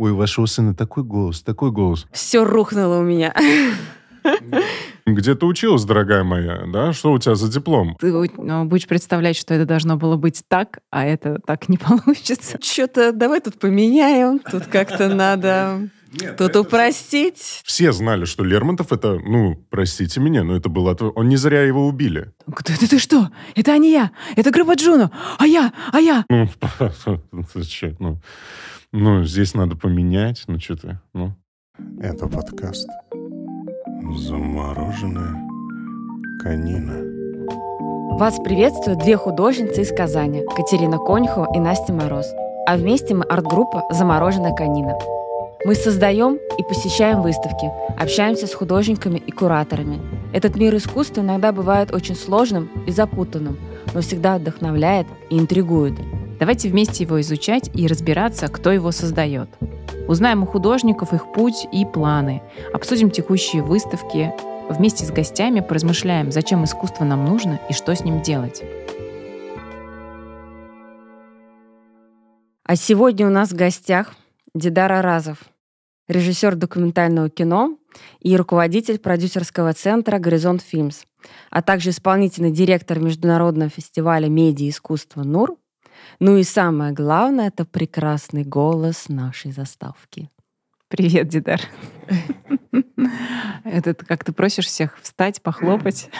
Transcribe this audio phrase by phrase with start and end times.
[0.00, 2.06] Ой, у вашего сына такой голос, такой голос.
[2.10, 3.34] Все рухнуло у меня.
[5.04, 6.94] Где ты училась, дорогая моя, да?
[6.94, 7.98] Что у тебя за диплом?
[8.00, 12.58] Ты ну, будешь представлять, что это должно было быть так, а это так не получится.
[12.62, 15.90] Что-то давай тут поменяем, тут как-то надо...
[16.12, 17.62] Нет, Тут упростить.
[17.64, 20.96] Все знали, что Лермонтов это, ну, простите меня, но это было...
[21.14, 22.32] Он не зря его убили.
[22.64, 23.30] Ты, ты, ты что?
[23.54, 24.10] Это не я.
[24.34, 25.12] Это группа Джуно.
[25.38, 25.72] А я?
[25.92, 26.24] А я?
[26.28, 26.48] Ну,
[28.92, 30.44] ну, здесь надо поменять.
[30.46, 31.32] Ну, что ты, ну.
[32.00, 32.88] Это подкаст
[34.16, 35.36] «Замороженная
[36.42, 37.10] конина».
[38.18, 42.26] Вас приветствуют две художницы из Казани, Катерина Конюхова и Настя Мороз.
[42.66, 44.98] А вместе мы арт-группа «Замороженная конина».
[45.64, 50.00] Мы создаем и посещаем выставки, общаемся с художниками и кураторами.
[50.32, 53.58] Этот мир искусства иногда бывает очень сложным и запутанным,
[53.94, 55.94] но всегда вдохновляет и интригует.
[56.40, 59.50] Давайте вместе его изучать и разбираться, кто его создает.
[60.08, 64.32] Узнаем у художников их путь и планы, обсудим текущие выставки,
[64.70, 68.62] вместе с гостями поразмышляем, зачем искусство нам нужно и что с ним делать.
[72.64, 74.14] А сегодня у нас в гостях
[74.54, 75.44] Дидар Аразов,
[76.08, 77.76] режиссер документального кино
[78.20, 81.04] и руководитель продюсерского центра «Горизонт Фильмс»,
[81.50, 85.56] а также исполнительный директор Международного фестиваля медиа и искусства «НУР».
[86.18, 90.30] Ну и самое главное— это прекрасный голос нашей заставки.
[90.88, 91.60] Привет, Дидар.
[93.64, 96.10] Это как ты просишь всех встать, похлопать.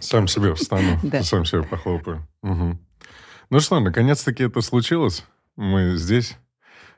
[0.00, 2.26] Сам себе встану, сам себе похлопаю.
[2.42, 5.24] Ну что, наконец-таки это случилось.
[5.56, 6.36] Мы здесь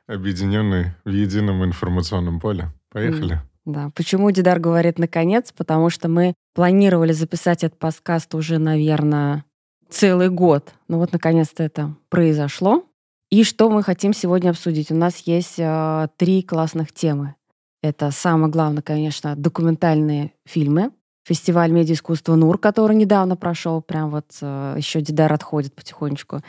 [0.08, 2.72] объединенный в едином информационном поле.
[2.90, 3.40] Поехали.
[3.64, 3.90] Да.
[3.94, 5.52] Почему Дидар говорит «наконец»?
[5.52, 9.44] Потому что мы планировали записать этот подкаст уже, наверное,
[9.90, 10.72] целый год.
[10.88, 12.84] Но вот, наконец-то, это произошло.
[13.30, 14.90] И что мы хотим сегодня обсудить?
[14.90, 17.36] У нас есть э, три классных темы.
[17.82, 20.90] Это самое главное, конечно, документальные фильмы.
[21.24, 26.40] Фестиваль медиаискусства НУР, который недавно прошел, прям вот э, еще Дидар отходит потихонечку.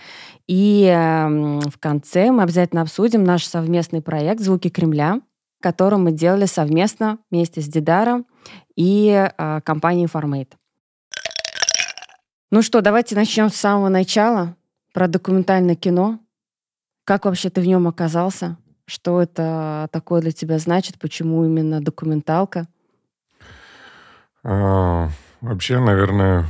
[0.47, 5.21] И э, в конце мы обязательно обсудим наш совместный проект «Звуки Кремля»,
[5.61, 8.25] который мы делали совместно вместе с Дидаром
[8.75, 10.53] и э, компанией Formate.
[12.53, 14.57] Ну что, давайте начнем с самого начала
[14.93, 16.19] про документальное кино.
[17.05, 18.57] Как вообще ты в нем оказался?
[18.85, 20.99] Что это такое для тебя значит?
[20.99, 22.67] Почему именно документалка?
[24.43, 25.07] А,
[25.39, 26.43] вообще, наверное,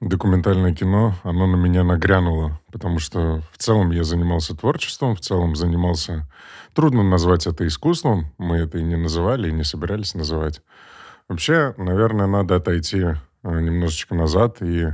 [0.00, 5.56] документальное кино, оно на меня нагрянуло, потому что в целом я занимался творчеством, в целом
[5.56, 6.28] занимался...
[6.72, 10.62] Трудно назвать это искусством, мы это и не называли, и не собирались называть.
[11.28, 13.02] Вообще, наверное, надо отойти
[13.42, 14.92] а, немножечко назад, и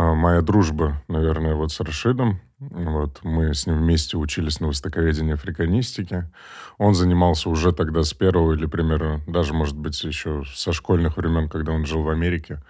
[0.00, 6.30] моя дружба, наверное, вот с Рашидом, вот, мы с ним вместе учились на востоковедении африканистики.
[6.78, 11.48] Он занимался уже тогда с первого или примерно, даже, может быть, еще со школьных времен,
[11.48, 12.62] когда он жил в Америке.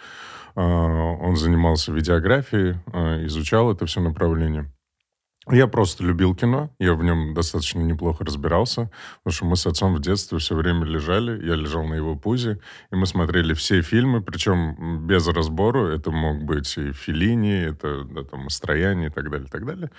[0.57, 4.73] А, он занимался видеографией, а, изучал это все направление.
[5.49, 8.91] Я просто любил кино, я в нем достаточно неплохо разбирался,
[9.23, 12.59] потому что мы с отцом в детстве все время лежали, я лежал на его пузе,
[12.91, 18.25] и мы смотрели все фильмы, причем без разбору, это мог быть и Филини, это да,
[18.25, 19.91] там, Строяние и так далее, и так далее.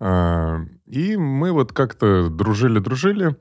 [0.00, 3.36] А, и мы вот как-то дружили-дружили,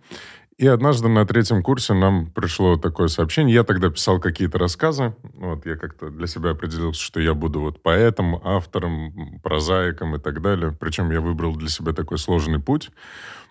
[0.58, 3.54] и однажды на третьем курсе нам пришло такое сообщение.
[3.54, 5.16] Я тогда писал какие-то рассказы.
[5.36, 10.42] Вот я как-то для себя определился, что я буду вот поэтом, автором, прозаиком и так
[10.42, 10.76] далее.
[10.80, 12.90] Причем я выбрал для себя такой сложный путь.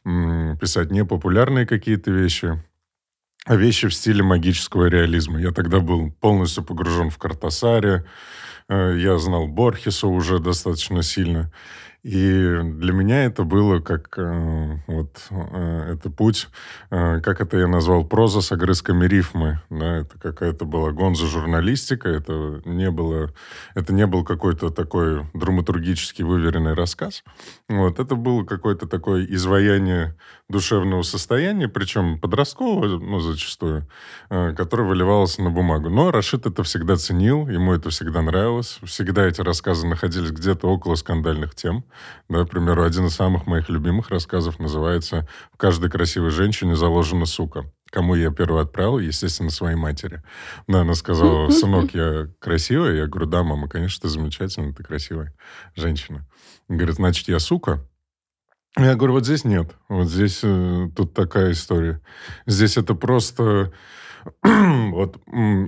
[0.04, 2.60] Писать не популярные какие-то вещи,
[3.44, 5.40] а вещи в стиле магического реализма.
[5.40, 8.04] Я тогда был полностью погружен в Картасаре.
[8.68, 11.52] Э, я знал Борхеса уже достаточно сильно.
[12.06, 16.46] И для меня это было как э, вот э, это путь,
[16.92, 19.60] э, как это я назвал, проза с огрызками рифмы.
[19.70, 23.32] Да, это какая-то была гонза журналистика, это не было,
[23.74, 27.24] это не был какой-то такой драматургически выверенный рассказ.
[27.68, 30.14] Вот, это было какое-то такое изваяние
[30.48, 33.88] душевного состояния, причем подросткового, ну, зачастую,
[34.30, 35.90] э, которое выливалось на бумагу.
[35.90, 38.78] Но Рашид это всегда ценил, ему это всегда нравилось.
[38.84, 41.84] Всегда эти рассказы находились где-то около скандальных тем.
[42.28, 47.70] Примеру, один из самых моих любимых рассказов называется «В каждой красивой женщине заложена сука».
[47.90, 48.98] Кому я первый отправил?
[48.98, 50.22] Естественно, своей матери.
[50.66, 52.94] Да, она сказала, сынок, я красивая?
[52.94, 55.32] Я говорю, да, мама, конечно, ты замечательная, ты красивая
[55.74, 56.26] женщина.
[56.68, 57.86] Говорит, значит, я сука?
[58.78, 59.74] Я говорю, вот здесь нет.
[59.88, 62.02] Вот здесь э, тут такая история.
[62.44, 63.72] Здесь это просто
[64.92, 65.18] вот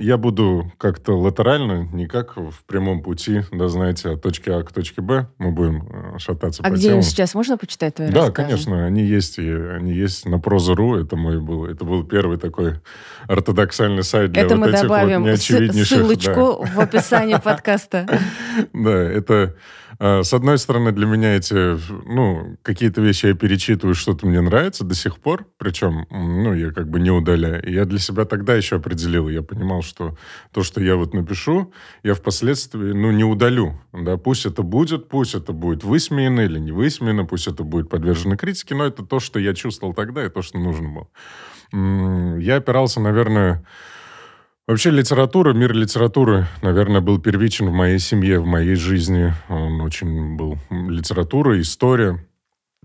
[0.01, 4.73] я буду как-то латерально, не как в прямом пути, да, знаете, от точки А к
[4.73, 7.03] точке Б мы будем э, шататься а по где телу.
[7.03, 8.49] сейчас можно почитать твои Да, рассказы?
[8.49, 12.81] конечно, они есть, и они есть на Проза.ру, это мой был, это был первый такой
[13.27, 16.75] ортодоксальный сайт для Это вот мы этих добавим вот ссылочку неочевиднейших, да.
[16.75, 18.07] в описании подкаста.
[18.73, 19.57] Да, это,
[20.01, 21.77] с одной стороны, для меня эти,
[22.09, 26.89] ну, какие-то вещи я перечитываю, что-то мне нравится до сих пор, причем, ну, я как
[26.89, 27.69] бы не удаляю.
[27.69, 30.17] Я для себя тогда еще определил, я понимал, что
[30.53, 31.73] то, что я вот напишу,
[32.05, 36.71] я впоследствии, ну, не удалю, да, пусть это будет, пусть это будет высмеяно или не
[36.71, 40.43] высмеяно, пусть это будет подвержено критике, но это то, что я чувствовал тогда и то,
[40.43, 42.39] что нужно было.
[42.41, 43.65] Я опирался, наверное,
[44.69, 49.33] Вообще литература, мир литературы, наверное, был первичен в моей семье, в моей жизни.
[49.49, 52.23] Он очень был литература, история.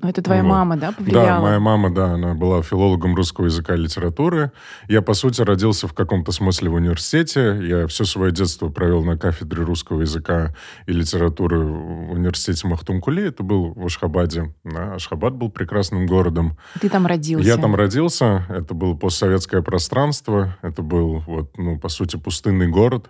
[0.01, 0.49] Ну, это твоя Вот.
[0.49, 1.25] мама, да, повлияла?
[1.25, 4.51] Да, моя мама, да, она была филологом русского языка и литературы.
[4.87, 7.59] Я, по сути, родился в каком-то смысле в университете.
[7.61, 10.55] Я все свое детство провел на кафедре русского языка
[10.87, 13.27] и литературы в университете Махтумкуле.
[13.27, 14.53] Это был в Ашхабаде.
[14.63, 16.57] Да, Ашхабад был прекрасным городом.
[16.81, 17.47] Ты там родился.
[17.47, 23.09] Я там родился, это было постсоветское пространство, это был, вот, ну, по сути, пустынный город.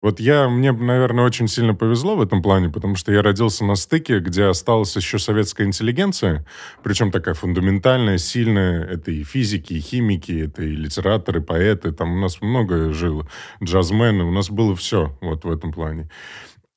[0.00, 3.74] Вот я, мне, наверное, очень сильно повезло в этом плане, потому что я родился на
[3.74, 6.46] стыке, где осталась еще советская интеллигенция,
[6.84, 8.84] причем такая фундаментальная, сильная.
[8.84, 11.90] Это и физики, и химики, это и литераторы, поэты.
[11.90, 13.28] Там у нас много жило.
[13.62, 14.22] Джазмены.
[14.22, 16.08] У нас было все вот в этом плане.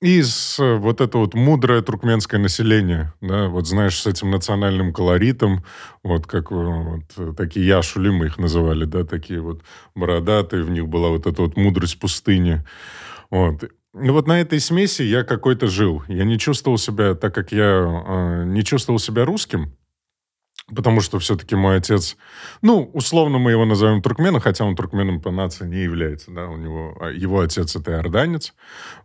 [0.01, 5.63] И с, вот это вот мудрое туркменское население, да, вот знаешь, с этим национальным колоритом,
[6.01, 9.61] вот как э, вот, такие яшули мы их называли, да, такие вот
[9.93, 12.65] бородатые, в них была вот эта вот мудрость пустыни.
[13.31, 13.63] Вот.
[13.63, 16.03] И вот на этой смеси я какой-то жил.
[16.07, 19.75] Я не чувствовал себя, так как я э, не чувствовал себя русским,
[20.73, 22.15] потому что все-таки мой отец,
[22.61, 26.55] ну, условно мы его назовем туркменом, хотя он туркменом по нации не является, да, у
[26.55, 28.53] него, а его отец это иорданец,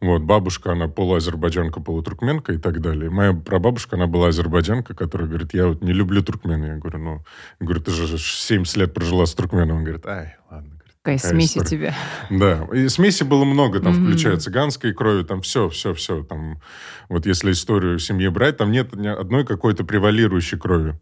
[0.01, 3.11] вот, бабушка, она полуазербайджанка, полутуркменка и так далее.
[3.11, 6.65] Моя прабабушка, она была азербайджанка, которая говорит, я вот не люблю туркмен.
[6.65, 7.25] Я говорю, ну,
[7.61, 9.79] я говорю, ты же 70 лет прожила с туркменом.
[9.79, 10.76] Он говорит, ай, ладно.
[11.07, 11.93] Такая смесь у история».
[11.93, 11.95] тебя.
[12.31, 14.07] Да, и смеси было много, там, Мгм.
[14.07, 16.23] включая цыганской крови, там все, все, все.
[16.25, 16.61] Там,
[17.09, 20.99] вот если историю семьи брать, там нет ни одной какой-то превалирующей крови.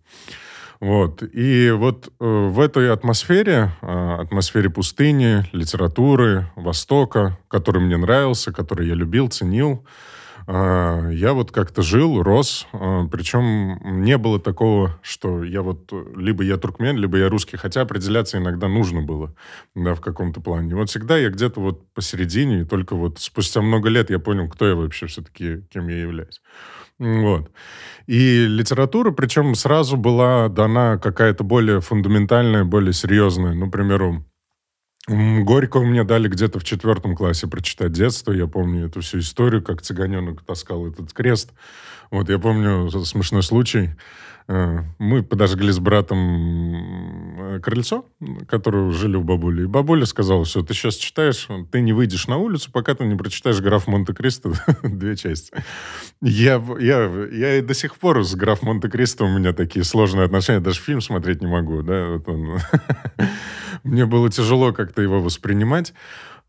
[0.80, 1.22] Вот.
[1.32, 8.88] И вот э, в этой атмосфере, э, атмосфере пустыни, литературы, Востока, который мне нравился, который
[8.88, 10.13] я любил, ценил, э,
[10.46, 12.66] я вот как-то жил, рос.
[12.72, 17.56] э, причем не было такого, что я вот э, либо я туркмен, либо я русский,
[17.56, 19.34] хотя определяться иногда нужно было,
[19.74, 20.72] да, в каком-то плане.
[20.72, 24.48] И вот всегда я где-то вот посередине, и только вот спустя много лет я понял,
[24.48, 26.40] кто я вообще все-таки, кем я являюсь.
[26.98, 27.50] Вот.
[28.06, 33.54] И литература, причем сразу была дана какая-то более фундаментальная, более серьезная.
[33.54, 34.24] Ну, к примеру,
[35.06, 38.32] Горького мне дали где-то в четвертом классе прочитать детство.
[38.32, 41.52] Я помню эту всю историю, как цыганенок таскал этот крест.
[42.10, 43.90] Вот я помню смешной случай.
[44.46, 48.04] Э, Мы подожгли с братом э, крыльцо,
[48.46, 49.62] которое жили у бабули.
[49.62, 53.16] И бабуля сказала, все, ты сейчас читаешь, ты не выйдешь на улицу, пока ты не
[53.16, 54.52] прочитаешь «Граф Монте-Кристо»
[54.82, 55.52] две части.
[56.20, 60.60] Я, я, я и до сих пор с «Граф Монте-Кристо» у меня такие сложные отношения,
[60.60, 61.82] даже фильм смотреть не могу.
[61.82, 62.08] Да?
[62.08, 62.58] Вот он.
[63.82, 65.92] Мне было тяжело как-то его воспринимать.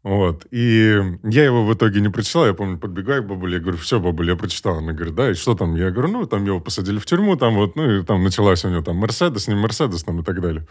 [0.06, 0.46] Вот.
[0.52, 2.46] И я его в итоге не прочитал.
[2.46, 4.78] Я помню, подбегаю к бабуле, я говорю, все, бабуля, я прочитал.
[4.78, 5.75] Она говорит, да, и что там?
[5.75, 8.69] Я говорю, ну, там его посадили в тюрьму, там вот, ну, и там началась у
[8.69, 10.68] него там Мерседес, не Мерседес, там и так далее.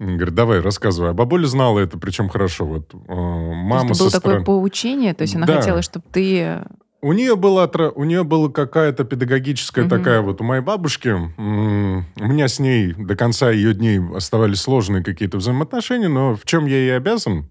[0.00, 1.10] Говорит, давай, рассказывай.
[1.10, 2.64] А бабуля знала это, причем хорошо.
[2.66, 5.60] Вот э, мама То есть это было со такое поучение, то есть она Да.
[5.60, 6.62] хотела, чтобы ты...
[7.02, 9.90] У нее была, у нее была какая-то педагогическая Мгм.
[9.90, 11.08] такая вот у моей бабушки.
[11.10, 16.66] У меня с ней до конца ее дней оставались сложные какие-то взаимоотношения, но в чем
[16.66, 17.46] я ей обязан?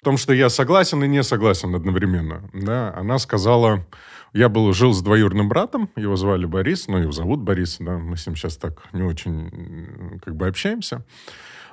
[0.00, 2.48] В том, что я согласен и не согласен одновременно.
[2.54, 3.86] Да, она сказала,
[4.32, 8.16] я был, жил с двоюродным братом, его звали Борис, ну, его зовут Борис, да, мы
[8.16, 11.04] с ним сейчас так не очень как бы общаемся.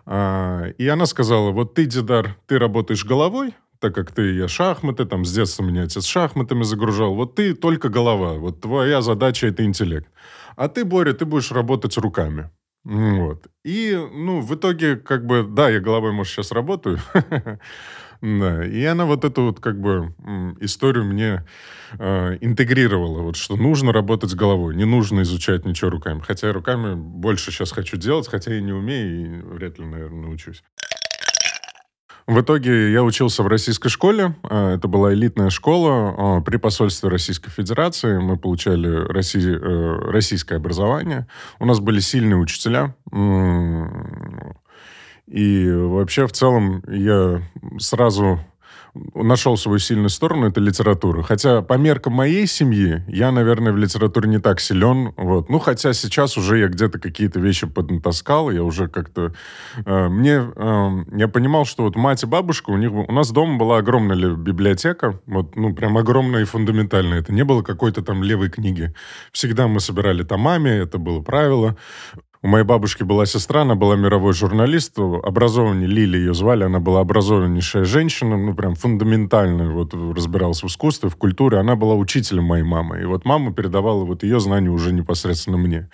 [0.06, 5.06] А, И она сказала, вот ты, Дидар, ты работаешь головой, так как ты, я шахматы,
[5.06, 9.64] там с детства меня отец шахматами загружал, вот ты только голова, вот твоя задача это
[9.64, 10.12] интеллект.
[10.58, 12.50] А ты, Боря, ты будешь работать руками.
[12.84, 13.48] Вот.
[13.64, 17.00] И, ну, в итоге, как бы, да, я головой, может, сейчас работаю.
[18.22, 20.14] Да, и она вот эту вот, как бы,
[20.60, 21.46] историю мне
[22.00, 26.22] э, интегрировала, вот, что нужно работать с головой, не нужно изучать ничего руками.
[26.26, 30.64] Хотя руками больше сейчас хочу делать, хотя и не умею, и вряд ли, наверное, научусь.
[32.28, 34.36] В итоге я учился в российской школе.
[34.44, 38.18] А, это была элитная школа а, при посольстве Российской Федерации.
[38.18, 41.26] Мы получали россий, э, российское образование.
[41.60, 42.96] У нас были сильные учителя.
[45.28, 47.42] И вообще, в целом, я
[47.80, 48.40] сразу
[49.14, 51.24] нашел свою сильную сторону, это литература.
[51.24, 55.14] Хотя по меркам моей семьи я, наверное, в литературе не так силен.
[55.18, 55.50] Вот.
[55.50, 59.34] Ну, хотя сейчас уже я где-то какие-то вещи поднатаскал, я уже как-то...
[59.86, 60.52] Э, мне...
[60.56, 62.92] Э, я понимал, что вот мать и бабушка, у них...
[62.92, 67.20] У нас дома была огромная библиотека, вот, ну, прям огромная и фундаментальная.
[67.20, 68.94] Это не было какой-то там левой книги.
[69.32, 71.78] Всегда мы собирали томами, это было правило.
[72.48, 77.02] У моей бабушки была сестра, она была мировой журналист, образованнее Лили ее звали, она была
[77.02, 81.58] образованнейшая женщина, ну, прям фундаментально вот разбиралась в искусстве, в культуре.
[81.58, 83.02] Она была учителем моей мамы.
[83.02, 85.90] И вот мама передавала вот ее знания уже непосредственно мне.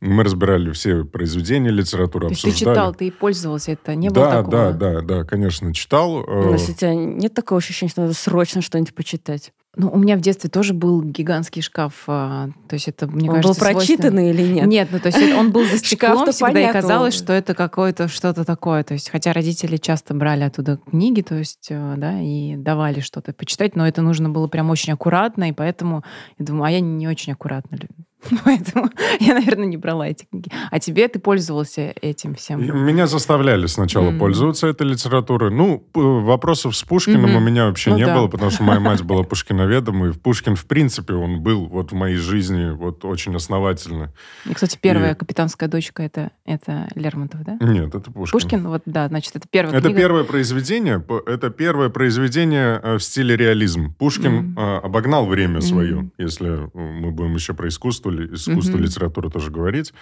[0.00, 2.54] Мы разбирали все произведения литературы, То обсуждали.
[2.54, 4.50] ты читал, ты и пользовался, это не да, было такого?
[4.50, 6.24] Да, да, да, конечно, читал.
[6.26, 9.52] У нас у тебя нет такого ощущения, что надо срочно что-нибудь почитать?
[9.78, 12.02] Ну, у меня в детстве тоже был гигантский шкаф.
[12.08, 14.66] А, то есть это, мне он кажется, был прочитанный или нет?
[14.66, 16.78] Нет, ну то есть он был за стеклом всегда, понятно.
[16.78, 18.82] и казалось, что это какое-то что-то такое.
[18.82, 23.32] То есть, хотя родители часто брали оттуда книги, то есть, э, да, и давали что-то
[23.32, 26.02] почитать, но это нужно было прям очень аккуратно, и поэтому
[26.38, 27.78] я думаю, а я не очень аккуратно
[28.44, 30.50] Поэтому я, наверное, не брала эти книги.
[30.70, 32.60] А тебе ты пользовался этим всем?
[32.84, 34.18] Меня заставляли сначала mm.
[34.18, 35.50] пользоваться этой литературой.
[35.50, 37.36] Ну, вопросов с Пушкиным mm-hmm.
[37.36, 38.16] у меня вообще ну, не да.
[38.16, 41.94] было, потому что моя мать была пушкиноведом, и Пушкин, в принципе, он был вот в
[41.94, 44.12] моей жизни вот очень основательно.
[44.44, 45.16] И, кстати, первая и...
[45.16, 47.56] капитанская дочка это, это Лермонтов, да?
[47.60, 48.32] Нет, это Пушкин.
[48.32, 50.00] Пушкин, вот, да, значит, это первая Это книга.
[50.00, 53.94] первое произведение, это первое произведение э, в стиле реализм.
[53.94, 54.78] Пушкин mm.
[54.80, 56.10] обогнал время свое, mm.
[56.18, 58.82] если мы будем еще про искусство искусство, mm-hmm.
[58.82, 59.92] литература тоже говорить.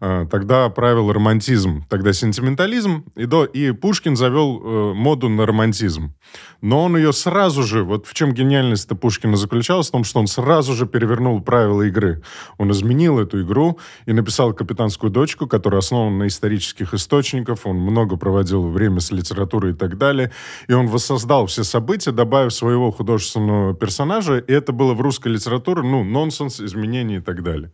[0.00, 6.14] А, тогда правил романтизм, тогда сентиментализм, и, до, и Пушкин завел э, моду на романтизм.
[6.60, 10.26] Но он ее сразу же, вот в чем гениальность Пушкина заключалась, в том, что он
[10.26, 12.22] сразу же перевернул правила игры.
[12.58, 18.16] Он изменил эту игру и написал «Капитанскую дочку», которая основана на исторических источниках, он много
[18.16, 20.32] проводил время с литературой и так далее,
[20.68, 25.82] и он воссоздал все события, добавив своего художественного персонажа, и это было в русской литературе,
[25.82, 27.72] ну, нонсенс, изменения и так далее.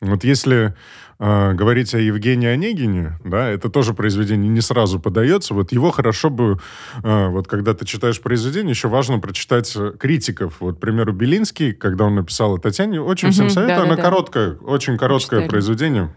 [0.00, 0.74] Вот если
[1.13, 5.54] э, говорить о Евгении Онегине, да, это тоже произведение не сразу подается.
[5.54, 6.58] Вот его хорошо бы,
[7.02, 10.56] э, вот когда ты читаешь произведение, еще важно прочитать э, критиков.
[10.60, 13.78] Вот, к примеру, Белинский, когда он написал о Татьяне, очень всем советую.
[13.78, 15.48] Да, Она да, короткая, очень короткое Читали.
[15.48, 16.14] произведение,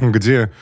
[0.00, 0.52] где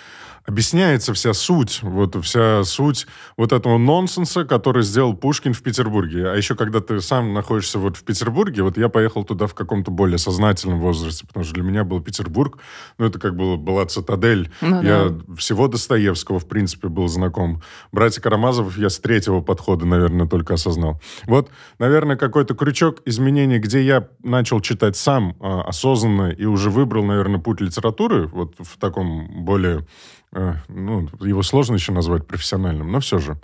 [0.46, 6.28] объясняется вся суть, вот вся суть вот этого нонсенса, который сделал Пушкин в Петербурге.
[6.30, 9.90] А еще когда ты сам находишься вот в Петербурге, вот я поехал туда в каком-то
[9.90, 12.58] более сознательном возрасте, потому что для меня был Петербург,
[12.98, 14.50] ну это как было, была цитадель.
[14.60, 15.34] Ну, я да.
[15.36, 17.62] всего Достоевского, в принципе, был знаком.
[17.90, 21.00] Братья Карамазовых я с третьего подхода, наверное, только осознал.
[21.26, 27.04] Вот, наверное, какой-то крючок изменений, где я начал читать сам а, осознанно и уже выбрал,
[27.04, 29.86] наверное, путь литературы, вот в таком более
[30.68, 33.38] ну, его сложно еще назвать профессиональным, но все же.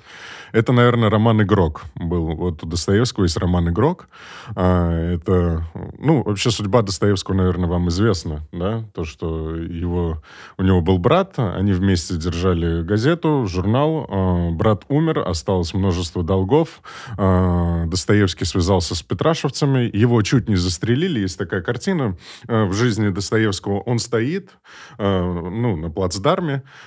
[0.52, 2.35] Это, наверное, роман «Игрок» был.
[2.35, 4.09] Вот у Достоевского есть роман «Игрок».
[4.56, 5.64] А, это,
[5.99, 8.85] ну, вообще судьба Достоевского, наверное, вам известна, да?
[8.94, 10.23] То, что его,
[10.59, 14.06] у него был брат, они вместе держали газету, журнал.
[14.09, 16.82] А, брат умер, осталось множество долгов.
[17.16, 21.20] А, Достоевский связался с петрашевцами, его чуть не застрелили.
[21.20, 22.16] Есть такая картина
[22.49, 23.80] в жизни Достоевского.
[23.80, 24.50] Он стоит,
[24.99, 26.79] ну, на плацдарме, Э,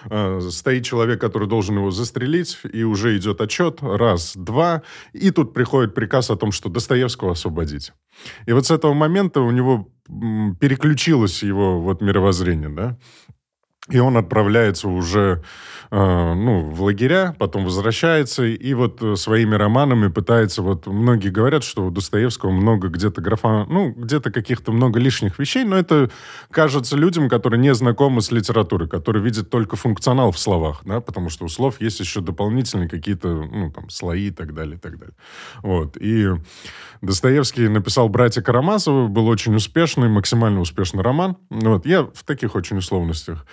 [0.49, 4.83] стоит человек, который должен его застрелить, и уже идет отчет, раз, два,
[5.13, 7.93] и тут приходит приказ о том, что Достоевского освободить.
[8.45, 9.89] И вот с этого момента у него
[10.59, 12.97] переключилось его вот мировоззрение, да,
[13.89, 15.43] и он отправляется уже
[15.91, 20.61] э, ну, в лагеря, потом возвращается, и вот э, своими романами пытается...
[20.61, 23.65] Вот многие говорят, что у Достоевского много где-то графа...
[23.67, 26.09] Ну, где-то каких-то много лишних вещей, но это
[26.49, 31.29] кажется людям, которые не знакомы с литературой, которые видят только функционал в словах, да, потому
[31.29, 34.97] что у слов есть еще дополнительные какие-то, ну, там, слои и так далее, и так
[34.97, 35.15] далее.
[35.61, 35.97] Вот.
[35.99, 36.29] И
[37.01, 41.35] Достоевский написал «Братья Карамазовы», был очень успешный, максимально успешный роман.
[41.49, 41.85] Вот.
[41.85, 43.45] Я в таких очень условностях.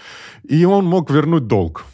[0.43, 1.85] И он мог вернуть долг.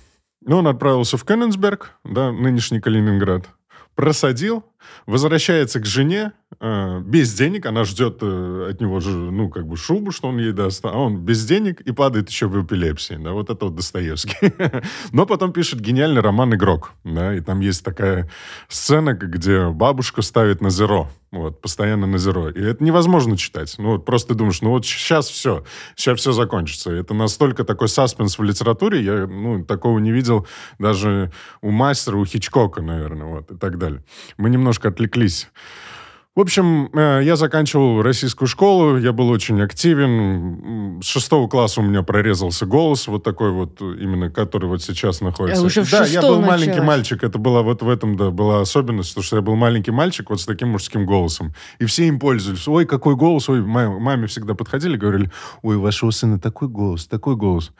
[0.43, 3.49] Но он отправился в Кенненсберг, да, нынешний Калининград,
[3.95, 4.65] просадил,
[5.07, 10.11] возвращается к жене, без денег, она ждет э, от него же, ну, как бы шубу,
[10.11, 13.51] что он ей даст, а он без денег и падает еще в эпилепсии, да, вот
[13.51, 14.55] это вот Достоевский.
[15.13, 18.31] Но потом пишет гениальный роман «Игрок», да, и там есть такая
[18.69, 22.49] сцена, где бабушка ставит на зеро, вот, постоянно на зеро.
[22.49, 23.75] И это невозможно читать.
[23.77, 26.91] Ну, вот просто думаешь, ну, вот сейчас все, сейчас все закончится.
[26.91, 30.47] Это настолько такой саспенс в литературе, я, ну, такого не видел
[30.79, 34.03] даже у мастера, у Хичкока, наверное, вот, и так далее.
[34.39, 35.49] Мы немножко отвлеклись.
[36.37, 41.01] В общем, э, я заканчивал российскую школу, я был очень активен.
[41.03, 45.63] С шестого класса у меня прорезался голос, вот такой вот, именно который вот сейчас находится.
[45.63, 46.87] А уже в да, я был маленький началось.
[46.87, 50.29] мальчик, это была вот в этом, да, была особенность, потому что я был маленький мальчик
[50.29, 51.55] вот с таким мужским голосом.
[51.79, 52.69] И все им пользовались.
[52.69, 55.31] Ой, какой голос, ой, ма- маме всегда подходили, говорили,
[55.63, 57.73] ой, у вашего сына такой голос, такой голос.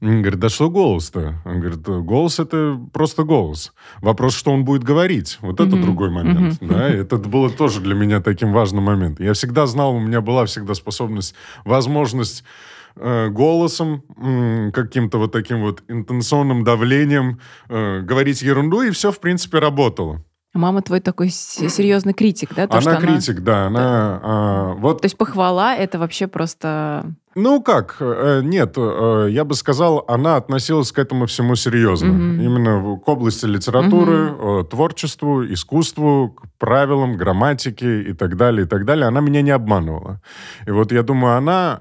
[0.00, 1.34] Говорит, да что голос-то?
[1.44, 3.72] Он говорит, голос это просто голос.
[4.00, 5.38] Вопрос, что он будет говорить.
[5.42, 5.82] Вот это Мгм.
[5.82, 6.56] другой момент.
[6.60, 9.26] Да, и это было тоже для меня таким важным моментом.
[9.26, 11.34] Я всегда знал, у меня была всегда способность,
[11.66, 12.44] возможность
[12.96, 14.02] э, голосом,
[14.72, 17.38] каким-то вот таким вот интенционным давлением
[17.68, 20.22] э, говорить ерунду, и все, в принципе, работало.
[20.52, 22.66] Мама твой такой серьезный критик, да?
[22.66, 24.20] То, она критик, да, она...
[24.22, 27.14] а, вот То есть похвала это вообще просто...
[27.36, 32.08] Ну как, э, нет, э, я бы сказал, она относилась к этому всему серьезно.
[32.08, 32.40] Мгм.
[32.40, 38.84] Именно к области литературы, э, творчеству, искусству, к правилам, грамматике и так далее, и так
[38.84, 39.06] далее.
[39.06, 40.20] Она меня не обманывала.
[40.66, 41.80] И вот я думаю, она...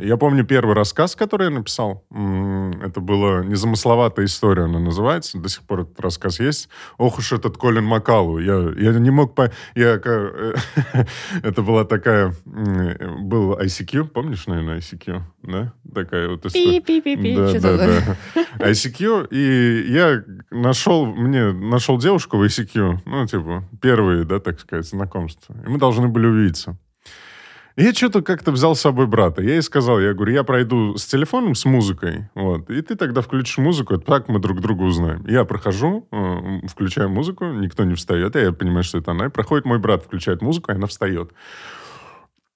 [0.00, 2.04] Я помню первый рассказ, который я написал.
[2.10, 5.38] Это была незамысловатая история, она называется.
[5.38, 6.68] До сих пор этот рассказ есть.
[6.98, 8.38] Ох уж этот Колин Макалу.
[8.38, 9.34] Я, я не мог...
[9.34, 9.50] По...
[9.74, 9.94] Я,
[11.42, 12.32] это была такая...
[12.44, 15.22] Был ICQ, помнишь, наверное, ICQ?
[15.42, 15.72] Да?
[15.94, 16.80] Такая вот история.
[16.80, 17.36] Пи-пи-пи-пи.
[17.36, 18.16] Да, да, такое.
[18.58, 18.70] да.
[18.70, 24.86] ICQ, и я нашел, мне нашел девушку в ICQ, ну, типа, первые, да, так сказать,
[24.86, 25.56] знакомства.
[25.64, 26.78] И мы должны были увидеться.
[27.76, 29.42] И я что-то как-то взял с собой брата.
[29.42, 33.20] Я ей сказал, я говорю, я пройду с телефоном, с музыкой, вот, и ты тогда
[33.20, 35.26] включишь музыку, так мы друг друга узнаем.
[35.26, 39.26] Я прохожу, э, включаю музыку, никто не встает, я понимаю, что это она.
[39.26, 41.32] И проходит мой брат, включает музыку, и она встает.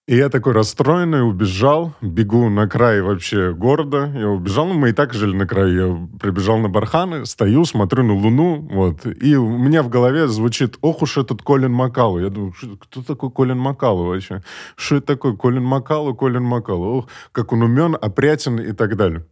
[0.09, 4.11] И я такой расстроенный убежал, бегу на край вообще города.
[4.17, 6.09] Я убежал, ну, мы и так жили на краю.
[6.13, 9.05] Я прибежал на барханы, стою, смотрю на луну, вот.
[9.05, 12.21] И у меня в голове звучит, ох уж этот Колин Макалу.
[12.21, 14.43] Я думаю, «Что- кто такой Колин Макалу вообще?
[14.77, 15.37] Что это такое?
[15.37, 17.01] Колин Макалу, Колин Макалу.
[17.01, 19.27] Ох, как он умен, опрятен и так далее.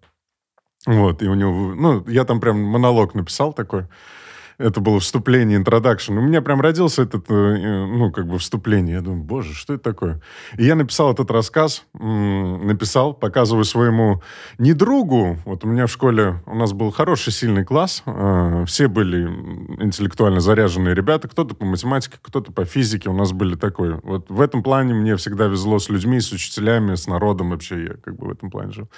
[0.86, 3.86] Вот, и у него, ну, я там прям монолог написал такой.
[4.58, 6.16] Это было вступление, интродакшн.
[6.16, 7.34] У меня прям родился этот, э,
[7.86, 8.96] ну, как бы вступление.
[8.96, 10.22] Я думаю, боже, что это такое?
[10.56, 14.22] И я написал этот рассказ, написал, показываю своему
[14.58, 15.36] не другу.
[15.44, 18.02] Вот у меня в школе, у нас был хороший, сильный класс.
[18.06, 19.24] э, Все были
[19.78, 21.28] интеллектуально заряженные ребята.
[21.28, 23.10] Кто-то по математике, кто-то по физике.
[23.10, 24.00] У нас были такой.
[24.02, 27.84] Вот в этом плане мне всегда везло с людьми, с учителями, с народом вообще.
[27.84, 28.88] Я как бы в этом плане жил.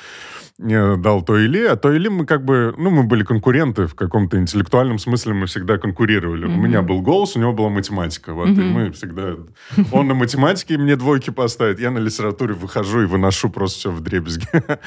[0.59, 3.95] Я дал то или, а то или мы как бы, ну, мы были конкуренты в
[3.97, 6.45] каком-то интеллектуальном смысле, мы всегда конкурировали.
[6.47, 6.63] У Мгм.
[6.63, 8.33] меня был голос, у него была математика.
[8.35, 8.69] Вот, и Мгм.
[8.71, 9.35] мы всегда...
[9.93, 14.01] Он на математике мне двойки поставит, я на литературе выхожу и выношу просто все в
[14.01, 14.47] дребезги.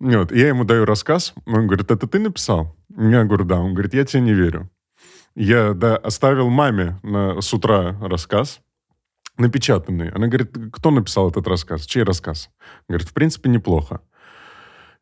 [0.00, 0.30] Вот.
[0.32, 2.76] И Я ему даю рассказ, он говорит, это ты написал?
[2.96, 3.58] Я говорю, да.
[3.58, 4.70] Он говорит, я тебе не верю.
[5.34, 8.60] Я да, оставил маме на, с утра рассказ,
[9.38, 10.10] напечатанный.
[10.10, 11.86] Она говорит, кто написал этот рассказ?
[11.86, 12.50] Чей рассказ?
[12.88, 14.00] Говорит, в принципе, неплохо.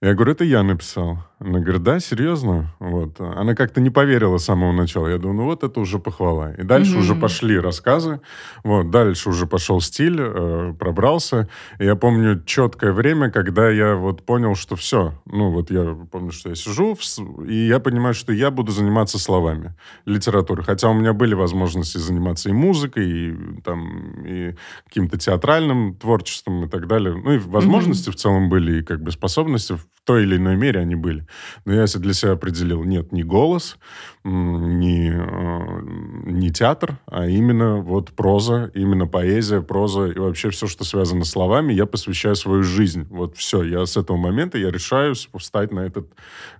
[0.00, 1.18] Я говорю, это я написал.
[1.40, 2.74] Она говорит, да, серьезно?
[2.80, 3.18] Вот.
[3.18, 5.08] Она как-то не поверила с самого начала.
[5.08, 6.52] Я думаю, ну вот это уже похвала.
[6.52, 7.00] И дальше Мгм.
[7.00, 8.20] уже пошли рассказы.
[8.62, 8.90] Вот.
[8.90, 11.48] Дальше уже пошел стиль, э, пробрался.
[11.78, 15.14] И я помню четкое время, когда я вот понял, что все.
[15.24, 17.00] Ну вот я помню, что я сижу, в
[17.46, 19.74] и я понимаю, что я буду заниматься словами,
[20.04, 20.62] литературой.
[20.62, 26.68] Хотя у меня были возможности заниматься и музыкой, и, там, и каким-то театральным творчеством и
[26.68, 27.14] так далее.
[27.16, 30.80] Ну и возможности в целом были, и как бы способности в той или иной мере
[30.80, 31.26] они были.
[31.64, 33.78] Но я для себя определил, нет, не голос,
[34.22, 35.80] не, э,
[36.26, 41.30] не театр, а именно вот проза, именно поэзия, проза и вообще все, что связано с
[41.30, 43.06] словами, я посвящаю свою жизнь.
[43.08, 46.08] Вот все, я с этого момента я решаю встать на этот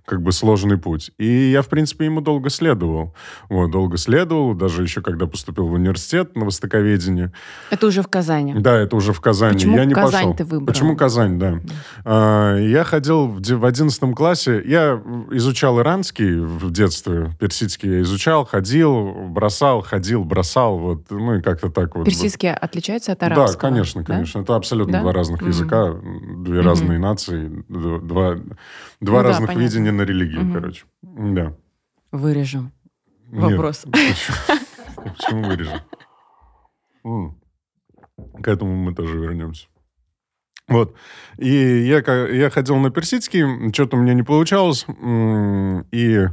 [0.05, 1.11] как бы сложный путь.
[1.19, 3.13] И я, в принципе, ему долго следовал.
[3.49, 7.31] Вот, долго следовал, даже еще когда поступил в университет на востоковедение.
[7.69, 8.55] Это уже в Казани.
[8.55, 9.53] Да, это уже в Казани.
[9.53, 10.35] Почему я не Казань пошел.
[10.35, 10.65] ты выбрал?
[10.65, 11.59] Почему Казань, да.
[12.05, 14.61] А, я ходил в в одиннадцатом классе.
[14.65, 21.41] Я изучал иранский в детстве, персидский я изучал, ходил, бросал, ходил, бросал, вот, ну и
[21.41, 22.05] как-то так вот.
[22.05, 23.47] Персидский отличается от арабского?
[23.53, 24.13] Да, конечно, да?
[24.13, 24.39] конечно.
[24.39, 25.01] Это абсолютно Да?
[25.01, 25.49] два разных Мгм.
[25.49, 26.65] языка, две Мгм.
[26.65, 28.35] разные нации, два, два
[29.01, 29.61] Ну да, разных понятно.
[29.63, 30.53] видения на религию, Мгм.
[30.53, 30.85] короче.
[31.01, 31.53] Да.
[32.13, 32.71] Вырежем.
[33.29, 33.79] Нет, Вопрос.
[33.83, 34.15] Почему
[35.03, 35.81] почему вырежем?
[38.41, 39.67] К этому мы тоже вернемся.
[40.69, 40.95] Вот.
[41.37, 44.85] И я, я ходил на персидский, что-то у меня не получалось.
[45.91, 46.27] И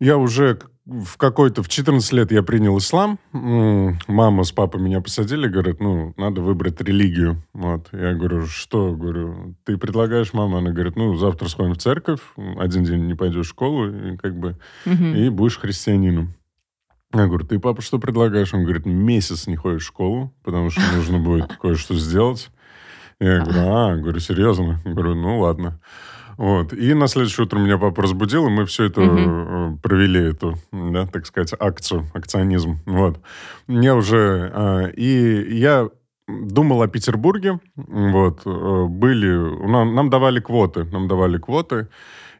[0.00, 3.18] я уже в какой-то, в 14 лет я принял ислам.
[3.32, 7.42] Мама с папой меня посадили, говорят, ну, надо выбрать религию.
[7.52, 7.88] Вот.
[7.92, 8.94] Я говорю, что?
[8.94, 10.58] Говорю, ты предлагаешь, мама?
[10.58, 12.20] Она говорит, ну, завтра сходим в церковь,
[12.56, 15.04] один день не пойдешь в школу, и как бы, угу.
[15.04, 16.34] и будешь христианином.
[17.12, 18.54] Я говорю, ты, папа, что предлагаешь?
[18.54, 22.50] Он говорит, месяц не ходишь в школу, потому что нужно будет кое-что сделать.
[23.18, 24.80] Я говорю, а, говорю, серьезно?
[24.84, 25.80] Говорю, ну, ладно.
[26.36, 26.72] Вот.
[26.72, 29.78] И на следующее утро меня папа разбудил, и мы все это угу.
[29.82, 32.78] провели, эту, да, так сказать, акцию, акционизм.
[32.86, 33.20] Вот.
[33.68, 34.50] Я уже...
[34.54, 35.88] А, и я
[36.28, 37.60] думал о Петербурге.
[37.76, 38.42] Вот.
[38.44, 39.66] Э, были...
[39.66, 40.84] Нам, нам давали квоты.
[40.84, 41.88] Нам давали квоты.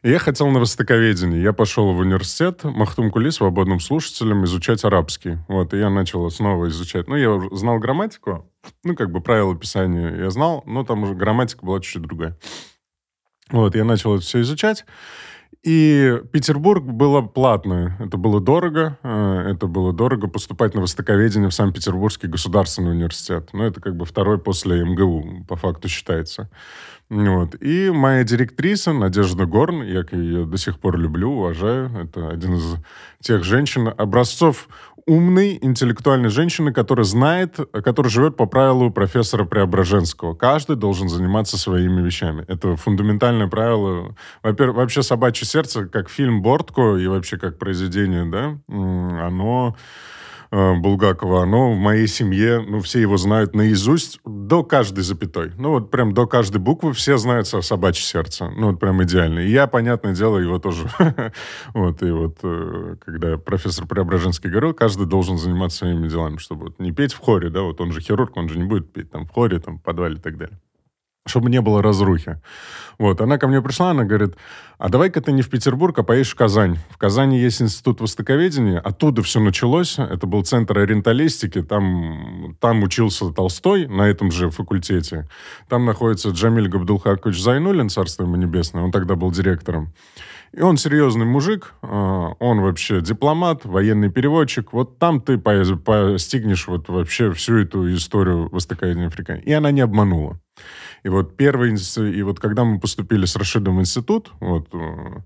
[0.03, 1.41] И я хотел на востоковедении.
[1.41, 5.37] Я пошел в университет Махтум Кули свободным слушателем изучать арабский.
[5.47, 7.07] Вот, и я начал снова изучать.
[7.07, 8.49] Ну, я знал грамматику,
[8.83, 12.37] ну, как бы правила писания я знал, но там уже грамматика была чуть-чуть другая.
[13.51, 14.85] Вот, я начал это все изучать.
[15.63, 17.97] И Петербург было платное.
[17.99, 18.97] Это было дорого.
[19.03, 23.49] Э, это было дорого поступать на востоковедение в Санкт-Петербургский государственный университет.
[23.53, 26.49] Ну, это как бы второй после МГУ, по факту считается.
[27.09, 27.55] Вот.
[27.61, 31.91] И моя директриса Надежда Горн, я ее до сих пор люблю, уважаю.
[32.03, 32.75] Это один из
[33.21, 34.69] тех женщин, образцов
[35.07, 40.35] умной, интеллектуальной женщины, которая знает, которая живет по правилу профессора Преображенского.
[40.35, 42.45] Каждый должен заниматься своими вещами.
[42.47, 44.15] Это фундаментальное правило.
[44.43, 49.75] Во-первых, вообще «Собачье сердце», как фильм «Бортко» и вообще как произведение, да, оно
[50.51, 55.51] Булгакова, оно в моей семье, ну, все его знают наизусть до каждой запятой.
[55.57, 58.49] Ну, вот прям до каждой буквы все знают собачье сердце.
[58.49, 59.39] Ну, вот прям идеально.
[59.39, 60.89] И я, понятное дело, его тоже.
[61.73, 66.79] вот, и вот, э, когда профессор Преображенский говорил, каждый должен заниматься своими делами, чтобы вот
[66.79, 69.25] не петь в хоре, да, вот он же хирург, он же не будет петь там
[69.25, 70.57] в хоре, там, в подвале и так далее
[71.27, 72.39] чтобы не было разрухи.
[72.97, 74.35] Вот, она ко мне пришла, она говорит,
[74.79, 76.79] а давай-ка ты не в Петербург, а поедешь в Казань.
[76.89, 83.31] В Казани есть институт востоковедения, оттуда все началось, это был центр ориенталистики, там, там учился
[83.31, 85.29] Толстой на этом же факультете.
[85.69, 89.93] Там находится Джамиль Габдулхакович Зайнулин, царство ему небесное, он тогда был директором.
[90.53, 94.73] И он серьезный мужик, а, он вообще дипломат, военный переводчик.
[94.73, 99.43] Вот там ты постигнешь вот вообще всю эту историю востоковедения Африкании.
[99.43, 100.39] И она не обманула.
[101.03, 105.19] И вот первый, и вот когда мы поступили с Рашидом в институт, вот, э,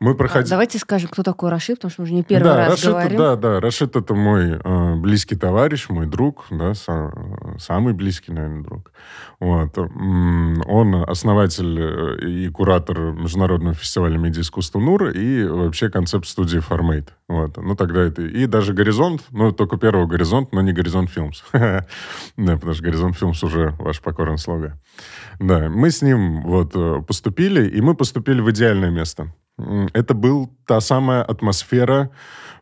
[0.00, 0.48] мы проходили...
[0.48, 2.90] А, давайте скажем, кто такой Рашид, потому что мы уже не первый да, раз Рашид,
[2.90, 3.18] говорим.
[3.18, 7.12] Да, да, Рашид это мой э, близкий товарищ, мой друг, да, са,
[7.58, 8.92] самый близкий, наверное, друг.
[9.40, 9.76] Вот.
[9.76, 17.12] Он основатель э, и куратор Международного фестиваля медиаискусства НУР и вообще концепт-студии Формейт.
[17.28, 17.56] Вот.
[17.56, 18.22] Ну, тогда это...
[18.22, 21.42] И даже «Горизонт», ну, только первого «Горизонт», но не «Горизонт Филмс».
[21.52, 24.78] Да, потому что «Горизонт Филмс» уже ваш покорный слуга.
[25.40, 29.32] Да, мы с ним вот э, поступили, и мы поступили в идеальное место.
[29.92, 32.10] Это был та самая атмосфера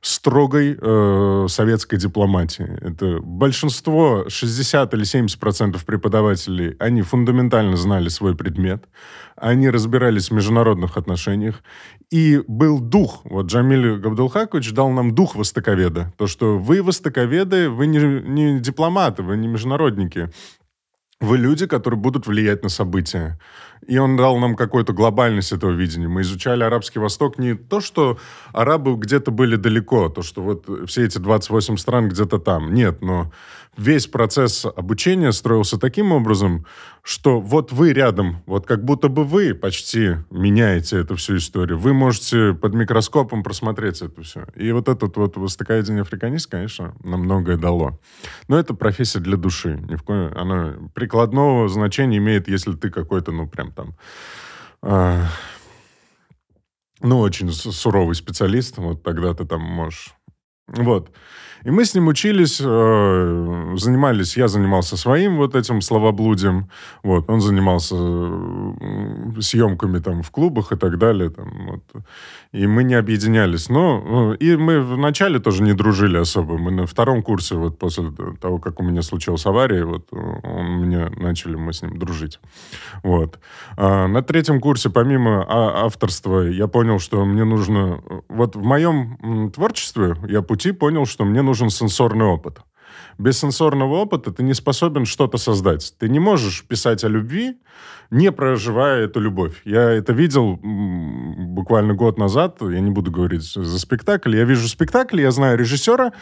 [0.01, 2.79] строгой э, советской дипломатии.
[2.81, 8.85] Это большинство, 60 или 70 процентов преподавателей, они фундаментально знали свой предмет,
[9.37, 11.63] они разбирались в международных отношениях,
[12.11, 13.23] и был дух.
[13.25, 16.13] Вот Джамиль Габдулхакович дал нам дух востоковеда.
[16.17, 20.31] То, что вы востоковеды, вы не, не дипломаты, вы не международники.
[21.21, 23.39] Вы люди, которые будут влиять на события.
[23.87, 26.09] И он дал нам какую-то глобальность этого видения.
[26.09, 28.19] Мы изучали Арабский Восток не то, что
[28.53, 32.75] арабы где-то были далеко, то, что вот все эти 28 стран где-то там.
[32.75, 33.33] Нет, но
[33.77, 36.67] весь процесс обучения строился таким образом,
[37.03, 41.79] что вот вы рядом, вот как будто бы вы почти меняете эту всю историю.
[41.79, 44.47] Вы можете под микроскопом просмотреть это все.
[44.55, 48.01] И вот этот вот востоковедение африканист, конечно, нам многое дало.
[48.49, 49.79] Но это профессия для души.
[49.89, 50.33] Ни в коем...
[50.37, 53.95] Она прикладного значения имеет, если ты какой-то, ну, прям там...
[54.83, 55.23] Э,
[57.01, 60.15] ну, очень суровый специалист, вот тогда ты там можешь...
[60.67, 61.13] Вот.
[61.67, 66.71] И мы с ним учились, э, занимались, я занимался своим вот этим словоблудием,
[67.03, 72.05] вот, он занимался э, съемками там в клубах и так далее, там, вот.
[72.53, 73.69] и мы не объединялись.
[73.69, 76.57] Но э, и мы вначале тоже не дружили особо.
[76.57, 81.09] Мы на втором курсе, вот после того, как у меня случилась авария, вот, он мне
[81.17, 82.39] начали мы с ним дружить.
[83.03, 83.41] Вот.
[83.77, 88.01] А на третьем курсе, помимо а, авторства, я понял, что мне нужно...
[88.29, 92.59] Вот в моем творчестве я пути понял, что мне нужно нужен сенсорный опыт.
[93.19, 95.95] Без сенсорного опыта ты не способен что-то создать.
[95.99, 97.57] Ты не можешь писать о любви,
[98.11, 99.63] не проживая эту любовь.
[99.65, 105.21] Я это видел буквально год назад, я не буду говорить за спектакль, я вижу спектакль,
[105.21, 106.13] я знаю режиссера,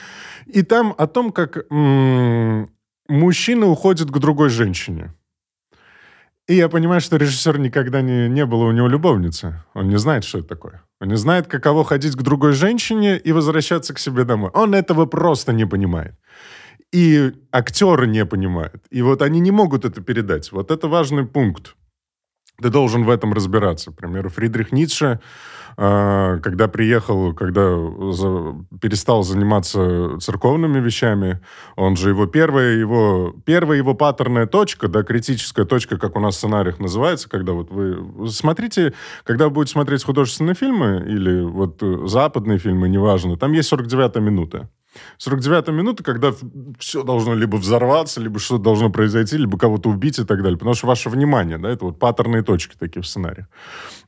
[0.47, 1.67] и там о том, как
[3.09, 5.13] мужчина уходит к другой женщине.
[6.47, 9.63] И я понимаю, что режиссер никогда не, не было у него любовницы.
[9.73, 10.83] Он не знает, что это такое.
[11.01, 14.51] Он не знает, каково ходить к другой женщине и возвращаться к себе домой.
[14.53, 16.15] Он этого просто не понимает.
[16.93, 18.85] И актеры не понимают.
[18.91, 20.53] И вот они не могут это передать.
[20.53, 21.77] Вот это важный пункт.
[22.63, 23.91] Ты должен в этом разбираться.
[23.91, 25.21] К примеру, Фридрих Ницше
[25.77, 27.77] когда приехал, когда
[28.13, 31.41] за, перестал заниматься церковными вещами,
[31.77, 36.37] он же его первая его первая его паттерная точка, да, критическая точка, как у нас
[36.37, 41.83] в сценариях называется, когда вот вы смотрите, когда вы будете смотреть художественные фильмы или вот
[42.09, 44.69] западные фильмы, неважно, там есть 49-я минута.
[45.19, 46.33] 49 минута, когда
[46.79, 50.59] все должно либо взорваться, либо что-то должно произойти, либо кого-то убить и так далее.
[50.59, 53.47] Потому что ваше внимание, да, это вот паттерные точки такие в сценарии.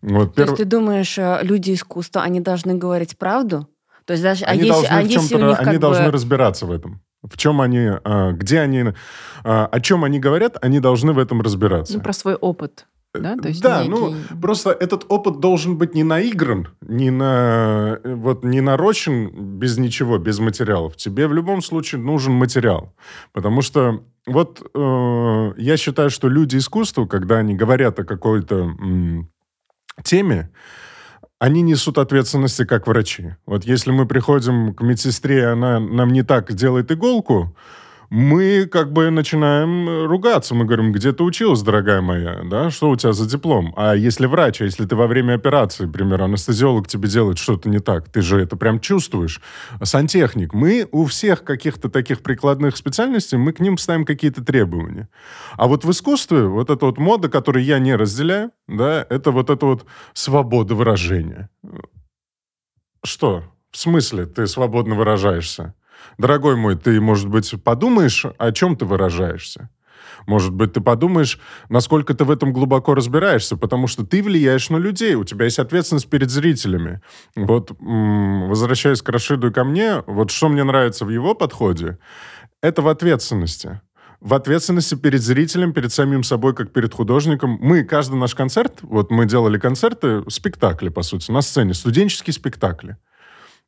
[0.03, 0.51] Вот, То перв...
[0.51, 3.69] есть ты думаешь, э, люди искусства, они должны говорить правду?
[4.05, 6.11] То есть даже, а они а должны, а если у них они должны бы...
[6.13, 7.03] разбираться в этом.
[7.23, 8.85] В чем они, а, где они,
[9.43, 11.97] а, о чем они говорят, они должны в этом разбираться.
[11.97, 12.87] Ну, про свой опыт.
[13.21, 13.91] Да, То есть да некий...
[13.91, 20.19] ну просто этот опыт должен быть не наигран, не на вот не нарочен без ничего,
[20.19, 20.97] без материалов.
[20.97, 22.95] Тебе в любом случае нужен материал,
[23.33, 28.75] потому что вот э, я считаю, что люди искусства, когда они говорят о какой-то
[30.03, 30.51] теме,
[31.39, 33.35] они несут ответственности как врачи.
[33.47, 37.55] Вот если мы приходим к медсестре, она нам не так делает иголку,
[38.11, 40.55] мы как бы начинаем ругаться.
[40.55, 43.73] Мы говорим, где ты училась, дорогая моя, да, что у тебя за диплом?
[43.77, 47.79] А если врач, а если ты во время операции, например, анестезиолог тебе делает что-то не
[47.79, 49.41] так, ты же это прям чувствуешь.
[49.83, 50.55] Сантехник.
[50.55, 55.09] Мы у всех каких-то таких прикладных специальностей, мы к ним ставим какие-то требования.
[55.57, 59.51] А вот в искусстве вот эта вот мода, которую я не разделяю, да, это вот
[59.51, 61.51] эта вот свобода выражения.
[63.05, 63.45] Что?
[63.71, 65.75] В смысле ты свободно выражаешься?
[66.19, 69.71] Дорогой мой, ты, может быть, подумаешь, о чем ты выражаешься?
[70.27, 71.39] Может быть, ты подумаешь,
[71.69, 75.59] насколько ты в этом глубоко разбираешься, потому что ты влияешь на людей, у тебя есть
[75.59, 77.01] ответственность перед зрителями.
[77.37, 81.99] Вот, возвращаясь к Рашиду и ко мне, вот что мне нравится в его подходе,
[82.63, 83.81] это в ответственности
[84.21, 87.59] в ответственности перед зрителем, перед самим собой, как перед художником.
[87.61, 92.97] Мы, каждый наш концерт, вот мы делали концерты, спектакли, по сути, на сцене, студенческие спектакли.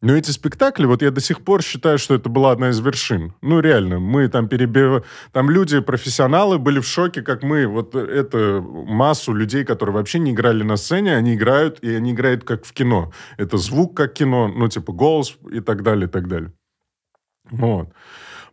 [0.01, 3.35] Но эти спектакли, вот я до сих пор считаю, что это была одна из вершин.
[3.43, 5.05] Ну, реально, мы там перебив...
[5.33, 7.67] Там люди, профессионалы, были в шоке, как мы.
[7.67, 12.45] Вот это массу людей, которые вообще не играли на сцене, они играют, и они играют
[12.45, 13.13] как в кино.
[13.39, 16.53] Это звук как кино, ну, типа голос и так далее, и так далее.
[17.51, 17.89] Вот.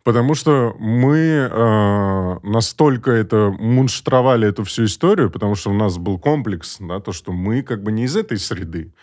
[0.04, 6.18] Потому что мы э, настолько это мунштровали эту всю историю, потому что у нас был
[6.18, 8.94] комплекс, да, то, что мы как бы не из этой среды.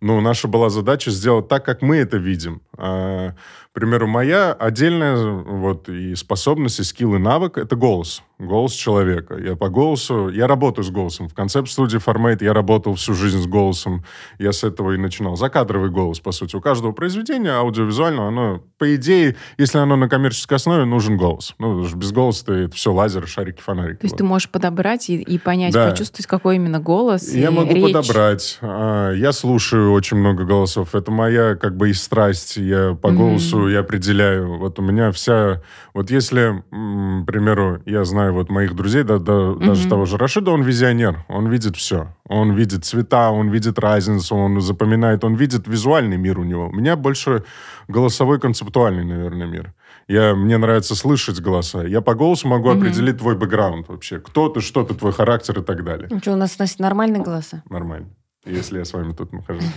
[0.00, 2.62] Но наша была задача сделать так, как мы это видим.
[2.78, 8.72] А, к примеру, моя отдельная вот и способность, и скилл, и навык— это голос голос
[8.72, 9.36] человека.
[9.38, 11.28] Я по голосу, я работаю с голосом.
[11.28, 14.04] В концепт-студии Formate я работал всю жизнь с голосом.
[14.38, 15.36] Я с этого и начинал.
[15.36, 16.56] Закадровый голос, по сути.
[16.56, 21.54] У каждого произведения аудиовизуального, оно, по идее, если оно на коммерческой основе, нужен голос.
[21.58, 24.00] Ну, без голоса это все лазер, шарики, фонарики.
[24.00, 24.18] То есть вот.
[24.18, 25.90] ты можешь подобрать и, и понять, да.
[25.90, 27.92] почувствовать, какой именно голос Я могу речь.
[27.92, 28.58] подобрать.
[28.60, 30.94] А, я слушаю очень много голосов.
[30.94, 32.58] Это моя, как бы, и страсть.
[32.66, 33.16] Я по mm-hmm.
[33.16, 34.58] голосу я определяю.
[34.58, 35.62] Вот у меня вся...
[35.94, 39.66] Вот если, к примеру, я знаю вот моих друзей, да, да, mm-hmm.
[39.66, 42.08] даже того же Рашида, он визионер, он видит все.
[42.28, 46.66] Он видит цвета, он видит разницу, он запоминает, он видит визуальный мир у него.
[46.68, 47.44] У меня больше
[47.86, 49.72] голосовой концептуальный, наверное, мир.
[50.08, 51.86] Я, мне нравится слышать голоса.
[51.86, 52.78] Я по голосу могу mm-hmm.
[52.78, 54.18] определить твой бэкграунд вообще.
[54.18, 56.08] Кто ты, что ты, твой характер и так далее.
[56.10, 57.62] Ну что, у нас, Настя, нормальные голоса?
[57.70, 58.08] Нормально.
[58.44, 59.70] Если я с вами тут нахожусь.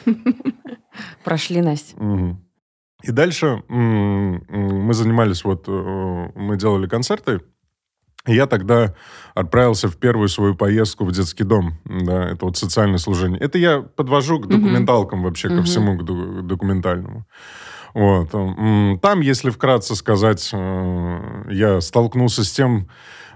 [1.23, 1.95] Прошли, Настя.
[3.03, 7.39] И дальше мы занимались, вот э, мы делали концерты,
[8.25, 8.93] я тогда
[9.33, 11.79] отправился в первую свою поездку в детский дом.
[11.85, 13.39] Да, это вот социальное служение.
[13.39, 15.23] Это я подвожу к документалкам mm-hmm.
[15.23, 15.63] вообще, ко mm-hmm.
[15.63, 17.25] всему к документальному.
[17.93, 18.31] Вот.
[19.01, 22.89] Там, если вкратце сказать, э, я столкнулся с тем,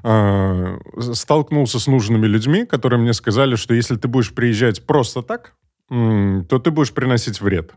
[0.04, 0.78] э,
[1.14, 5.54] столкнулся с нужными людьми, которые мне сказали, что если ты будешь приезжать просто так,
[5.90, 7.74] то ты будешь приносить вред.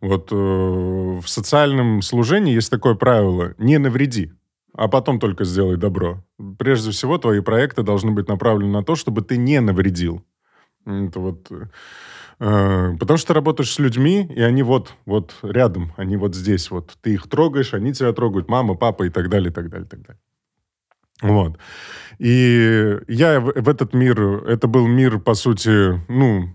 [0.00, 4.32] Вот э, в социальном служении есть такое правило «не навреди»
[4.76, 6.22] а потом только сделай добро.
[6.58, 10.22] Прежде всего, твои проекты должны быть направлены на то, чтобы ты не навредил.
[10.84, 11.50] Это вот...
[12.38, 16.70] Э, потому что ты работаешь с людьми, и они вот, вот рядом, они вот здесь.
[16.70, 19.86] Вот ты их трогаешь, они тебя трогают, мама, папа и так далее, и так далее,
[19.86, 20.20] и так далее.
[21.22, 21.58] Вот.
[22.18, 26.48] И я в, этот мир, это был мир, по сути, ну,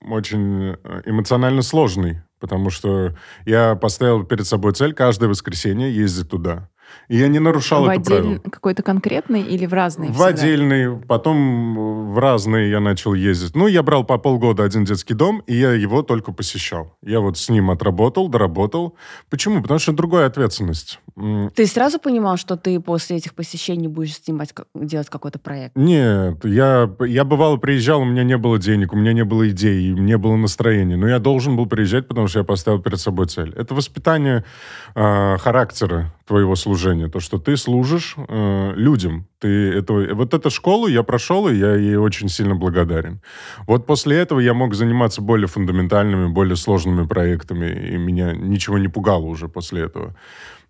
[0.00, 0.76] очень
[1.06, 3.14] эмоционально сложный, потому что
[3.46, 6.68] я поставил перед собой цель каждое воскресенье ездить туда.
[7.08, 8.38] И я не нарушал в это отдель- правило.
[8.50, 10.10] какой-то конкретный или в разные?
[10.10, 10.28] В всегда?
[10.28, 13.54] отдельный, потом в разные я начал ездить.
[13.54, 16.96] Ну, я брал по полгода один детский дом, и я его только посещал.
[17.02, 18.94] Я вот с ним отработал, доработал.
[19.30, 19.62] Почему?
[19.62, 21.00] Потому что другая ответственность.
[21.54, 25.76] Ты сразу понимал, что ты после этих посещений будешь снимать, делать какой-то проект?
[25.76, 29.92] Нет, я, я бывало приезжал, у меня не было денег, у меня не было идей,
[29.92, 30.96] не было настроения.
[30.96, 33.52] Но я должен был приезжать, потому что я поставил перед собой цель.
[33.56, 34.44] Это воспитание
[34.94, 37.08] э, характера твоего служения.
[37.08, 39.26] То, что ты служишь э, людям.
[39.38, 43.20] Ты это, вот эту школу я прошел, и я ей очень сильно благодарен.
[43.66, 48.88] Вот после этого я мог заниматься более фундаментальными, более сложными проектами, и меня ничего не
[48.88, 50.14] пугало уже после этого.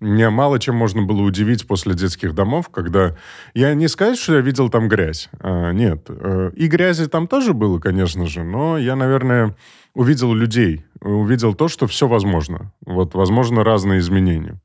[0.01, 3.15] Меня мало чем можно было удивить после детских домов, когда...
[3.55, 5.29] Я не сказать, что я видел там грязь.
[5.39, 6.07] А, нет.
[6.09, 9.55] Э, И грязи там тоже было, конечно же, но я, наверное,
[9.95, 12.73] увидел людей, увидел то, что все возможно.
[12.85, 14.59] Вот, возможно, разные изменения.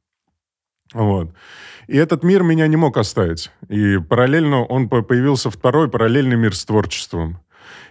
[0.93, 1.33] Вот.
[1.87, 3.51] И этот мир меня не мог оставить.
[3.69, 7.39] И параллельно он по- появился второй параллельный мир с творчеством.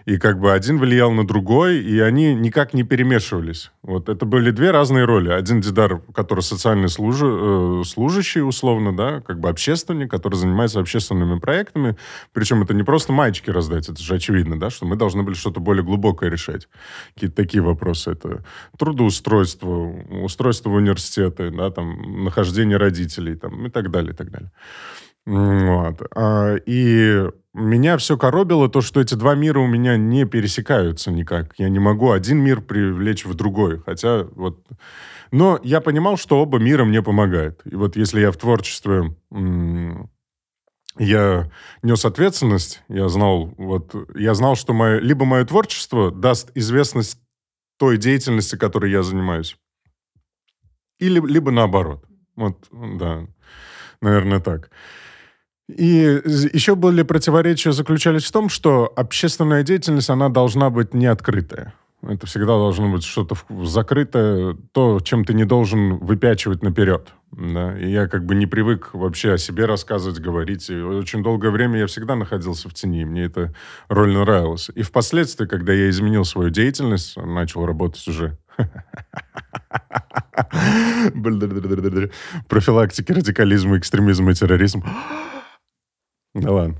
[0.07, 3.71] И как бы один влиял на другой, и они никак не перемешивались.
[3.83, 5.29] Вот это были две разные роли.
[5.29, 11.39] Один Дидар, который социальный служи- э, служащий, условно, да, как бы общественник, который занимается общественными
[11.39, 11.97] проектами.
[12.31, 15.59] Причем это не просто маечки раздать, это же очевидно, да, что мы должны были что-то
[15.59, 16.69] более глубокое решать.
[17.13, 18.11] Какие-то такие вопросы.
[18.11, 18.45] Это
[18.77, 19.93] трудоустройство,
[20.23, 24.51] устройство в университеты, да, там, нахождение родителей там, и так далее, и так далее.
[25.27, 26.01] Вот.
[26.15, 31.53] А, И меня все коробило то, что эти два мира у меня не пересекаются никак.
[31.57, 33.79] Я не могу один мир привлечь в другой.
[33.79, 34.65] Хотя вот...
[35.31, 37.61] Но я понимал, что оба мира мне помогают.
[37.65, 39.15] И вот если я в творчестве...
[40.99, 41.51] Я
[41.83, 47.19] нес ответственность, я знал, вот, я знал, что мое, либо мое творчество даст известность
[47.77, 49.57] той деятельности, которой я занимаюсь,
[50.97, 52.03] или, либо наоборот.
[52.35, 53.27] Вот, да,
[54.01, 54.71] наверное, так.
[55.67, 56.21] И
[56.53, 61.73] еще были противоречия заключались в том, что общественная деятельность, она должна быть не открытая.
[62.03, 67.11] Это всегда должно быть что-то закрытое, то, чем ты не должен выпячивать наперед.
[67.31, 67.77] Да?
[67.77, 70.69] И я как бы не привык вообще о себе рассказывать, говорить.
[70.69, 73.53] И очень долгое время я всегда находился в тени, мне эта
[73.89, 74.69] роль нравилась.
[74.75, 78.37] И впоследствии, когда я изменил свою деятельность, начал работать уже
[82.47, 84.85] профилактики радикализма, экстремизма и терроризма.
[86.37, 86.75] Да ладно.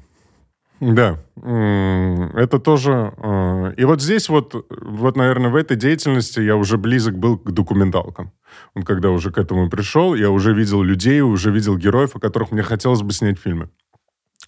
[0.80, 3.12] Да, это тоже...
[3.18, 7.52] э, И вот здесь вот, вот, наверное, в этой деятельности я уже близок был к
[7.52, 8.32] документалкам.
[8.76, 12.52] Вот когда уже к этому пришел, я уже видел людей, уже видел героев, о которых
[12.52, 13.70] мне хотелось бы снять фильмы.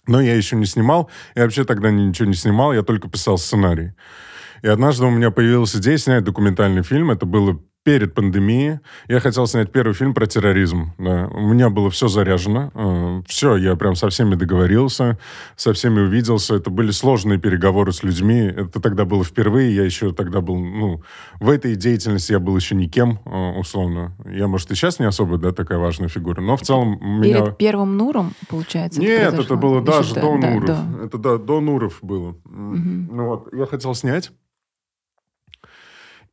[0.06, 3.94] Но я еще не снимал, я вообще тогда ничего не снимал, я только писал сценарий.
[4.62, 7.10] И однажды у меня появилась идея снять документальный фильм.
[7.10, 8.80] Это было перед пандемией.
[9.08, 10.92] Я хотел снять первый фильм про терроризм.
[10.98, 11.28] Да.
[11.32, 13.22] У меня было все заряжено.
[13.26, 15.18] все, я прям со всеми договорился,
[15.56, 16.56] со всеми увиделся.
[16.56, 18.40] Это были сложные переговоры с людьми.
[18.40, 19.74] Это тогда было впервые.
[19.74, 21.02] Я еще тогда был, ну,
[21.40, 24.14] в этой деятельности я был еще никем, э, условно.
[24.26, 26.42] Я, может, и сейчас не особо, да, такая важная фигура.
[26.42, 27.40] Но в целом меня...
[27.40, 29.00] Перед первым Нуром, получается?
[29.00, 29.56] Нет, это произошло?
[29.56, 30.66] было Еще даже до, да, Нуров.
[30.66, 30.84] да.
[31.04, 32.36] Это да, до Нуров было.
[32.44, 33.08] Мгм.
[33.10, 34.32] Ну вот, я хотел снять.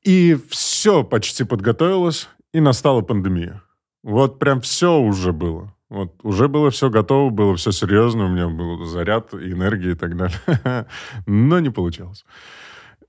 [0.03, 3.61] И все почти подготовилось, и настала пандемия.
[4.03, 5.73] Вот прям все уже было.
[5.89, 10.17] Вот уже было все готово, было все серьезно, у меня был заряд, энергии и так
[10.17, 10.85] далее.
[11.25, 12.25] Но не получилось.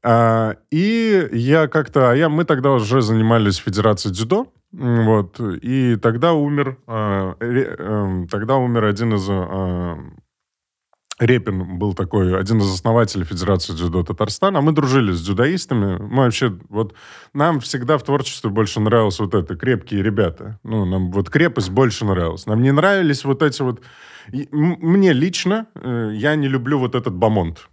[0.02, 2.10] А, и я как-то...
[2.10, 4.46] А я, мы тогда уже занимались Федерацией дзюдо.
[4.70, 5.40] Вот.
[5.40, 6.78] И тогда умер...
[6.86, 9.26] ре- эм, тогда умер один из...
[9.28, 9.98] а,
[11.18, 14.60] Репин был такой, один из основателей Федерации дзюдо Татарстана.
[14.60, 15.96] Мы дружили с дзюдоистами.
[15.98, 16.56] Мы вообще...
[16.68, 16.94] Вот
[17.34, 20.60] нам всегда в творчестве больше нравилось вот это, крепкие ребята.
[20.62, 22.46] Ну, нам вот крепость больше нравилась.
[22.46, 23.82] Нам не нравились вот эти вот...
[24.52, 27.68] Мне лично, э, я не люблю вот этот бамонт.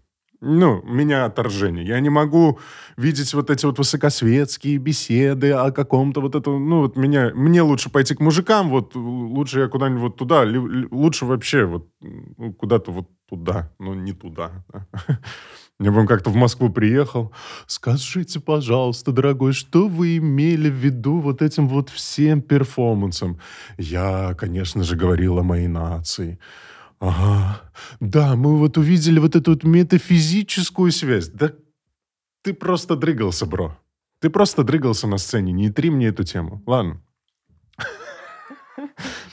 [0.48, 1.84] Ну, меня отторжение.
[1.84, 2.60] Я не могу
[2.98, 6.70] видеть вот эти вот высокосветские беседы о каком-то вот этом...
[6.70, 7.32] Ну, вот меня...
[7.34, 11.88] Мне лучше пойти к мужикам, вот лучше я куда-нибудь вот туда, ли- лучше вообще вот
[12.00, 14.64] ну, куда-то вот туда, но не туда.
[14.72, 14.88] да.
[15.80, 17.34] Я бы как-то в Москву приехал.
[17.68, 23.40] Скажите, пожалуйста, дорогой, что вы имели в виду вот этим вот всем перформансом?
[23.78, 26.40] Я, конечно же, говорил о моей нации.
[27.06, 27.62] Ага.
[28.00, 31.28] Да, мы вот увидели вот эту вот метафизическую связь.
[31.28, 31.52] Да
[32.42, 33.78] ты просто дрыгался, бро.
[34.20, 35.52] Ты просто дрыгался на сцене.
[35.54, 36.62] Не три мне эту тему.
[36.66, 37.02] Ладно.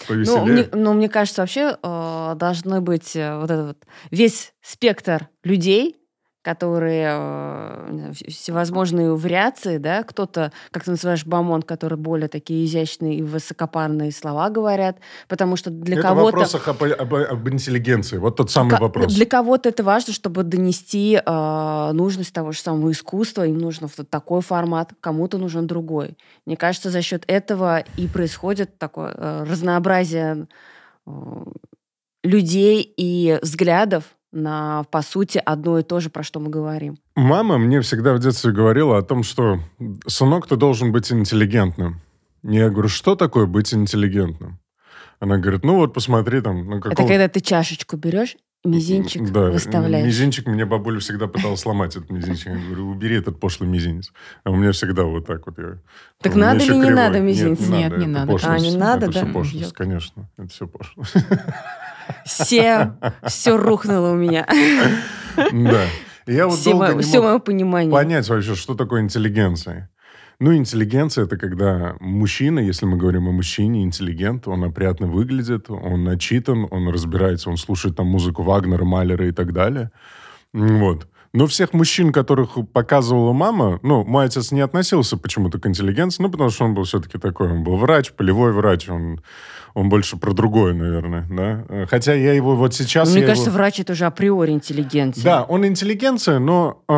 [0.09, 5.29] Ну, мне, ну, мне кажется, вообще э, должны быть э, вот этот вот весь спектр
[5.45, 6.02] людей
[6.43, 13.23] которые э, всевозможные вариации, да, кто-то, как ты называешь, бомон, который более такие изящные и
[13.23, 16.39] высокопарные слова говорят, потому что для это кого-то...
[16.39, 19.15] вопрос об, об, об интеллигенции, вот тот самый вопрос.
[19.15, 24.11] Для кого-то это важно, чтобы донести э, нужность того же самого искусства, им нужен вот
[24.11, 26.17] такой формат, кому-то нужен другой.
[26.45, 30.49] Мне кажется, за счет этого и происходит такое э, разнообразие
[31.07, 31.11] э,
[32.25, 36.99] людей и взглядов на, по сути, одно и то же, про что мы говорим.
[37.15, 39.61] Мама мне всегда в детстве говорила о том, что,
[40.07, 42.01] сынок, ты должен быть интеллигентным.
[42.43, 44.59] Я говорю, что такое быть интеллигентным?
[45.21, 46.65] Она говорит, ну вот посмотри там...
[46.65, 46.93] Ну, какого...
[46.93, 50.07] Это когда ты чашечку берешь, мизинчик да, выставляешь.
[50.07, 52.47] мизинчик мне бабуля всегда пыталась сломать этот мизинчик.
[52.47, 54.13] Я говорю, убери этот пошлый мизинец.
[54.45, 55.59] А у меня всегда вот так вот.
[55.59, 55.79] Я...
[56.21, 57.61] Так надо или не надо мизинец?
[57.69, 58.37] Нет, не надо.
[58.43, 59.25] А, не надо, это да?
[59.25, 60.31] все пошлость, конечно.
[60.37, 61.15] Это все пошлость.
[62.25, 62.97] Все,
[63.27, 64.47] все рухнуло у меня.
[65.37, 65.85] Да.
[66.27, 67.93] Я вот все долго мое, не все мог мое понимание.
[67.93, 69.91] понять вообще, что такое интеллигенция.
[70.43, 76.03] Ну, интеллигенция– это когда мужчина, если мы говорим о мужчине, интеллигент, он опрятно выглядит, он
[76.03, 79.93] начитан, он разбирается, он слушает там музыку Вагнера, Малера и так далее.
[80.53, 81.07] Вот.
[81.33, 86.29] Но всех мужчин, которых показывала мама, ну, мой отец не относился почему-то к интеллигенции, ну,
[86.29, 89.21] потому что он был все-таки такой, он был врач, полевой врач, он,
[89.75, 91.87] он больше про другое, наверное, да.
[91.87, 93.15] Хотя я его вот сейчас...
[93.15, 93.59] Мне кажется, его...
[93.59, 95.23] врач это уже априори интеллигенция.
[95.23, 96.93] Да, он интеллигенция, но э,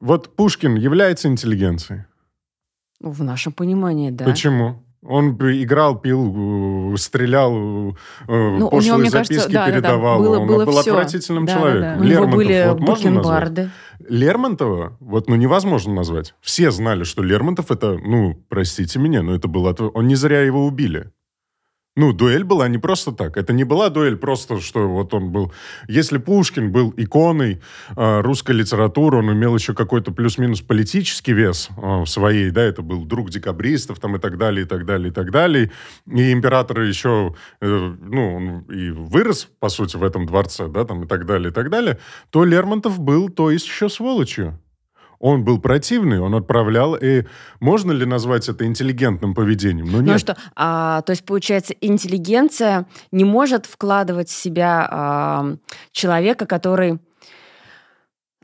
[0.00, 2.04] вот Пушкин является интеллигенцией.
[3.00, 4.24] Ну, в нашем понимании, да.
[4.24, 4.82] Почему?
[5.02, 7.94] Он играл, пил, э, стрелял, э,
[8.26, 10.18] ну, пошлые него, записки кажется, да, передавал.
[10.18, 10.30] Да, да.
[10.30, 10.90] Было, он было был все.
[10.90, 11.82] отвратительным да, человеком.
[11.82, 12.00] Да, да.
[12.00, 13.68] У него были вот можно назвать?
[14.08, 16.34] Лермонтова, вот, ну, невозможно назвать.
[16.40, 19.74] Все знали, что Лермонтов это, ну, простите меня, но это было...
[19.94, 21.12] Он не зря его убили.
[21.98, 23.36] Ну, дуэль была не просто так.
[23.36, 25.52] Это не была дуэль просто, что вот он был...
[25.88, 27.60] Если Пушкин был иконой
[27.96, 32.82] э, русской литературы, он имел еще какой-то плюс-минус политический вес э, в своей, да, это
[32.82, 35.72] был друг декабристов там и так далее, и так далее, и так далее.
[36.06, 41.02] И император еще, э, ну, он и вырос, по сути, в этом дворце, да, там
[41.02, 41.98] и так далее, и так далее,
[42.30, 44.56] то Лермонтов был то есть еще сволочью.
[45.20, 46.94] Он был противный, он отправлял.
[46.94, 47.24] И
[47.60, 49.86] можно ли назвать это интеллигентным поведением?
[49.86, 50.12] Ну, нет.
[50.12, 55.56] Ну что, а, то есть, получается, интеллигенция не может вкладывать в себя а,
[55.92, 56.98] человека, который...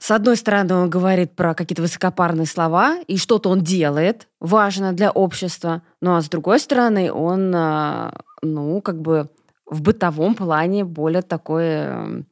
[0.00, 5.10] С одной стороны, он говорит про какие-то высокопарные слова, и что-то он делает, важно для
[5.10, 5.82] общества.
[6.02, 8.12] Ну а с другой стороны, он, а,
[8.42, 9.30] ну, как бы
[9.64, 12.24] в бытовом плане более такой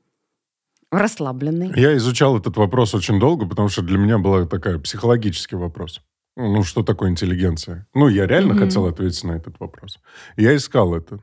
[0.93, 1.72] Расслабленный.
[1.74, 6.03] Я изучал этот вопрос очень долго, потому что для меня был такой психологический вопрос.
[6.36, 7.86] Ну, что такое интеллигенция?
[7.95, 8.59] Ну, я реально mm-hmm.
[8.59, 9.99] хотел ответить на этот вопрос.
[10.36, 11.20] Я искал это.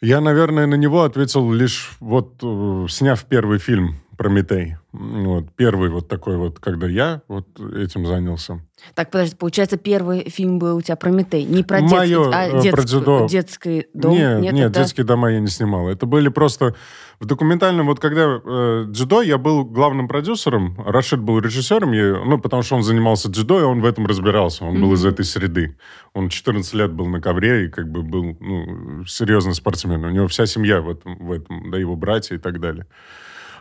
[0.00, 4.76] Я, наверное, на него ответил лишь вот э, сняв первый фильм «Прометей».
[4.92, 8.60] Вот, первый вот такой вот, когда я вот этим занялся.
[8.94, 11.44] Так, подожди, получается, первый фильм был у тебя «Прометей».
[11.44, 14.12] Не про детский, Моё, а э, детский, про детский дом?
[14.12, 14.80] Нет, нет, нет это...
[14.80, 15.88] детские дома я не снимал.
[15.88, 16.74] Это были просто...
[17.20, 22.38] В документальном, вот когда э, дзюдо, я был главным продюсером, Рашид был режиссером, я, ну,
[22.38, 24.64] потому что он занимался дзюдо, и он в этом разбирался.
[24.64, 24.80] Он mm-hmm.
[24.80, 25.76] был из этой среды.
[26.12, 30.04] Он 14 лет был на ковре и как бы был ну, серьезный спортсмен.
[30.04, 32.86] У него вся семья в этом, в этом да, его братья и так далее.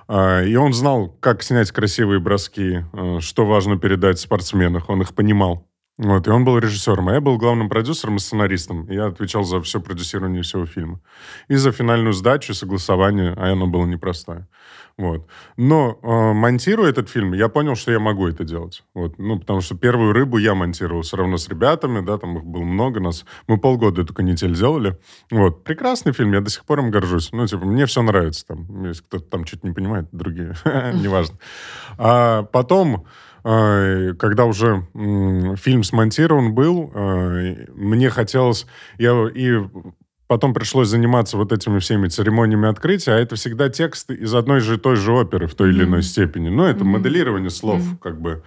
[0.08, 4.90] А, и он знал, как снять красивые броски, э, что важно передать в спортсменах.
[4.90, 5.68] Он их понимал.
[5.98, 8.90] Вот, и он был режиссером, а я был главным продюсером и сценаристом.
[8.90, 11.02] Я отвечал за все продюсирование всего фильма.
[11.48, 14.48] И за финальную сдачу, согласование, а оно было непростое.
[14.96, 15.26] Вот.
[15.58, 18.84] Но э, монтируя этот фильм, я понял, что я могу это делать.
[18.94, 19.18] Вот.
[19.18, 22.62] Ну, потому что первую рыбу я монтировал все равно с ребятами, да, там их было
[22.62, 23.26] много нас.
[23.48, 25.00] Мы полгода эту канитель делали.
[25.32, 25.64] Вот.
[25.64, 27.32] Прекрасный фильм, я до сих пор им горжусь.
[27.32, 28.86] Ну, типа, мне все нравится там.
[28.86, 31.40] Если кто-то там что-то не понимает, другие, неважно.
[31.98, 33.08] А потом
[33.44, 34.86] э, когда уже
[35.58, 38.68] фильм смонтирован был, э, мне хотелось...
[39.00, 39.60] Я и
[40.34, 44.80] потом пришлось заниматься вот этими всеми церемониями открытия, а это всегда текст из одной же
[44.80, 46.50] той же оперы в той или иной степени.
[46.50, 46.88] Ну, это mm-hmm.
[46.88, 47.98] моделирование слов, mm-hmm.
[48.02, 48.42] как бы.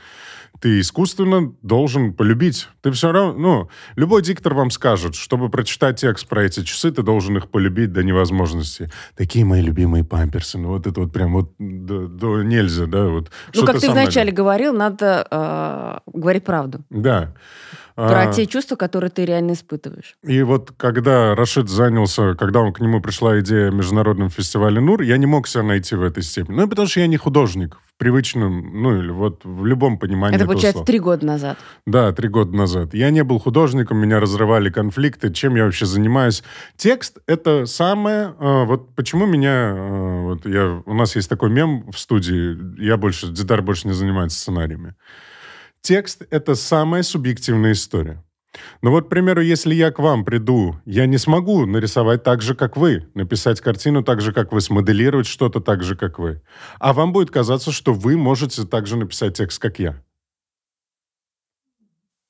[0.61, 2.69] Ты искусственно должен полюбить.
[2.83, 7.05] Ты все равно, ну, любой диктор вам скажет, чтобы прочитать текст про эти часы, ты
[7.05, 8.91] должен их полюбить до невозможности.
[9.17, 10.59] Такие мои любимые памперсы.
[10.59, 13.31] Ну, вот это вот прям вот до, до нельзя, да, вот.
[13.55, 16.81] Ну, как ты вначале говорил, надо э, говорить правду.
[16.91, 17.33] Да.
[17.97, 20.17] Про А, те чувства, которые ты реально испытываешь.
[20.23, 25.01] И вот когда Рашид занялся, когда он, к нему пришла идея о международном фестивале НУР,
[25.01, 26.57] я не мог себя найти в этой степени.
[26.57, 30.45] Ну, потому что я не художник в привычном, ну, или вот в любом понимании Это
[30.45, 30.87] получается слова.
[30.87, 31.57] три года назад.
[31.87, 32.93] Да, три года назад.
[32.93, 36.43] Я не был художником, меня разрывали конфликты, чем я вообще занимаюсь.
[36.77, 38.35] Текст— это самое...
[38.39, 39.73] э, вот почему меня...
[39.75, 43.95] э, вот я, у нас есть такой мем в студии, я больше, Дидар больше не
[43.95, 44.95] занимается сценариями.
[45.87, 48.21] Текст— это самая субъективная история.
[48.83, 52.57] Но вот, к примеру, если я к вам приду, я не смогу нарисовать так же,
[52.57, 56.43] как вы, написать картину так же, как вы, смоделировать что-то так же, как вы.
[56.81, 60.03] А вам будет казаться, что вы можете так же написать текст, как я.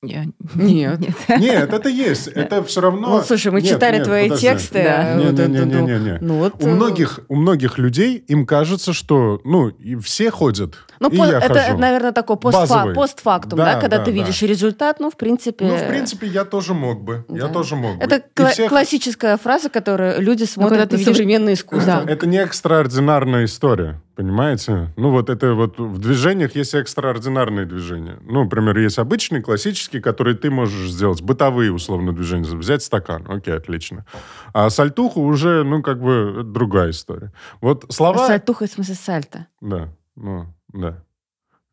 [0.03, 0.99] Я- Нет.
[1.27, 2.27] Нет, это есть.
[2.27, 3.17] Это все равно...
[3.17, 4.47] Ну, слушай, мы Нет, читали нет, твои подожди.
[4.47, 4.83] тексты.
[4.83, 5.13] Да.
[5.13, 6.17] а, вот это, ну, Не-не-не-не-не.
[6.21, 10.75] Ну, вот, У э, многих, у многих людей им кажется, что, ну, и все ходят,
[10.99, 11.77] Ну, и по- я это, хожу.
[11.79, 12.93] наверное, такой постфа- Базовый.
[12.93, 14.17] постфактум, Да, да, когда да, ты да.
[14.17, 15.65] видишь результат, ну, в принципе...
[15.65, 17.25] Ну, в принципе, я тоже мог бы.
[17.29, 17.49] Я Да.
[17.49, 18.03] тоже мог бы.
[18.03, 22.03] Это кла- всех- классическая фраза, которую люди когда смотрят ты на видишь- современное искусство.
[22.05, 22.11] Да.
[22.11, 24.91] Это не экстраординарная история, понимаете?
[24.97, 28.17] Ну, вот это вот в движениях есть экстраординарные движения.
[28.23, 32.43] Ну, например, есть обычные, классические, которые ты можешь сделать, бытовые, условно, движения.
[32.43, 34.05] Взять стакан, окей, отлично.
[34.53, 37.31] А сальтуху уже, ну, как бы, другая история.
[37.61, 38.25] Вот слова...
[38.27, 39.45] Сальтуха, в смысле сальто.
[39.61, 41.03] Да, ну, да.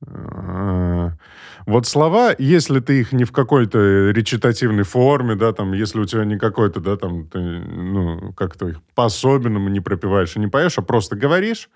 [0.06, 1.12] А,
[1.66, 6.26] Вот слова, если ты их не в какой-то речитативной форме, да, там, если у тебя
[6.26, 10.82] не какой-то, да, там, ты, ну, как-то их по-особенному не пропиваешь и не поешь, а
[10.82, 11.70] просто говоришь,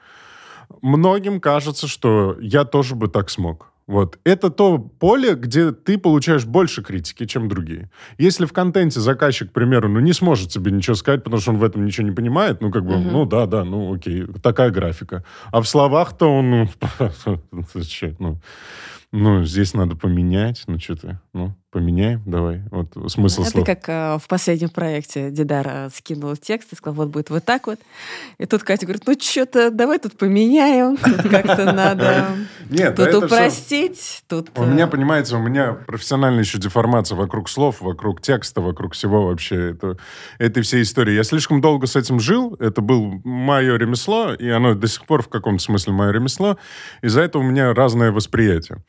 [0.82, 3.72] многим кажется, что я тоже бы так смог.
[3.86, 4.18] Вот.
[4.24, 7.90] Это то поле, где ты получаешь больше критики, чем другие.
[8.18, 11.56] Если в контенте заказчик, к примеру, ну, не сможет тебе ничего сказать, потому что он
[11.56, 13.12] в этом ничего не понимает, ну, как бы, Мгм.
[13.12, 15.24] ну, да, да, ну, окей, такая графика.
[15.52, 16.68] А в словах-то он, ну,
[18.18, 18.38] ну,
[19.10, 22.62] ну, здесь надо поменять, ну, что ты, ну, поменяем, давай.
[22.70, 23.66] Вот смысл Это слов.
[23.66, 27.78] как э, в последнем проекте Дидара скинул текст и сказал, вот будет вот так вот.
[28.38, 32.26] И тут Катя говорит, ну что-то давай тут поменяем, тут как-то надо
[32.70, 34.50] Нет, тут это упростить, тут...
[34.56, 39.26] У э, меня, понимаете, у меня профессиональная еще деформация вокруг слов, вокруг текста, вокруг всего
[39.26, 39.98] вообще это,
[40.38, 41.14] этой всей истории.
[41.14, 45.22] Я слишком долго с этим жил, это было мое ремесло, и оно до сих пор
[45.22, 46.56] в каком-то смысле мое ремесло.
[47.02, 48.82] Из-за этого у меня разное восприятие.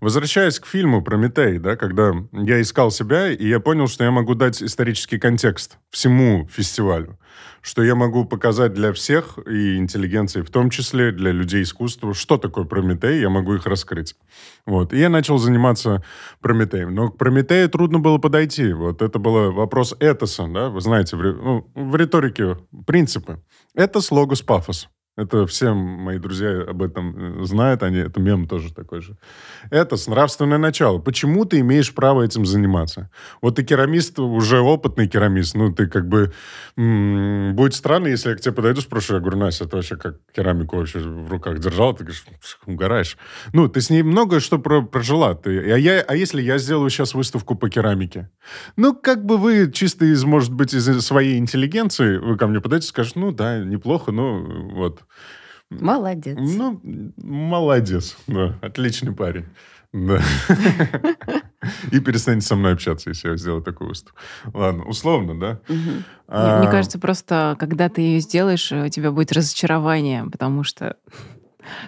[0.00, 4.34] Возвращаясь к фильму «Прометей», да, когда я искал себя, и я понял, что я могу
[4.34, 7.18] дать исторический контекст всему фестивалю,
[7.60, 12.38] что я могу показать для всех, и интеллигенции в том числе, для людей искусства, что
[12.38, 14.16] такое Прометей, я могу их раскрыть.
[14.64, 14.94] Вот.
[14.94, 16.02] И я начал заниматься
[16.40, 16.94] Прометеем.
[16.94, 18.72] Но к Прометею трудно было подойти.
[18.72, 23.42] Вот это был вопрос этоса, да, вы знаете, в, ну, в риторике принципы.
[23.74, 24.88] Этос, логос, пафос.
[25.16, 29.18] Это все мои друзья об этом э, знают, они, это мем тоже такой же.
[29.70, 30.98] Это нравственное начало.
[30.98, 33.10] Почему ты имеешь право этим заниматься?
[33.42, 36.32] Вот ты керамист, уже опытный керамист, ну, ты как бы...
[36.76, 40.16] м, будет странно, если я к тебе подойду, спрошу, я говорю, Настя, ты вообще как
[40.34, 41.92] керамику вообще в руках держал?
[41.92, 42.24] Ты говоришь,
[42.64, 43.18] угораешь.
[43.52, 45.34] Ну, ты с ней многое что про- прожила.
[45.34, 48.30] Ты, а, я, а если я сделаю сейчас выставку по керамике?
[48.76, 52.88] Ну, как бы вы чисто из, может быть, из своей интеллигенции, вы ко мне подойдете
[52.88, 54.99] скажете, ну, да, неплохо, ну, вот.
[55.70, 56.36] Молодец.
[56.38, 56.80] Ну,
[57.16, 58.16] молодец.
[58.26, 59.46] Да, отличный парень.
[59.92, 60.20] Да.
[61.90, 64.18] И перестанете со мной общаться, если я сделаю такую выставку.
[64.54, 65.60] Ладно, условно, да?
[65.68, 70.96] Мне, А, мне кажется, просто когда ты ее сделаешь, у тебя будет разочарование, потому что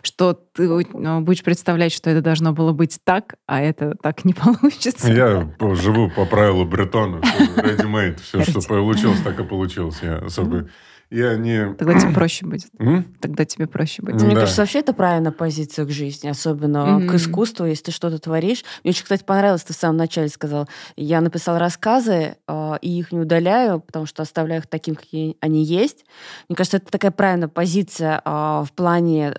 [0.02, 4.34] что ты ну, будешь представлять, что это должно было быть так, а это так не
[4.34, 5.10] получится.
[5.10, 7.16] Я живу по правилу Бретона.
[7.56, 8.20] Ready-made.
[8.20, 9.98] Все, что получилось, так и получилось.
[10.02, 10.68] Я особо...
[11.12, 11.74] Я не...
[11.74, 12.68] Тогда тебе проще будет.
[13.20, 14.22] Тогда тебе проще будет.
[14.22, 14.40] Мне Да.
[14.40, 18.64] кажется, вообще это правильная позиция к жизни, особенно к искусству, если ты что-то творишь.
[18.82, 23.12] Мне очень, кстати, понравилось, ты в самом начале сказал, я написал рассказы, э, и их
[23.12, 26.06] не удаляю, потому что оставляю их таким, какие они есть.
[26.48, 28.30] Мне кажется, это такая правильная позиция э,
[28.64, 29.34] в плане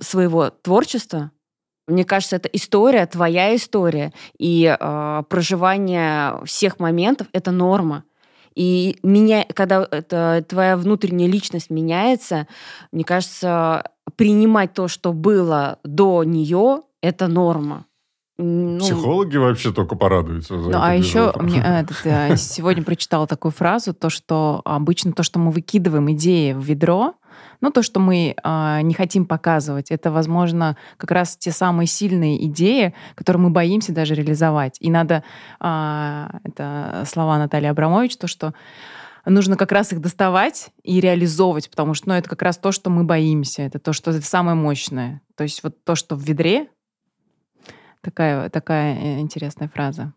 [0.00, 1.30] своего творчества.
[1.86, 8.04] Мне кажется, это история, твоя история, и э, проживание всех моментов— это норма.
[8.54, 12.46] И меня, когда это, твоя внутренняя личность меняется,
[12.92, 17.86] мне кажется, принимать то, что было до нее, это норма.
[18.36, 23.28] Ну, Психологи вообще только порадуются за Ну, а еще мне э, этот, э, сегодня прочитала
[23.28, 27.14] такую фразу, то, что обычно то, что мы выкидываем идеи в ведро,
[27.60, 32.44] ну, то, что мы э, не хотим показывать, это, возможно, как раз те самые сильные
[32.46, 34.76] идеи, которые мы боимся даже реализовать.
[34.80, 35.22] И надо,
[35.60, 38.54] э, это слова Натальи Абрамович, то, что
[39.24, 42.90] нужно как раз их доставать и реализовывать, потому что ну, это как раз то, что
[42.90, 45.22] мы боимся, это то, что это самое мощное.
[45.36, 46.68] То есть вот то, что в ведре,
[48.04, 50.12] Такая, такая э, интересная фраза.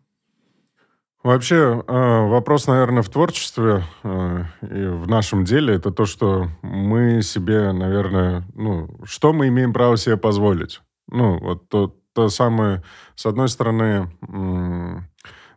[1.24, 7.22] Вообще, э, вопрос, наверное, в творчестве э, и в нашем деле, это то, что мы
[7.22, 10.80] себе, наверное, ну, что мы имеем право себе позволить?
[11.08, 12.84] Ну, вот то, то самое,
[13.16, 15.02] с одной стороны, ну,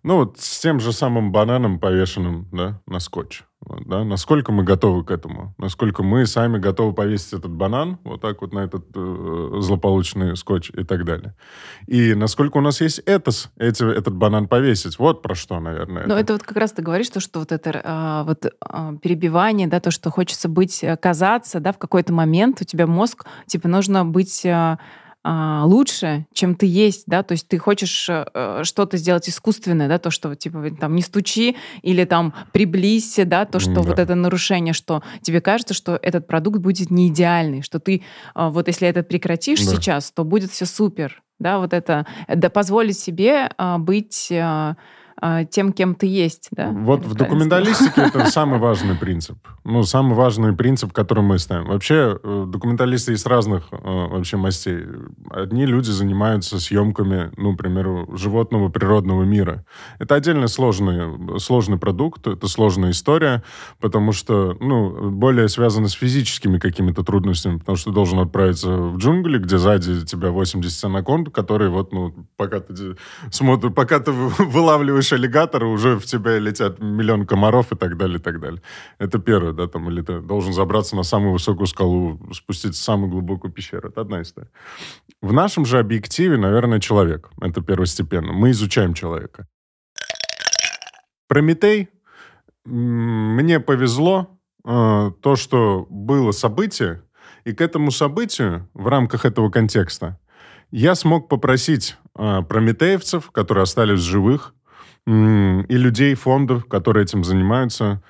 [0.04, 3.44] вот с тем же самым бананом, повешенным, да, на скотч.
[3.72, 5.54] Вот, да, насколько мы готовы к этому?
[5.58, 10.72] Насколько мы сами готовы повесить этот банан вот так вот на этот э, злополучный скотч
[10.72, 11.36] и так далее.
[11.88, 15.00] И насколько у нас есть этос, эти, этот банан повесить.
[15.00, 16.06] Вот про что, наверное.
[16.06, 18.94] Но это, это вот как раз ты говоришь, то, что вот это а, вот а,
[18.98, 23.26] перебивание, да, то, что хочется быть, э, казаться, да, в какой-то момент у тебя мозг,
[23.48, 24.46] типа, нужно быть...
[24.46, 24.80] А,
[25.24, 30.10] лучше, чем ты есть, да, то есть ты хочешь э, что-то сделать искусственное, да, то,
[30.10, 33.82] что типа там не стучи или там приблизься, да, то, что да.
[33.82, 38.04] вот это нарушение, что тебе кажется, что этот продукт будет не идеальный, что ты
[38.36, 39.76] э, вот если это прекратишь да.
[39.76, 44.76] сейчас, то будет все супер, да, вот это, да, позволить себе э, быть э, а,
[45.52, 46.48] тем, кем ты есть.
[46.52, 46.70] Да?
[46.72, 49.38] Вот в документалистике это самый важный принцип.
[49.64, 51.68] Ну, самый важный принцип, который мы ставим.
[51.68, 54.80] Вообще, э, документалисты есть разных э, вообще мастей.
[55.30, 59.64] Одни люди занимаются съемками, ну, к примеру, животного природного мира.
[60.00, 63.44] Это отдельно сложный, сложный продукт, это сложная история,
[63.80, 68.98] потому что, ну, более связано с физическими какими-то трудностями, потому что ты должен отправиться в
[68.98, 72.96] джунгли, где сзади тебя 80 анаконд, которые вот, ну, пока ты
[73.30, 78.18] смотришь, пока ты вылавливаешь видишь аллигатора, уже в тебя летят миллион комаров и так далее,
[78.18, 78.62] и так далее.
[79.00, 83.12] Это первое, да, там, или ты должен забраться на самую высокую скалу, спуститься в самую
[83.12, 83.90] глубокую пещеру.
[83.90, 84.50] Это одна история.
[85.22, 87.30] В нашем же объективе, наверное, человек.
[87.42, 88.34] Это первостепенно.
[88.34, 89.48] Мы изучаем человека.
[91.28, 91.90] Прометей.
[92.66, 94.28] Мне повезло
[94.66, 97.02] э, то, что было событие,
[97.46, 100.20] и к этому событию в рамках этого контекста
[100.72, 104.54] я смог попросить э, прометеевцев, которые остались живых,
[105.08, 108.02] и людей, фондов, которые этим занимаются,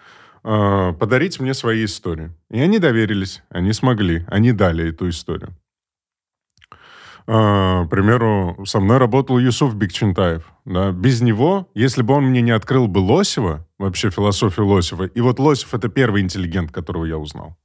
[0.43, 2.31] а, подарить мне свои истории.
[2.49, 5.55] И они доверились, они смогли, они дали эту историю.
[7.27, 10.51] А, к примеру, со мной работал Юсуф Бекчентаев.
[10.65, 10.91] Да.
[10.91, 15.39] Без него, если бы он мне не открыл бы Лосева, вообще философию Лосева, и вот
[15.39, 17.57] Лосев— это первый интеллигент, которого я узнал.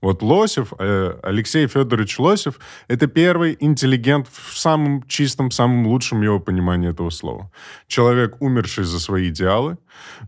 [0.00, 6.40] Вот Лосев, э, Алексей Федорович Лосев, это первый интеллигент в самом чистом, самом лучшем его
[6.40, 7.50] понимании этого слова.
[7.86, 9.78] Человек, умерший за свои идеалы,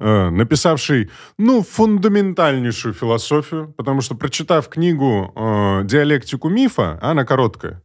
[0.00, 7.82] э, написавший, ну, фундаментальнейшую философию, потому что, прочитав книгу э, «Диалектику мифа», она короткая,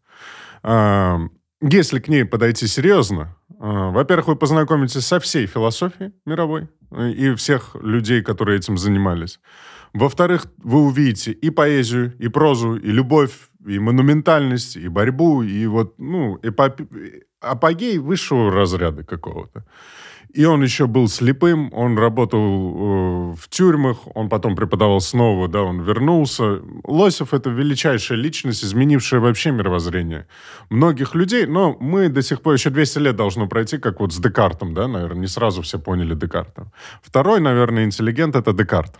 [1.62, 8.22] если к ней подойти серьезно, во-первых, вы познакомитесь со всей философией мировой и всех людей,
[8.22, 9.40] которые этим занимались.
[9.94, 15.94] Во-вторых, вы увидите и поэзию, и прозу, и любовь, и монументальность, и борьбу, и вот,
[16.00, 16.82] ну, эпоп...
[17.40, 19.66] апогей высшего разряда какого-то.
[20.34, 25.62] И он еще был слепым, он работал э, в тюрьмах, он потом преподавал снова, да,
[25.62, 26.60] он вернулся.
[26.84, 30.26] Лосев— это величайшая личность, изменившая вообще мировоззрение
[30.72, 34.18] многих людей, но мы до сих пор, еще 200 лет должно пройти, как вот с
[34.18, 36.72] Декартом, да, наверное, не сразу все поняли Декарта.
[37.04, 38.98] Второй, наверное, интеллигент— это Декарт.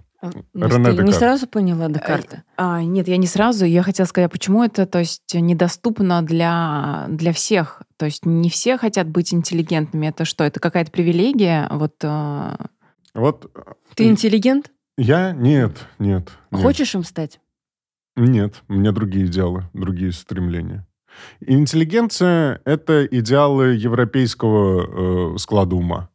[0.54, 2.44] Рене ты не сразу поняла Декарта?
[2.56, 3.66] А, нет, я не сразу.
[3.66, 7.82] Я хотела сказать, а почему это то есть, недоступно для, для всех.
[7.98, 10.08] То есть не все хотят быть интеллигентными.
[10.08, 11.68] Это что, это какая-то привилегия?
[11.72, 12.56] Вот, э...
[13.14, 13.52] вот
[13.96, 14.72] Ты интеллигент?
[14.98, 15.32] Я?
[15.32, 16.32] Нет, нет.
[16.52, 16.62] нет.
[16.62, 17.40] Хочешь им стать?
[18.16, 20.86] Нет, у меня другие идеалы, другие стремления.
[21.42, 26.10] Интеллигенция— это идеалы европейского э, склада ума.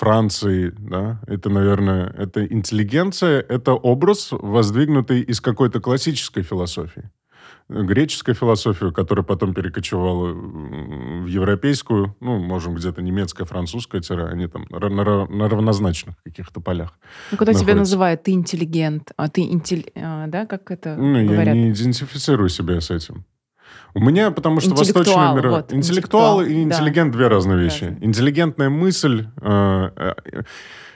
[0.00, 7.10] Франции, да, это, наверное, это интеллигенция, это образ, воздвигнутый из какой-то классической философии.
[7.68, 14.64] Греческая философия, которая потом перекочевала в европейскую, ну, можем где-то немецкая, французская тира, они там
[14.70, 16.98] на, на, на равнозначных каких-то полях.
[17.30, 17.64] Ну, когда находятся.
[17.64, 19.92] тебя называют ты интеллигент, а ты интель...
[19.96, 21.54] А, да, как это Ну, говорят?
[21.54, 23.26] я не идентифицирую себя с этим.
[23.94, 25.48] У меня, потому что восточное мир...
[25.48, 27.18] Вот, интеллектуал, интеллектуал и интеллигент да.
[27.18, 27.84] две разные вещи.
[27.84, 28.06] Разные.
[28.06, 29.26] Интеллигентная мысль...
[29.40, 30.42] Э, э,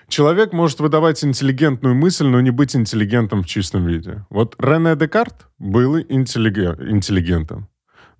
[0.08, 4.24] человек может выдавать интеллигентную мысль, но не быть интеллигентом в чистом виде.
[4.30, 7.68] Вот Рене Декарт был интеллиген, интеллигентом.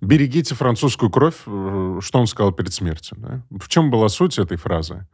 [0.01, 3.17] «Берегите французскую кровь», э, что он сказал перед смертью.
[3.17, 3.41] Да?
[3.49, 5.07] В чем была суть этой фразы?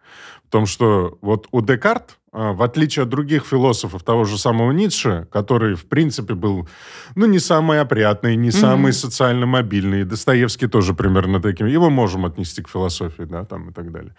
[0.47, 5.27] В том, что вот у Декарт в отличие от других философов того же самого Ницше,
[5.32, 6.67] который, в принципе, был,
[7.15, 8.51] ну, не самый опрятный, не mm-hmm.
[8.51, 13.73] самый социально мобильный, Достоевский тоже примерно таким, его можем отнести к философии, да, там и
[13.73, 14.15] так далее.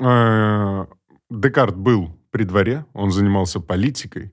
[0.00, 0.86] А,
[1.30, 4.32] Декарт был при дворе, он занимался политикой,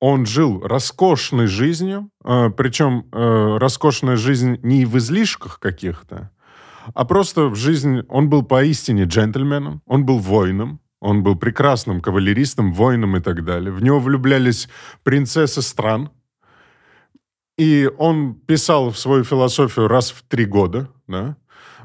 [0.00, 6.30] он жил роскошной жизнью, а, причем роскошная жизнь не в излишках каких-то,
[6.94, 12.72] а просто в жизни он был поистине джентльменом, он был воином, он был прекрасным кавалеристом,
[12.72, 13.72] воином и так далее.
[13.72, 14.68] В него влюблялись
[15.04, 16.10] принцессы стран.
[17.56, 21.36] И он писал свою философию раз в три года, да,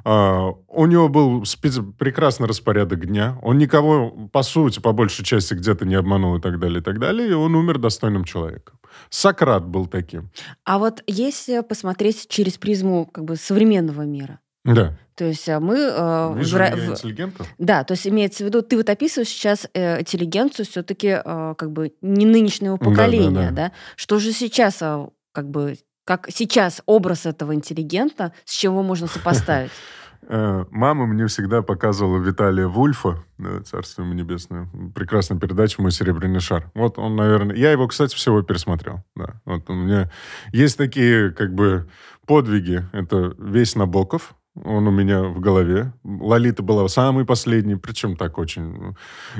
[0.04, 1.80] Uh, у него был спец...
[2.00, 3.38] прекрасный распорядок дня.
[3.44, 6.98] Он никого, по сути, по большей части где-то не обманул и так далее, и так
[6.98, 7.30] далее.
[7.30, 8.80] И он умер достойным человеком.
[9.12, 10.32] Сократ был таким.
[10.66, 14.98] А вот если посмотреть через призму как бы современного мира, да.
[15.16, 15.76] То есть а, мы...
[15.78, 16.62] Э, Вижу в...
[16.62, 17.48] интеллигентов?
[17.58, 21.72] Да, то есть имеется в виду, ты вот описываешь сейчас э, интеллигенцию все-таки э, как
[21.72, 23.56] бы не нынешнего поколения, да, да, да.
[23.68, 23.72] да?
[23.96, 29.72] Что же сейчас э, как бы как сейчас образ этого интеллигента, с чего можно сопоставить?
[30.28, 33.24] Э, мама мне всегда показывала Виталия Вульфа,
[33.66, 36.70] царство ему небесное, прекрасная передача «Мой серебряный шар».
[36.76, 37.56] Вот он, наверное...
[37.56, 39.04] Я его, кстати, всего пересмотрел.
[39.16, 39.42] Да.
[39.46, 40.12] Вот у меня
[40.54, 41.90] есть такие, как бы,
[42.28, 42.86] подвиги.
[42.94, 45.94] Это весь Набоков, он у меня в голове.
[46.04, 48.96] Лолита была самый последний, причем так очень.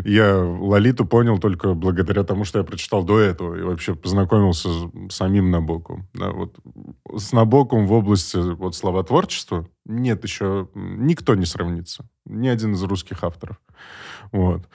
[0.06, 5.14] Я Лолиту понял только благодаря тому, что я прочитал до этого и вообще познакомился с
[5.14, 6.08] самим Набоком.
[6.14, 6.58] Да, вот
[7.14, 10.70] с Набоком в области вот словотворчества нет еще...
[10.76, 12.06] Никто не сравнится.
[12.26, 13.58] Ни один из русских авторов.
[14.32, 14.68] Вот.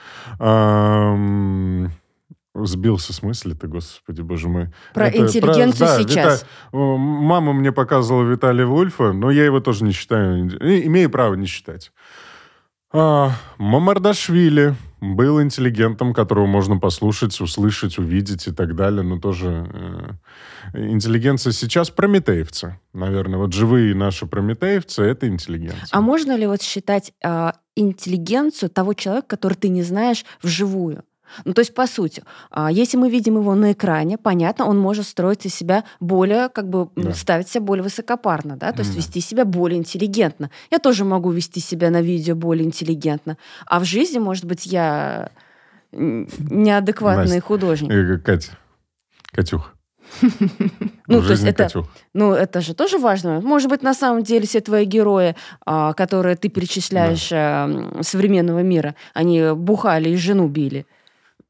[2.64, 4.68] Сбился с мысли ты, господи, боже мой.
[4.94, 6.46] Про Это, интеллигенцию про, да, сейчас.
[6.72, 6.78] Вита...
[6.78, 10.48] Мама мне показывала Виталия Вульфа, но я его тоже не считаю.
[10.86, 11.92] Имею право не считать.
[12.92, 19.68] А, Мамардашвили был интеллигентом, которого можно послушать, услышать, увидеть и так далее, но тоже
[20.72, 22.78] э, интеллигенция сейчас прометеевцы.
[22.94, 25.88] Наверное, вот живые наши прометеевцы— это интеллигенция.
[25.90, 31.04] А можно ли вот считать э, интеллигенцию того человека, который ты не знаешь вживую?
[31.44, 35.06] Ну, то есть, по сути, а, если мы видим его на экране, понятно, он может
[35.06, 37.12] строить из себя более, как бы, да.
[37.12, 40.50] ставить себя более высокопарно, да, то есть вести себя более интеллигентно.
[40.70, 43.36] Я тоже могу вести себя на видео более интеллигентно.
[43.66, 45.30] А в жизни, может быть, я
[45.92, 47.90] неадекватный Настя, художник.
[47.90, 48.58] Э, Катя,
[49.32, 49.72] Катюх.
[51.08, 51.68] Ну, то есть это,
[52.14, 53.40] ну, это же тоже важно.
[53.40, 58.02] Может быть, на самом деле все твои герои, а, которые ты перечисляешь да.
[58.02, 60.84] современного мира, они бухали и жену били.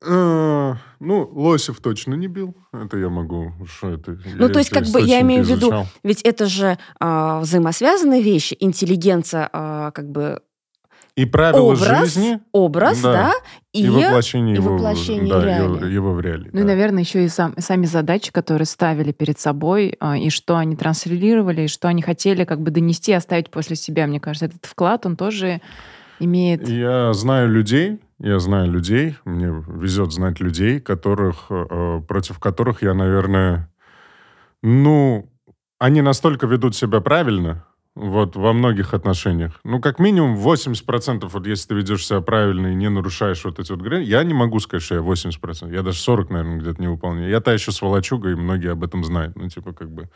[0.05, 2.55] А, ну, Лосев точно не бил.
[2.72, 3.53] Это я могу.
[3.66, 4.18] Что это?
[4.24, 8.22] Ну, я то есть, как бы я имею в виду, ведь это же а, взаимосвязанные
[8.22, 8.57] вещи.
[8.61, 10.40] Интеллигенция, а, как бы
[11.16, 12.40] и правила образ, жизни.
[12.53, 13.12] Образ, да.
[13.12, 13.32] да
[13.72, 16.51] и, и воплощение, и его, воплощение да, его, его в реалии.
[16.53, 16.61] Ну да.
[16.61, 20.76] и, наверное, еще и сам, сами задачи, которые ставили перед собой, а, и что они
[20.76, 24.07] транслировали, и что они хотели как бы донести, оставить после себя.
[24.07, 25.62] Мне кажется, этот вклад, он тоже
[26.20, 26.68] имеет...
[26.68, 32.94] Я знаю людей, я знаю людей, мне везет знать людей, которых, э, против которых я,
[32.94, 33.70] наверное,
[34.62, 35.30] ну,
[35.78, 37.66] они настолько ведут себя правильно,
[37.97, 39.59] вот, во многих отношениях.
[39.64, 43.72] Ну, как минимум 80%, вот если ты ведешь себя правильно и не нарушаешь вот эти
[43.72, 45.72] вот границы, я не могу сказать, что я 80%.
[45.72, 47.30] Я даже 40, наверное, где-то не выполняю.
[47.30, 49.34] Я та еще сволочуга, и многие об этом знают.
[49.36, 50.11] Ну, типа, как бы...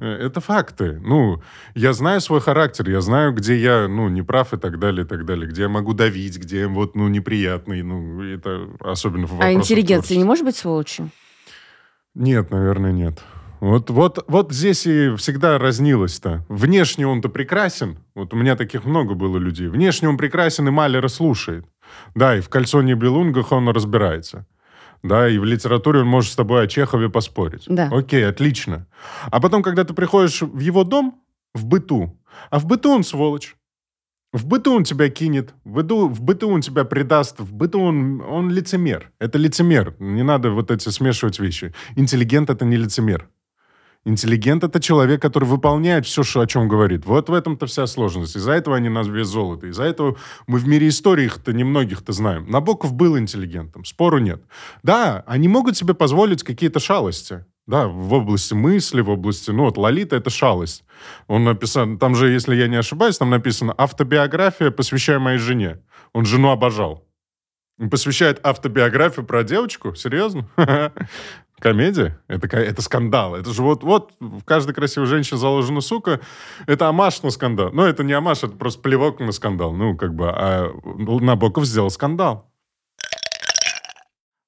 [0.00, 1.00] Э, это факты.
[1.00, 1.40] Ну,
[1.76, 5.08] я знаю свой характер, я знаю, где я, ну, не прав и так далее, и
[5.08, 5.46] так далее.
[5.48, 7.82] Где я могу давить, где вот, ну, неприятный.
[7.82, 11.10] Ну, это особенно в А интеллигенция не может быть сволочью?
[12.16, 13.22] Нет, наверное, нет.
[13.62, 16.44] Вот, вот, вот здесь и всегда разнилось-то.
[16.48, 17.98] Внешне он-то прекрасен.
[18.12, 19.68] Вот у меня таких много было людей.
[19.68, 21.64] Внешне он прекрасен и Малера слушает.
[22.16, 24.48] Да, и в «Кольцоне Белунгах» он разбирается.
[25.04, 27.66] Да, и в литературе он может с тобой о Чехове поспорить.
[27.68, 27.88] Да.
[27.92, 28.88] Окей, отлично.
[29.30, 31.22] А потом, когда ты приходишь в его дом,
[31.54, 33.54] в быту, а в быту он сволочь.
[34.32, 38.22] В быту он тебя кинет, в быту, в быту он тебя предаст, в быту он,
[38.22, 39.12] он лицемер.
[39.20, 39.94] Это лицемер.
[40.00, 41.72] Не надо вот эти смешивать вещи.
[41.94, 43.28] Интеллигент— это не лицемер.
[44.04, 47.06] Интеллигент— это человек, который выполняет все, что, о чем говорит.
[47.06, 48.36] Вот в этом-то вся сложность.
[48.36, 49.68] Из-за этого они нас вес золота.
[49.68, 50.16] Из-за этого
[50.48, 52.50] мы в мире истории их-то немногих-то знаем.
[52.50, 54.42] Набоков был интеллигентом, спору нет.
[54.82, 57.44] Да, они могут себе позволить какие-то шалости.
[57.68, 59.52] Да, в области мысли, в области...
[59.52, 60.82] Ну, вот Лолита— это шалость.
[61.28, 61.96] Он написан...
[61.96, 65.78] Там же, если я не ошибаюсь, там написано «Автобиография, посвящая моей жене».
[66.12, 67.06] Он жену обожал.
[67.78, 69.94] Он посвящает автобиографию про девочку?
[69.94, 70.48] Серьезно?
[71.62, 73.36] комедия, это, это скандал.
[73.36, 76.20] Это же вот, вот в каждой красивой женщине заложена сука.
[76.66, 77.70] Это амаш на скандал.
[77.72, 79.72] Ну, это не амаш, это просто плевок на скандал.
[79.72, 82.48] Ну, как бы, а Набоков сделал скандал.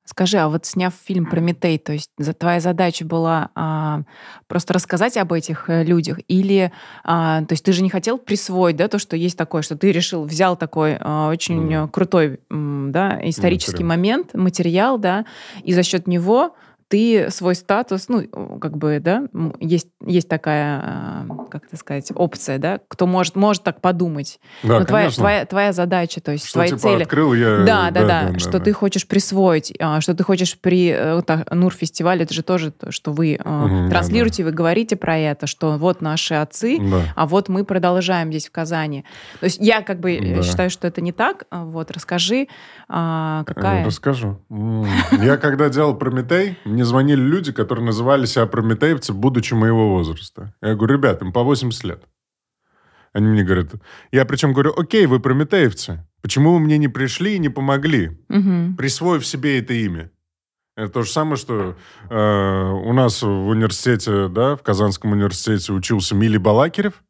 [0.07, 4.03] Скажи, а вот сняв фильм «Прометей», то есть твоя задача была а,
[4.47, 6.71] просто рассказать об этих э, людях или,
[7.03, 9.91] а, то есть ты же не хотел присвоить, да, то, что есть такое, что ты
[9.91, 11.89] решил, взял такой а, очень mm.
[11.91, 13.89] крутой, да, исторический материал.
[13.89, 15.25] момент, материал, да,
[15.65, 16.55] и за счет него
[16.89, 18.27] ты свой статус, ну,
[18.61, 19.25] как бы, да,
[19.61, 24.39] есть, есть такая, а, как это сказать, опция, да, кто может, может так подумать.
[24.63, 25.21] Да, Но твоя, конечно.
[25.23, 27.03] твоя, твоя задача, то есть Что твои типа цели.
[27.03, 27.59] открыл я...
[27.65, 28.61] Да, да, да, да, что да.
[28.61, 32.91] ты хочешь присвоить, а, что ты хочешь при э, так, Нур-фестивале, это же тоже то,
[32.93, 37.03] что вы а, Мгм, да, транслируете, вы говорите про это, что вот наши отцы, Да.
[37.17, 39.05] а вот мы продолжаем здесь в Казани.
[39.41, 40.43] То есть я как бы э, Да.
[40.43, 41.45] считаю, что это не так.
[41.51, 42.49] А, Вот, расскажи,
[42.89, 43.85] а, Э, какая...
[43.85, 44.39] Расскажу.
[45.13, 50.53] Я когда делал Прометей, мне звонили люди, которые называли себя прометеевцы, будучи моего возраста.
[50.61, 52.05] Я говорю, ребят, им по 80 лет.
[53.13, 53.75] Они мне говорят,
[54.13, 58.77] я причем говорю, окей, вы прометеевцы, почему вы мне не пришли и не помогли, Мгм.
[58.77, 60.11] присвоив себе это имя?
[60.77, 61.77] Это то же самое, что
[62.11, 67.04] э, у нас в университете, да, в Казанском университете учился Мили Балакирев,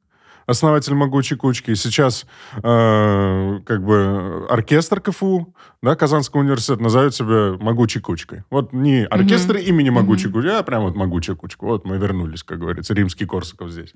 [0.46, 1.74] основатель «Могучей кучки».
[1.74, 2.26] Сейчас
[2.56, 8.44] э, как бы оркестр КФУ, да, Казанского университета назовет себя «Могучей кучкой».
[8.50, 11.64] Вот не оркестр имени «Могучей кучки», а прям вот «Могучая кучка».
[11.64, 13.92] Вот мы вернулись, как говорится, римский Корсаков здесь.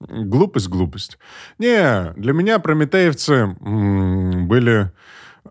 [0.00, 1.18] Глупость, глупость.
[1.58, 4.92] Не, для меня прометеевцы м, были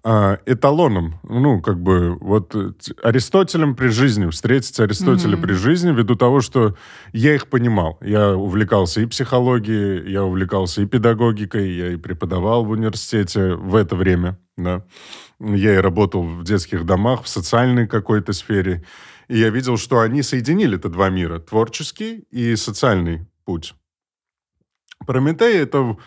[0.04, 1.20] эталоном.
[1.24, 2.72] Ну, как бы, вот э,
[3.04, 5.42] Аристотелем при жизни, встретить Аристотеля Мгм.
[5.42, 6.76] при жизни, ввиду того, что
[7.14, 7.98] я их понимал.
[8.02, 13.96] Я увлекался и психологией, я увлекался и педагогикой, я и преподавал в университете в это
[13.96, 14.86] время, да.
[15.40, 18.84] Я и работал в детских домах, в социальной какой-то сфере.
[19.28, 23.74] И я видел, что они соединили это два мира, творческий и социальный путь.
[25.06, 25.98] Прометей это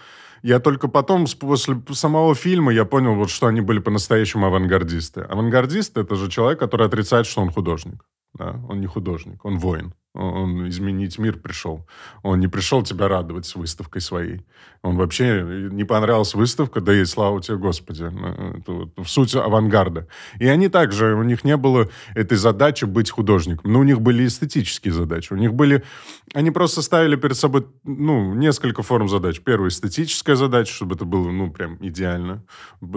[0.42, 5.20] я только потом, после самого фильма, я понял, вот, что они были по-настоящему авангардисты.
[5.20, 8.04] Авангардист— это же человек, который отрицает, что он художник.
[8.34, 8.60] Да?
[8.68, 9.94] Он не художник, он воин.
[10.12, 11.86] Он, изменить мир пришел.
[12.24, 14.44] Он не пришел тебя радовать с выставкой своей.
[14.82, 18.04] Он вообще не понравилась выставка, да и слава тебе, Господи.
[18.04, 18.26] Ну,
[18.58, 20.08] Это вот в суть авангарда.
[20.40, 23.70] И они также, у них не было этой задачи быть художником.
[23.70, 25.32] Но у них были эстетические задачи.
[25.32, 25.84] У них были...
[26.34, 29.40] Они просто ставили перед собой, ну, несколько форм задач.
[29.40, 32.42] Первая эстетическая задача, чтобы это было, ну, прям идеально.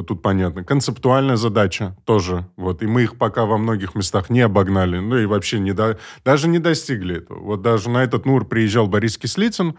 [0.08, 0.64] Тут понятно.
[0.64, 2.48] Концептуальная задача тоже.
[2.56, 2.82] Вот.
[2.82, 4.98] И мы их пока во многих местах не обогнали.
[4.98, 6.00] Ну, и вообще не до...
[6.24, 7.40] даже не достигли этого.
[7.40, 9.76] Вот даже на этот НУР приезжал Борис Кислицын,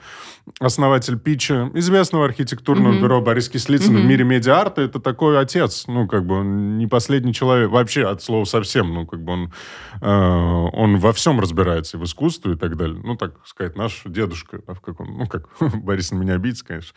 [0.61, 3.03] основатель Питча, известного архитектурного Мгм.
[3.03, 4.09] бюро Борис Кислицын в Мгм.
[4.09, 4.83] мире медиа-арта.
[4.83, 5.85] Это такой отец.
[5.87, 7.71] Ну, как бы он не последний человек.
[7.71, 8.93] Вообще, от слова совсем.
[8.93, 9.53] Ну, как бы он,
[10.01, 11.97] э, он во всем разбирается.
[11.97, 13.01] И в искусстве и так далее.
[13.03, 14.61] Ну, так сказать, наш дедушка.
[14.67, 15.49] да, в каком, ну, как
[15.83, 16.95] Борис на меня обидится, конечно.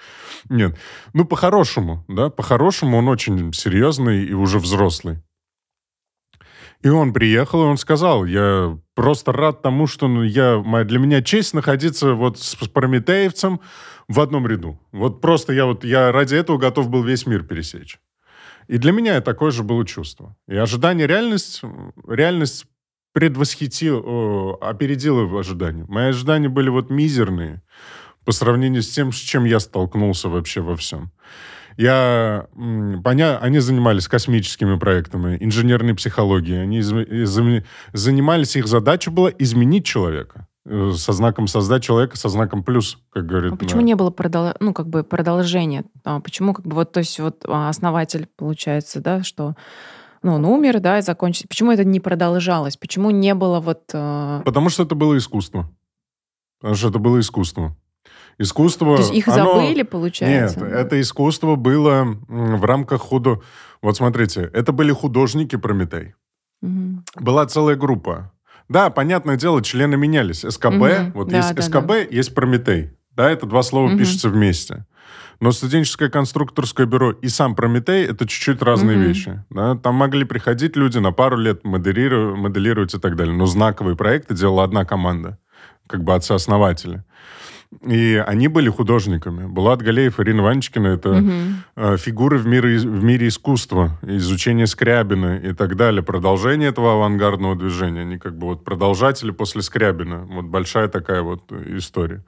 [0.50, 0.78] Нет.
[1.14, 5.20] Ну, по-хорошему, да, по-хорошему он очень серьезный и уже взрослый.
[6.88, 11.22] И он приехал, и он сказал, я просто рад тому, что ну, я, для меня
[11.22, 13.60] честь находиться вот с, с прометеевцем
[14.08, 14.80] в одном ряду.
[14.94, 18.00] Вот просто я вот, я ради этого готов был весь мир пересечь.
[18.70, 20.38] И для меня такое же было чувство.
[20.48, 21.62] И ожидание, реальность,
[22.08, 22.66] реальность
[23.12, 25.84] предвосхитила, опередила в ожидании.
[25.90, 27.64] Мои ожидания были вот мизерные
[28.24, 31.12] по сравнению с тем, с чем я столкнулся вообще во всем.
[31.78, 32.48] Я,
[33.04, 33.38] поня...
[33.38, 36.64] Они занимались космическими проектами, инженерной психологией.
[36.64, 37.64] Они из- из-
[37.94, 40.48] занимались, их задача была изменить человека.
[40.66, 43.54] э, Со знаком создать человека, со знаком плюс, как говорит.
[43.54, 45.86] А почему на- не было продол- ну, как бы продолжения?
[46.04, 49.56] А почему как бы вот, то есть вот а, основатель, получается, да, что
[50.24, 51.48] ну, он умер, да, и закончился.
[51.48, 52.76] Почему это не продолжалось?
[52.76, 53.84] Почему не было вот...
[53.94, 55.70] э, Потому что это было искусство.
[56.60, 57.78] Потому что это было искусство.
[58.40, 58.98] Искусство...
[58.98, 60.60] То есть их оно- забыли, получается?
[60.60, 63.42] Нет, это искусство было в рамках худо...
[63.82, 66.14] Вот смотрите, это были художники Прометей.
[66.62, 67.04] Мгм.
[67.16, 68.32] Была целая группа.
[68.70, 70.42] Да, понятное дело, члены менялись.
[70.42, 71.12] СКБ, Мгм.
[71.14, 72.92] вот Да, есть да, СКБ, есть Прометей.
[73.16, 73.98] Да, это два слова Мгм.
[73.98, 74.86] пишутся вместе.
[75.40, 79.08] Но студенческое конструкторское бюро и сам Прометей— это чуть-чуть разные Мгм.
[79.08, 79.44] вещи.
[79.52, 79.76] Да?
[79.76, 83.36] Там могли приходить люди на пару лет, моделиру- моделировать и так далее.
[83.36, 85.38] Но знаковые проекты делала одна команда,
[85.88, 87.04] как бы отцы-основатели.
[87.86, 89.46] И они были художниками.
[89.46, 91.24] Булат Галеев, Ирина Ванечкина— это
[91.76, 97.56] э, фигуры в мире, в мире искусства, изучение Скрябина и так далее, продолжение этого авангардного
[97.56, 98.02] движения.
[98.02, 100.26] Они как бы вот продолжатели после Скрябина.
[100.30, 102.24] Вот большая такая вот история.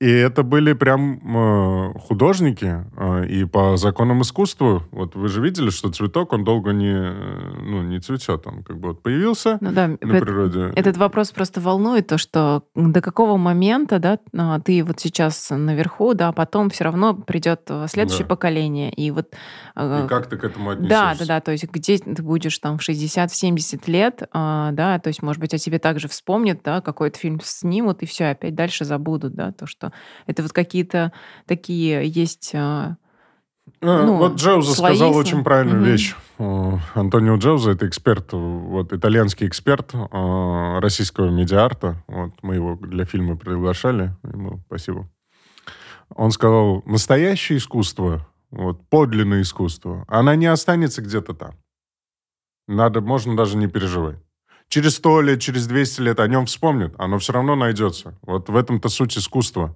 [0.00, 5.70] И это были прям э, художники, э, и по законам искусства, вот вы же видели,
[5.70, 9.72] что цветок, он долго не, э, ну, не цветет, он как бы вот появился Ну
[9.72, 10.72] да, на это- природе.
[10.76, 16.14] Этот вопрос просто волнует, то, что до какого момента, да, а, ты вот сейчас наверху,
[16.14, 18.28] да, а потом все равно придет э, следующее Да.
[18.28, 18.92] поколение.
[18.92, 19.34] И вот...
[19.74, 20.96] э, И как ты к этому отнесешься?
[20.96, 25.08] Да, да, да, то есть где ты будешь там в 60-70 лет, а, да, то
[25.08, 28.84] есть, может быть, о тебе также вспомнят, да, какой-то фильм снимут, и все, опять дальше
[28.84, 29.87] забудут, да, то, что
[30.26, 31.12] это вот какие-то
[31.46, 32.52] такие есть...
[32.54, 32.96] а,
[33.82, 35.90] А, Ну, вот Джоуза слои сказал очень правильную Мгм.
[35.90, 36.14] вещь.
[36.38, 42.02] э, Антонио Джоуза, это эксперт, вот итальянский эксперт э, российского медиарта.
[42.06, 44.14] Вот мы его для фильма приглашали.
[44.22, 45.08] Ему спасибо.
[46.14, 51.54] Он сказал, настоящее искусство, вот подлинное искусство, она не останется где-то там.
[52.66, 54.16] Надо, можно даже не переживать.
[54.68, 58.14] Через сто лет, через 200 лет о нем вспомнят, оно все равно найдется.
[58.22, 59.74] Вот в этом-то суть искусства.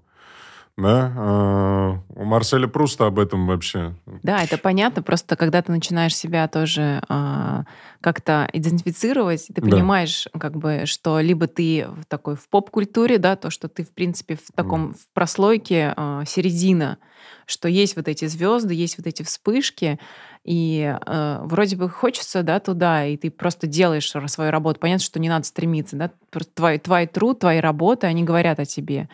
[0.76, 3.95] Да, э, у Марселя Пруста об этом вообще.
[4.22, 5.03] Да, это понятно.
[5.03, 7.62] Просто когда ты начинаешь себя тоже э,
[8.01, 10.40] как-то идентифицировать, ты понимаешь, да.
[10.40, 14.36] как бы, что либо ты в такой в поп-культуре, да, то, что ты в принципе
[14.36, 16.97] в таком в прослойке э, середина,
[17.45, 19.99] что есть вот эти звезды, есть вот эти вспышки,
[20.45, 24.80] и э, вроде бы хочется, да, туда, и ты просто делаешь свою работу.
[24.80, 28.64] Понятно, что не надо стремиться, да, просто твой, твой труд, твои работы, они говорят о
[28.64, 29.09] тебе.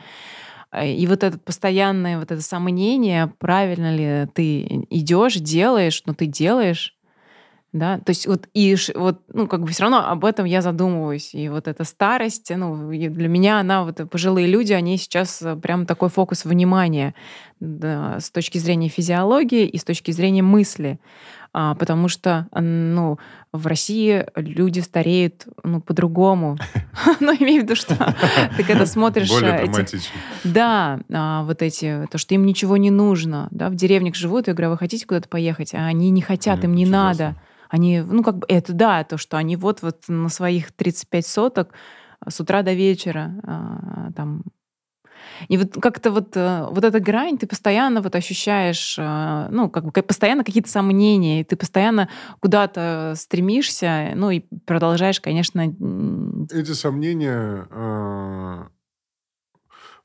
[0.72, 6.26] Э, и вот это постоянное вот это сомнение, правильно ли ты идешь, делаешь, но ты
[6.26, 6.97] делаешь,
[7.72, 11.34] да, то есть вот и вот, ну, как бы все равно об этом я задумываюсь.
[11.34, 15.84] И вот эта старость, ну, для меня она, вот пожилые люди, они сейчас э, прям
[15.84, 17.14] такой фокус внимания
[17.60, 20.98] да, с точки зрения физиологии и с точки зрения мысли.
[21.52, 23.18] А, потому что, ну,
[23.52, 26.58] в России люди стареют, ну, по-другому.
[27.20, 27.96] Ну, имею в виду, что
[28.56, 29.30] ты когда смотришь...
[29.30, 30.14] Более драматично.
[30.44, 34.54] Да, а, вот эти, то, что им ничего не нужно, да, в деревнях живут, я
[34.54, 37.36] говорю, вы хотите куда-то поехать, а они не хотят, им не надо.
[37.68, 41.72] Они, ну, как бы, это да, то, что они вот, вот на своих 35 соток
[42.26, 44.42] с утра до вечера а, там
[45.48, 49.84] и вот как-то вот, э, вот эта грань, ты постоянно вот ощущаешь, э, ну, как
[49.84, 52.08] бы постоянно какие-то сомнения, и ты постоянно
[52.40, 55.60] куда-то стремишься, ну, и продолжаешь, конечно...
[56.50, 57.66] Эти сомнения...
[57.70, 58.64] Э,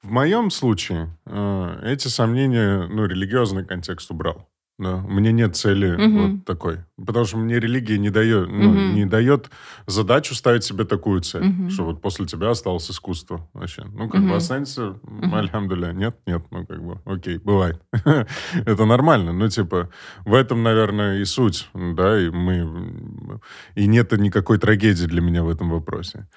[0.02, 4.50] в моем случае эти сомнения, ну, религиозный контекст убрал.
[4.80, 6.20] Да, у меня нет цели угу.
[6.20, 6.80] вот такой.
[6.98, 8.80] Потому что мне религия не дает, ну, угу.
[8.80, 9.52] не дает
[9.86, 11.70] задачу ставить себе такую цель, угу.
[11.70, 13.84] что вот после тебя осталось искусство вообще.
[13.94, 14.32] Ну, как угу.
[14.32, 15.36] бы останется, угу.
[15.36, 15.94] альхамдуля.
[15.94, 17.80] Нет, нет, ну, как бы, окей, бывает.
[18.66, 19.32] Это нормально.
[19.32, 19.90] Ну, типа,
[20.26, 23.40] в этом, наверное, и суть, да, и мы...
[23.76, 26.28] И нет никакой трагедии для меня в этом вопросе.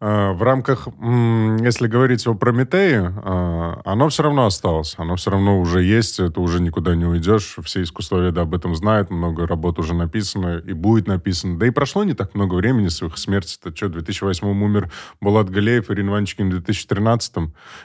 [0.00, 0.88] А, в рамках,
[1.62, 4.94] если говорить о Прометее, а, оно все равно осталось.
[4.98, 7.56] Оно все равно уже есть, это уже никуда не уйдешь.
[7.64, 11.58] Все искусствоведы об этом знают, много работ уже написано и будет написано.
[11.58, 13.56] Да и прошло не так много времени с их смерти.
[13.60, 14.90] Это что, в 2008 умер
[15.20, 17.34] Булат Галеев, Ирина Иванчикин в 2013.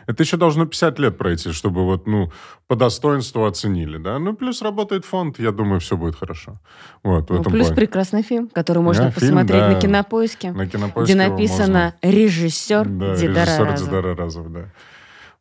[0.07, 2.31] Это еще должно 50 лет пройти, чтобы вот, ну,
[2.67, 4.19] по достоинству оценили, да.
[4.19, 6.59] Ну, плюс работает фонд, я думаю, все будет хорошо.
[7.03, 7.75] Вот, ну, плюс плане.
[7.75, 12.85] прекрасный фильм, который можно да, посмотреть фильм, да, на Кинопоиске, на Кинопоиске где написано режиссер
[12.87, 13.87] да, Дидара режиссер Разов.
[13.87, 14.65] Дидара Разов, да.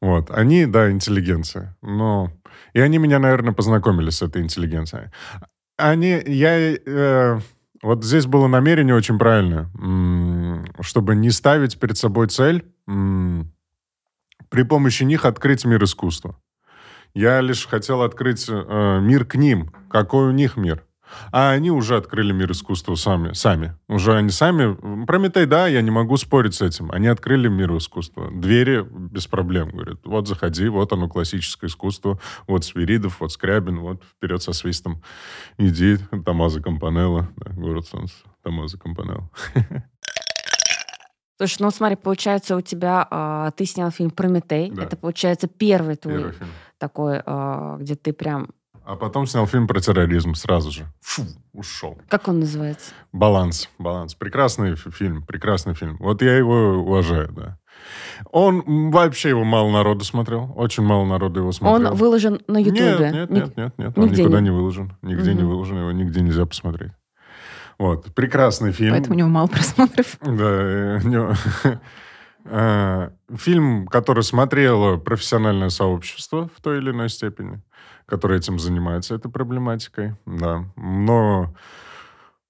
[0.00, 0.30] Вот.
[0.30, 1.76] Они, да, интеллигенция.
[1.82, 2.30] Но...
[2.72, 5.10] И они меня, наверное, познакомили с этой интеллигенцией.
[5.76, 6.22] Они...
[6.26, 6.74] Я...
[6.74, 7.40] Э,
[7.82, 9.70] вот здесь было намерение очень правильное,
[10.80, 12.64] чтобы не ставить перед собой цель
[14.48, 16.40] при помощи них открыть мир искусства.
[17.14, 19.72] Я лишь хотел открыть э, мир к ним.
[19.90, 20.84] Какой у них мир?
[21.32, 23.32] А они уже открыли мир искусства сами.
[23.32, 23.74] сами.
[23.88, 25.04] Уже они сами...
[25.06, 26.90] Прометей, да, я не могу спорить с этим.
[26.92, 28.30] Они открыли мир искусства.
[28.30, 29.70] Двери без проблем.
[29.70, 32.18] Говорят, вот заходи, вот оно классическое искусство.
[32.46, 35.02] Вот Свиридов, вот Скрябин, вот вперед со свистом.
[35.58, 37.28] Иди, Томазо Компанелло.
[37.36, 38.14] Да, город солнца.
[38.42, 39.30] Томазо Компанелло.
[41.38, 44.72] Слушай, ну смотри, получается у тебя, э, ты снял фильм «Прометей».
[44.72, 44.82] Да.
[44.82, 46.48] Это, получается, первый твой первый фильм.
[46.78, 48.48] такой, э, где ты прям
[48.88, 50.86] а потом снял фильм про терроризм сразу же.
[51.02, 51.22] Фу,
[51.52, 51.98] ушел.
[52.08, 52.94] Как он называется?
[53.12, 53.68] «Баланс».
[53.78, 54.14] «Баланс».
[54.14, 55.98] Прекрасный фильм, прекрасный фильм.
[56.00, 57.58] Вот я его уважаю, да.
[58.32, 60.54] Он вообще его мало народу смотрел.
[60.56, 61.90] Очень мало народу его смотрел.
[61.90, 62.96] Он выложен на Ютубе?
[62.98, 63.98] Нет, нет, нет, нет, нет.
[63.98, 64.96] Он никуда не, не выложен.
[65.02, 65.38] Нигде угу.
[65.38, 65.78] не выложен.
[65.78, 66.92] Его нигде нельзя посмотреть.
[67.78, 68.14] Вот.
[68.14, 68.92] Прекрасный фильм.
[68.92, 70.16] Поэтому у него мало просмотров.
[70.22, 71.36] Да.
[72.50, 77.60] Э, фильм, который смотрело профессиональное сообщество в той или иной степени
[78.08, 80.64] который этим занимается, этой проблематикой, да.
[80.76, 81.54] Но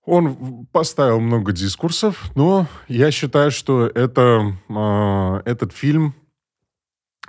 [0.04, 6.14] он поставил много дискурсов, но я считаю, что это, э, этот фильм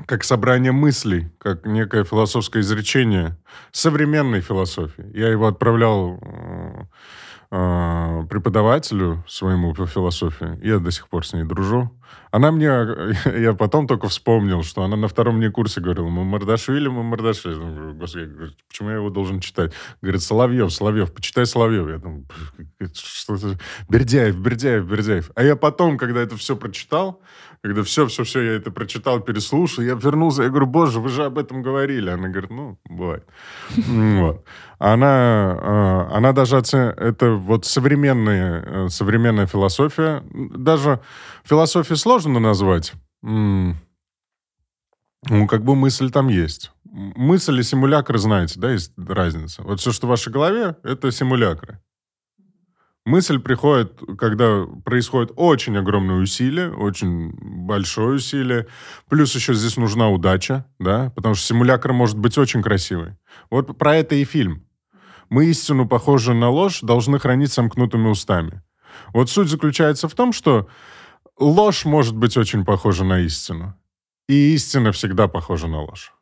[0.05, 3.37] как собрание мыслей, как некое философское изречение
[3.71, 5.05] современной философии.
[5.13, 6.19] Я его отправлял
[7.51, 10.57] э, преподавателю своему по философии.
[10.65, 11.91] Я до сих пор с ней дружу.
[12.31, 12.65] Она мне,
[13.39, 17.53] я потом только вспомнил, что она на втором мне курсе говорила, мы Мардашвили, мы Мардашвили.
[17.53, 19.73] Я думаю, Господи, говорю, почему я его должен читать?
[20.01, 21.87] Говорит, Соловьев, Соловьев, почитай Соловьев.
[21.89, 22.25] Я думаю,
[22.93, 23.59] что это?
[23.89, 25.31] Бердяев, Бердяев, Бердяев.
[25.35, 27.21] А я потом, когда это все прочитал,
[27.61, 31.61] когда все-все-все, я это прочитал, переслушал, я вернулся, я говорю, боже, вы же об этом
[31.61, 32.09] говорили.
[32.09, 33.25] Она говорит, ну, бывает.
[33.75, 34.45] Вот.
[34.77, 41.01] Она, э, она даже это вот современная, э, современная философия, даже
[41.43, 43.75] философию сложно назвать, ну,
[45.47, 46.71] как бы мысль там есть.
[46.85, 49.61] Мысль и симулякры, знаете, да, есть разница.
[49.63, 51.79] Вот все, что в вашей голове, это симулякры.
[53.05, 57.31] Мысль приходит, когда происходит очень огромное усилие, очень
[57.65, 58.67] большое усилие.
[59.09, 63.15] Плюс еще здесь нужна удача, да, потому что симулятор может быть очень красивый.
[63.49, 64.65] Вот про это и фильм.
[65.29, 68.61] Мы истину, похожую на ложь, должны хранить сомкнутыми устами.
[69.13, 70.67] Вот суть заключается в том, что
[71.39, 73.73] ложь может быть очень похожа на истину.
[74.27, 76.13] И истина всегда похожа на ложь.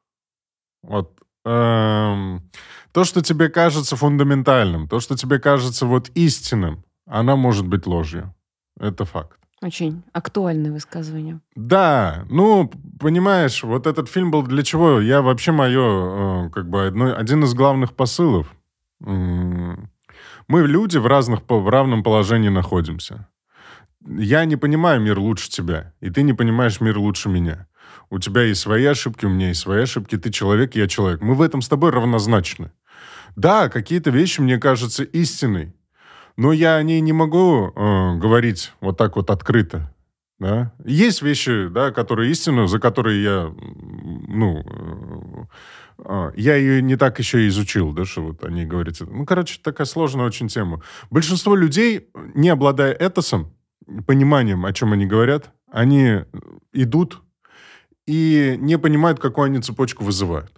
[0.82, 1.20] Вот.
[1.46, 2.50] Эм,
[2.92, 8.34] то, что тебе кажется фундаментальным, то, что тебе кажется вот истинным, она может быть ложью.
[8.80, 9.38] Это факт.
[9.62, 11.40] Очень актуальное высказывание.
[11.56, 15.02] Да, ну, понимаешь, вот этот фильм был для чего?
[15.02, 18.54] Я вообще мое, э, как бы, одно, один из главных посылов.
[19.00, 19.88] Мы
[20.48, 23.28] люди в, разных, в равном положении находимся.
[24.10, 27.68] Я не понимаю мир лучше тебя, и ты не понимаешь мир лучше меня.
[28.10, 30.18] У тебя есть свои ошибки, у меня есть свои ошибки.
[30.18, 31.22] Ты человек, я человек.
[31.22, 32.72] Мы в этом с тобой равнозначны.
[33.36, 35.74] Да, какие-то вещи мне кажутся истиной,
[36.38, 39.92] но я о ней не могу э, говорить вот так вот открыто.
[40.40, 40.72] Да?
[40.86, 43.54] Есть вещи, да, которые истинны, за которые я,
[44.28, 44.64] ну,
[46.00, 48.96] э, э, я ее не так еще и изучил, да, что вот они говорят.
[49.02, 50.82] Ну, короче, такая сложная очень тема.
[51.10, 53.52] Большинство людей, не обладая этосом,
[54.06, 56.24] пониманием, о чем они говорят, они
[56.74, 57.22] идут
[58.06, 60.52] и не понимают, какую они цепочку вызывают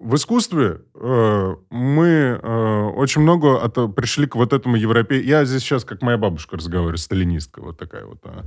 [0.00, 5.20] в искусстве э, мы э, очень много от, пришли к вот этому европе.
[5.20, 8.18] Я здесь сейчас, как моя бабушка разговариваю, сталинистка вот такая вот.
[8.24, 8.44] А.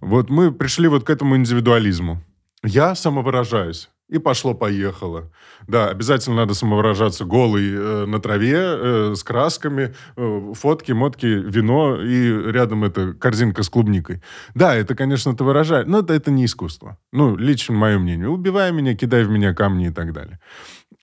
[0.00, 2.22] Вот мы пришли вот к этому индивидуализму.
[2.62, 3.90] Я самовыражаюсь.
[4.10, 5.32] И пошло-поехало.
[5.66, 12.00] Да, обязательно надо самовыражаться голый э, на траве, э, с красками, э, фотки, мотки, вино,
[12.02, 14.22] и рядом это корзинка с клубникой.
[14.54, 16.98] Да, это, конечно, это выражает, но это, это не искусство.
[17.12, 18.28] Ну, лично мое мнение.
[18.28, 20.38] Убивай меня, кидай в меня камни и так далее.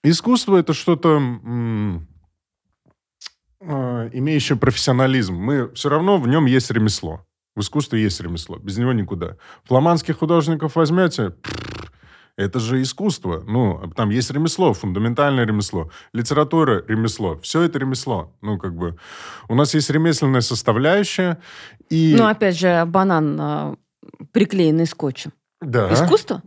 [0.04, 1.20] Искусство это что-то
[3.62, 5.36] э, имеющее профессионализм.
[5.36, 7.26] Мы все равно в нем есть ремесло.
[7.56, 8.58] В искусстве есть ремесло.
[8.58, 9.38] Без него никуда.
[9.66, 11.34] Фламандских художников возьмете,
[12.38, 13.44] это же искусство.
[13.48, 15.90] Ну, там есть ремесло, фундаментальное ремесло.
[16.14, 17.38] Литература– ремесло.
[17.40, 18.34] Все это ремесло.
[18.42, 18.98] Ну, как бы...
[19.50, 21.40] У нас есть ремесленная составляющая,
[21.90, 22.16] и...
[22.18, 23.76] Ну, опять же, банан, э,
[24.32, 25.34] приклеенный скотчем.
[25.62, 25.94] Да.
[25.94, 26.42] Искусство?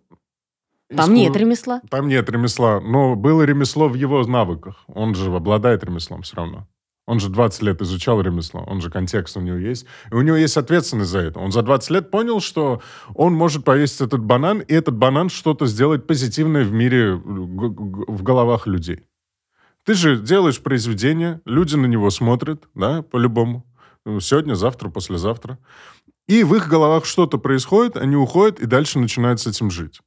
[0.89, 1.13] Там Иску...
[1.13, 1.81] нет ремесла.
[1.91, 2.81] Там нет ремесла.
[2.81, 4.85] Но было ремесло в его навыках.
[4.87, 6.69] Он же обладает ремеслом все равно.
[7.07, 9.87] Он же 20 лет изучал ремесло, он же контекст у него есть.
[10.11, 11.39] И у него есть ответственность за это.
[11.39, 12.81] Он за 20 лет понял, что
[13.15, 18.67] он может повесить этот банан, и этот банан что-то сделать позитивное в мире, в головах
[18.67, 19.05] людей.
[19.85, 23.67] Ты же делаешь произведение, люди на него смотрят, да, по-любому.
[24.21, 25.59] Сегодня, завтра, послезавтра.
[26.27, 30.01] И в их головах что-то происходит, они уходят и дальше начинают с этим жить.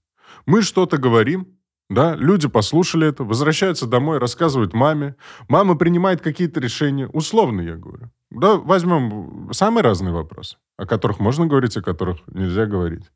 [0.47, 1.56] Мы что-то говорим,
[1.89, 5.15] да, люди послушали это, возвращаются домой, рассказывают маме.
[5.47, 7.07] Мама принимает какие-то решения.
[7.07, 8.11] Условно, я говорю.
[8.29, 13.09] Да, возьмем самые разные вопросы, о которых можно говорить, о которых нельзя говорить.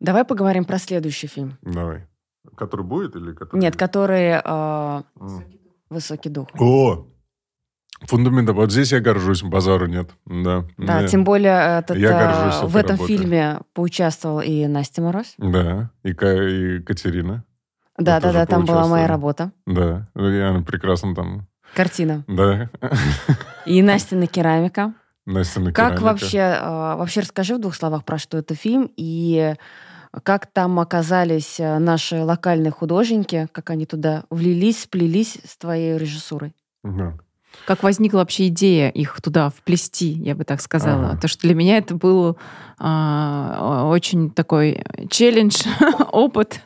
[0.00, 1.56] Давай поговорим про следующий фильм.
[1.62, 2.06] Давай.
[2.56, 3.60] Который будет или который?
[3.60, 5.02] Нет, который э,
[5.90, 6.48] Высокий дух.
[6.58, 7.06] О,
[8.02, 8.50] Фундамент.
[8.50, 10.10] Вот здесь я горжусь, базару нет.
[10.24, 13.16] Да, да тем более этот, я горжусь в этом работой.
[13.16, 15.34] фильме поучаствовал и Настя Мороз.
[15.38, 17.44] Да, и, и Катерина.
[17.98, 19.50] Да, да, да, там была моя работа.
[19.66, 21.48] Да, и она прекрасно там.
[21.74, 22.24] Картина.
[22.28, 22.70] Да.
[23.66, 24.94] И Настина керамика.
[25.26, 25.94] Настина керамика.
[25.94, 29.54] Как вообще, а, вообще расскажи в двух словах, про что это фильм, и
[30.22, 36.54] как там оказались наши локальные художники, как они туда влились, сплелись с твоей режиссурой.
[36.82, 37.18] Да.
[37.66, 41.10] Как возникла вообще идея их туда вплести, я бы так сказала?
[41.10, 41.20] Ага.
[41.20, 42.38] То, что для меня это был
[42.78, 45.62] а, очень такой челлендж,
[46.12, 46.60] опыт.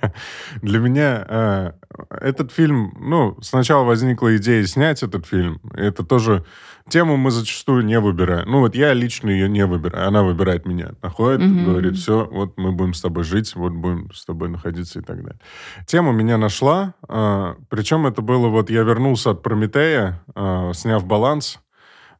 [0.62, 1.72] Для меня э,
[2.10, 5.60] этот фильм, ну, сначала возникла идея снять этот фильм.
[5.74, 6.44] Это тоже
[6.88, 8.50] тему мы зачастую не выбираем.
[8.50, 10.08] Ну, вот я лично ее не выбираю.
[10.08, 10.92] Она выбирает меня.
[11.02, 11.64] Находит, mm-hmm.
[11.64, 15.22] говорит, все, вот мы будем с тобой жить, вот будем с тобой находиться и так
[15.22, 15.40] далее.
[15.86, 16.94] Тема меня нашла.
[17.08, 21.60] Э, причем это было вот, я вернулся от Прометея, э, сняв баланс.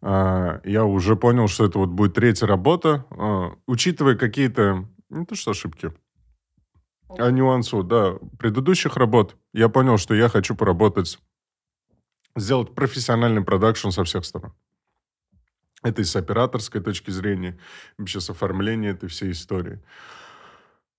[0.06, 5.34] а, я уже понял, что это вот будет третья работа, а, учитывая какие-то, не то
[5.34, 5.92] что ошибки,
[7.18, 11.18] а нюансы, да, предыдущих работ, я понял, что я хочу поработать,
[12.36, 14.52] сделать профессиональный продакшн со всех сторон.
[15.82, 17.58] Это и с операторской точки зрения,
[17.98, 19.82] вообще с оформления этой всей истории.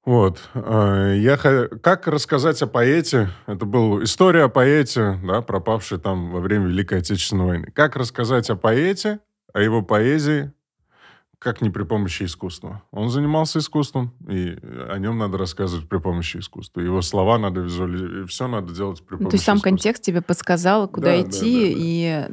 [0.05, 0.49] Вот.
[0.53, 3.29] А, я, как рассказать о поэте?
[3.47, 7.71] Это была история о поэте, да, пропавшей там во время Великой Отечественной войны.
[7.73, 9.19] Как рассказать о поэте,
[9.51, 10.53] о его поэзии,
[11.45, 12.81] как не при помощи искусства.
[12.89, 14.57] Он занимался искусством, и
[14.89, 16.81] о нем надо рассказывать при помощи искусства.
[16.81, 19.69] Его слова надо визуализировать, все надо делать при помощи ну, То есть сам искусства.
[19.69, 21.83] контекст тебе подсказал, куда Да, идти, да, да, да.
[21.83, 22.29] и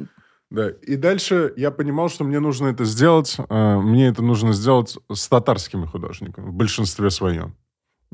[0.49, 4.97] Да, и дальше я понимал, что мне нужно это сделать, э, мне это нужно сделать
[5.13, 7.55] с татарскими художниками, в большинстве своем.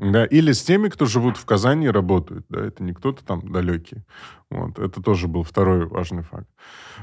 [0.00, 2.46] Да, или с теми, кто живут в Казани и работают.
[2.48, 4.02] Да, это не кто-то там далекий.
[4.48, 6.48] Вот, это тоже был второй важный факт.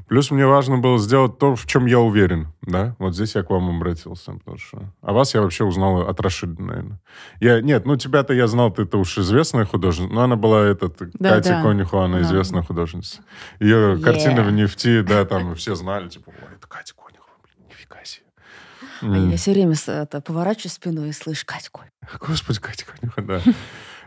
[0.08, 2.48] Плюс мне важно было сделать то, в чем я уверен.
[2.64, 4.34] Да, вот здесь я к вам обратился.
[4.34, 4.82] Потому что...
[5.02, 7.00] А вас я вообще узнал от Рашида, наверное.
[7.40, 10.12] Я, нет, ну тебя-то я знал, ты-то уж известная художница.
[10.12, 11.62] Но она была этот, Да, Катя да.
[11.62, 12.24] Конюхова, она Да.
[12.24, 13.22] известная художница.
[13.60, 14.02] Ее Yeah.
[14.02, 17.07] картины в нефти, да, там все знали, типа, это Катя Конюхова.
[19.02, 19.30] А М.
[19.30, 21.88] я все время это, поворачиваю спиной и слышу, Катя, Коль.
[22.20, 23.42] Господи, Катя Конюха, да.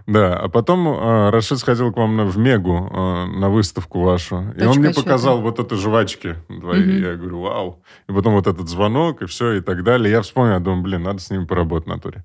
[0.07, 4.37] Да, а потом э, Рашид сходил к вам на, в Мегу э, на выставку вашу,
[4.57, 6.83] и он Точка мне показал вот это жвачки твои.
[6.83, 7.03] Мгм.
[7.03, 7.83] Я говорю, вау.
[8.09, 10.11] И потом вот этот звонок, и все, и так далее.
[10.11, 12.25] Я вспомнил, я думаю, блин, надо с ними поработать на туре.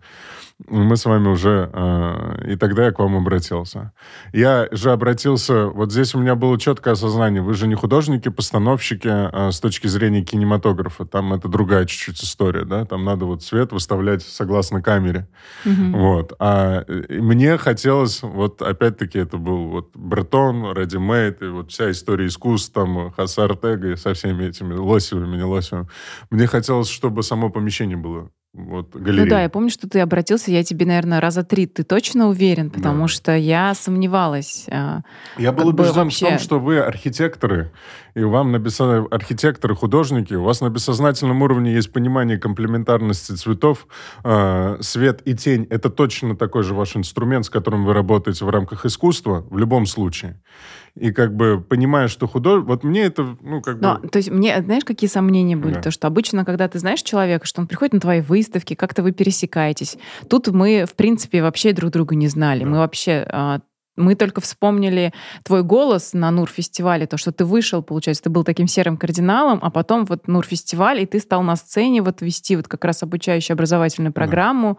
[0.67, 1.69] Мы с вами уже...
[1.73, 3.91] э, и тогда я к вам обратился.
[4.31, 5.65] Я же обратился...
[5.67, 7.41] Вот здесь у меня было четкое осознание.
[7.41, 11.05] Вы же не художники-постановщики э, с точки зрения кинематографа.
[11.05, 12.85] Там это другая чуть-чуть история, да?
[12.85, 15.27] Там надо вот свет выставлять согласно камере.
[15.65, 15.91] Мгм.
[15.91, 16.33] Вот.
[16.39, 22.73] А мне хотелось, вот опять-таки это был вот Бретон, Made, и вот вся история искусств,
[22.73, 25.89] там, Хосе Артега и со всеми этими лосевыми, не лосевыми.
[26.29, 29.25] Мне хотелось, чтобы само помещение было вот галереей.
[29.25, 31.65] Ну да, я помню, что ты обратился, я тебе, наверное, раза три.
[31.67, 32.69] Ты точно уверен?
[32.71, 33.07] Потому Да.
[33.09, 34.65] что я сомневалась.
[34.71, 35.01] а,
[35.37, 37.71] Я был убежден вообще- в том, что вы архитекторы,
[38.15, 43.87] и вам на бессо- архитекторы, художники, у вас на бессознательном уровне есть понимание комплементарности цветов.
[44.23, 48.49] Э, свет и тень— это точно такой же ваш инструмент, с которым вы работаете в
[48.49, 50.41] рамках искусства в любом случае.
[50.97, 52.67] И как бы понимая, что художник...
[52.67, 54.07] Вот мне это, ну, как Но, бы...
[54.07, 55.73] то есть мне, знаешь, какие сомнения были?
[55.73, 55.81] Да.
[55.81, 59.11] То, что обычно, когда ты знаешь человека, что он приходит на твои выставки, как-то вы
[59.11, 59.97] пересекаетесь.
[60.29, 62.63] Тут мы, в принципе, вообще друг друга не знали.
[62.63, 62.69] Да.
[62.69, 63.25] Мы вообще...
[63.29, 63.59] а,
[63.97, 65.13] мы только вспомнили
[65.43, 69.69] твой голос на Нур-фестивале, то, что ты вышел, получается, ты был таким серым кардиналом, а
[69.69, 74.11] потом вот Нур-фестиваль, и ты стал на сцене вот вести вот как раз обучающую образовательную
[74.11, 74.15] Да.
[74.15, 74.77] программу.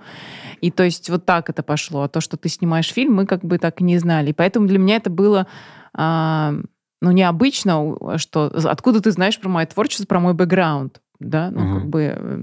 [0.60, 2.02] И то есть вот так это пошло.
[2.02, 4.30] А то, что ты снимаешь фильм, мы как бы так и не знали.
[4.30, 5.46] И поэтому для меня это было
[5.94, 6.54] а,
[7.00, 11.74] ну, необычно, что откуда ты знаешь про мое творчество, про мой бэкграунд, да, ну, Мгм.
[11.80, 12.42] как бы, э,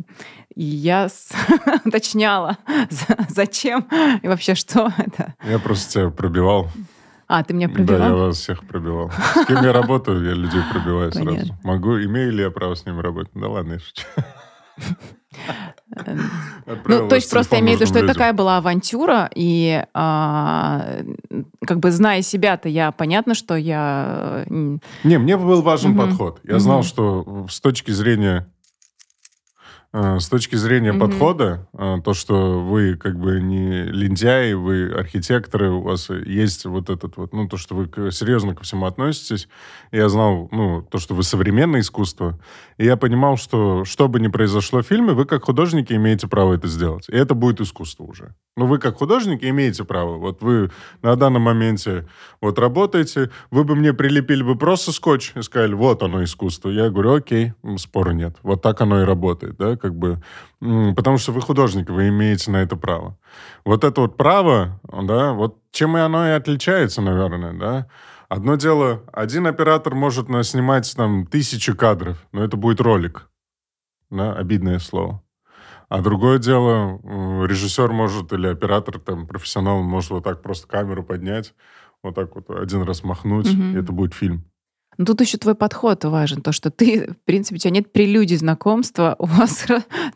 [0.56, 1.32] и я с-
[1.86, 2.58] уточняла,
[2.90, 3.88] за- зачем
[4.22, 5.34] и вообще что это.
[5.48, 6.68] Я просто тебя пробивал.
[7.28, 8.18] А, ты меня Да, я пробивал?
[8.28, 9.10] вас всех пробивал.
[9.12, 11.30] С кем я работаю, я людей пробиваю сразу.
[11.30, 11.58] Понятно.
[11.64, 13.32] Могу, имею ли я право с ними работать?
[13.34, 14.04] Да ладно, я шучу.
[15.96, 16.18] Э,
[16.66, 19.84] Отправил Ну, то есть просто я имею в виду, что это такая была авантюра, и
[19.94, 20.86] а,
[21.66, 24.46] как бы зная себя-то, я понятно, что я...
[24.48, 26.40] э, Не, мне был важен подход.
[26.44, 28.48] Я знал, что с точки зрения
[29.94, 31.02] с точки зрения Мгм.
[31.02, 36.90] подхода, э, то, что вы как бы не лентяи, вы архитекторы, у вас есть вот
[36.90, 39.48] этот вот, ну, то, что вы серьезно ко всему относитесь.
[39.92, 42.40] Я знал, ну, то, что вы современное искусство.
[42.78, 46.54] И я понимал, что что бы ни произошло в фильме, вы как художники имеете право
[46.54, 47.08] это сделать.
[47.10, 48.36] И это будет искусство уже.
[48.56, 50.18] Ну, вы как художники имеете право.
[50.18, 50.72] Вот вы
[51.02, 52.08] на данном моменте
[52.42, 56.70] вот работаете, вы бы мне прилепили бы просто скотч и сказали, вот оно искусство.
[56.70, 58.38] Я говорю, окей, спора нет.
[58.44, 60.22] Вот так оно и работает, да, как бы.
[60.60, 63.18] Потому что вы художник, вы имеете на это право.
[63.66, 67.88] Вот это вот право, да, вот чем и оно и отличается, наверное, да.
[68.34, 73.30] Одно дело, один оператор может снимать там тысячи кадров, но это будет ролик,
[74.10, 75.22] да, обидное слово.
[75.88, 77.00] А другое дело,
[77.46, 81.54] режиссер может или оператор, там, профессионал, он может вот так просто камеру поднять,
[82.02, 83.76] вот так вот один раз махнуть, Мгм.
[83.76, 84.44] и это будет фильм.
[84.98, 88.38] Ну, тут еще твой подход важен, то, что ты, в принципе, у тебя нет прелюдий
[88.38, 89.66] знакомства, у вас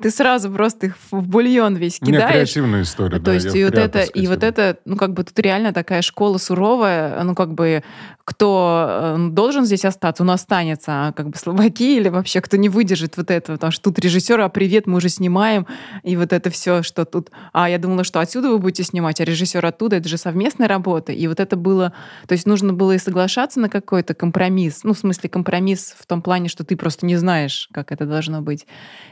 [0.02, 2.32] ты сразу просто их в бульон весь У кидаешь.
[2.32, 5.38] креативная история, То да, есть и вот это, и вот это, ну как бы тут
[5.40, 7.84] реально такая школа суровая, ну как бы
[8.28, 12.68] кто э, должен здесь остаться, он останется, а как бы слабаки или вообще кто не
[12.68, 15.66] выдержит вот этого, потому что тут режиссер, а привет, мы уже снимаем,
[16.04, 19.24] и вот это все, что тут, а я думала, что отсюда вы будете снимать, а
[19.24, 21.94] режиссер оттуда, это же совместная работа, и вот это было,
[22.28, 24.84] то есть нужно было и соглашаться на какой-то компромисс, компромисс.
[24.84, 28.42] Ну, в смысле, компромисс в том плане, что ты просто не знаешь, как это должно
[28.42, 28.68] быть.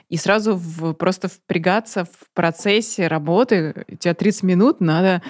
[0.10, 3.86] И сразу в, просто впрягаться в процессе работы.
[3.88, 5.22] У тебя 30 минут, надо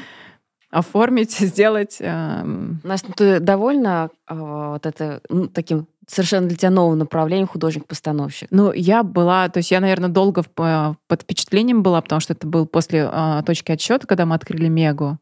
[0.69, 1.97] оформить, сделать.
[1.99, 2.81] Эм...
[2.83, 8.49] Настя, ну ты довольна э, вот это ну, таким совершенно для тебя новым направлением художник-постановщик?
[8.51, 12.45] Ну, я была, то есть я, наверное, долго э, под впечатлением была, потому что это
[12.47, 15.17] был после э, точки отсчета, когда мы открыли Мегу.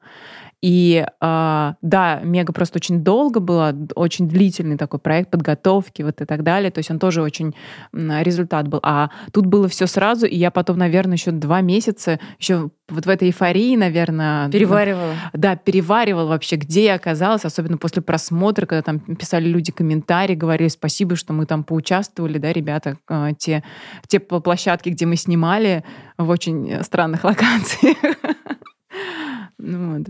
[0.64, 6.26] И э, да, Мега просто очень долго было, очень длительный такой проект подготовки вот и
[6.26, 6.72] так далее.
[6.72, 7.53] То есть он тоже очень
[7.91, 8.80] результат был.
[8.81, 13.10] А тут было все сразу, и я потом, наверное, еще два месяца еще вот в
[13.10, 14.49] этой эйфории, наверное...
[14.49, 15.15] Переваривала.
[15.34, 20.69] Да, переваривала вообще, где я оказалась, особенно после просмотра, когда там писали люди комментарии, говорили
[20.69, 23.65] спасибо, что мы там поучаствовали, да, ребята, э, те,
[24.07, 25.84] те площадки, где мы снимали
[26.18, 27.98] в очень странных локациях.
[29.57, 30.07] Ну вот.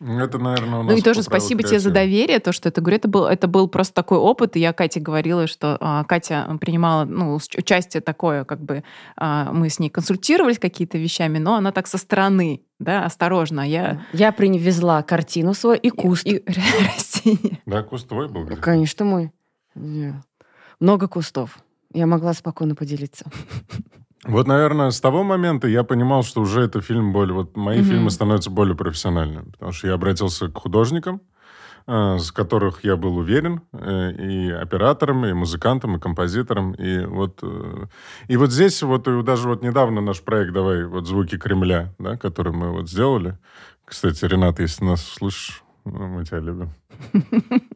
[0.00, 2.96] Это, наверное, у нас Ну и тоже спасибо тебе за доверие, то, что это говорю,
[2.96, 7.04] это был, это был просто такой опыт, и я Кате говорила, что а, Катя принимала
[7.04, 8.82] ну, участие такое, как бы
[9.16, 13.60] а, мы с ней консультировались какие-то вещами, но она так со стороны, да, осторожно.
[13.60, 14.00] Я...
[14.14, 16.26] Я привезла картину свою и куст.
[16.26, 16.44] И, и
[16.96, 17.60] растение.
[17.66, 18.46] Да, куст твой был?
[18.56, 19.32] Конечно, мой.
[20.80, 21.58] Много кустов.
[21.92, 23.26] Я могла спокойно поделиться.
[24.24, 27.34] Вот, наверное, с того момента я понимал, что уже это фильм более...
[27.34, 27.84] Вот мои mm-hmm.
[27.84, 31.22] фильмы становятся более профессиональными, потому что я обратился к художникам,
[31.86, 37.38] э, с которых я был уверен, э, и оператором, и музыкантом, и композитором, и вот...
[37.42, 37.86] Э,
[38.28, 42.18] и вот здесь вот и даже вот недавно наш проект «Давай вот звуки Кремля», да,
[42.18, 43.38] который мы вот сделали.
[43.86, 46.70] Кстати, Ренат, если нас слышишь, мы тебя любим.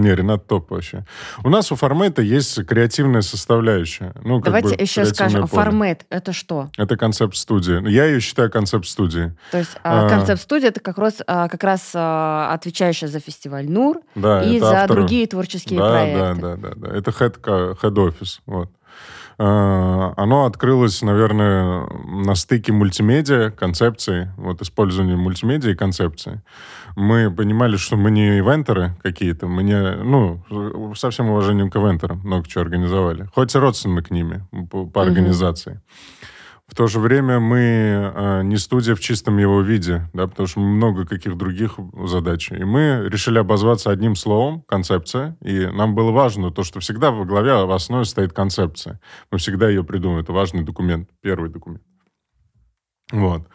[0.00, 1.04] Не, Ренат топ вообще.
[1.44, 4.14] У нас у формата есть креативная составляющая.
[4.24, 5.62] Ну, Давайте бы еще скажем, поле.
[5.62, 6.70] формат это что?
[6.78, 7.86] Это концепт студии.
[7.90, 9.34] Я ее считаю концепт студии.
[9.50, 13.70] То есть а, концепт студии это как раз, а, как раз а, отвечающая за фестиваль
[13.70, 15.00] НУР да, и за авторы.
[15.00, 16.18] другие творческие да, проекты.
[16.18, 16.96] Да, да, да, да.
[16.96, 18.40] Это head, head office.
[18.46, 18.70] Вот.
[19.42, 26.42] А, оно открылось, наверное, на стыке мультимедиа, концепции, вот использования мультимедиа и концепции.
[26.94, 30.44] Мы понимали, что мы не ивентеры какие-то, мы не, ну,
[30.94, 33.30] со всем уважением к ивентерам много чего организовали.
[33.34, 35.72] Хоть и родственны к ними по, по организации.
[35.72, 36.19] Mm-hmm.
[36.70, 40.60] В то же время мы э, не студия в чистом его виде, да, потому что
[40.60, 42.52] много каких других задач.
[42.52, 45.36] И мы решили обозваться одним словом «концепция».
[45.42, 49.00] И нам было важно то, что всегда во главе, в основе стоит концепция.
[49.32, 50.22] Мы всегда ее придумываем.
[50.22, 51.82] Это важный документ, первый документ.
[53.10, 53.48] Вот.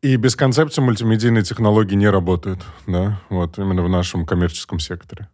[0.00, 5.30] И без концепции мультимедийные технологии не работают, да, вот именно в нашем коммерческом секторе.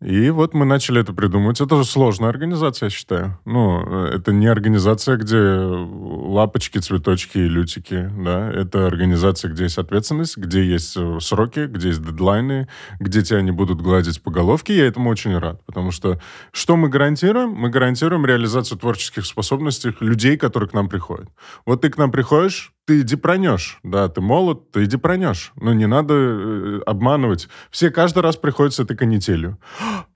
[0.00, 1.60] И вот мы начали это придумывать.
[1.60, 3.38] Это же сложная организация, я считаю.
[3.44, 8.48] Ну, это не организация, где лапочки, цветочки и лютики, да.
[8.52, 12.68] Это организация, где есть ответственность, где есть э, сроки, где есть дедлайны,
[13.00, 14.76] где тебя не будут гладить по головке.
[14.76, 16.20] Я этому очень рад, потому что
[16.52, 17.50] что мы гарантируем?
[17.50, 21.28] Мы гарантируем реализацию творческих способностей людей, которые к нам приходят.
[21.66, 23.80] Вот ты к нам приходишь, ты иди пронешь.
[23.82, 25.52] Да, ты молод, ты иди пронешь.
[25.56, 27.50] Но не надо э, обманывать.
[27.70, 29.58] Все каждый раз приходят с этой канителью.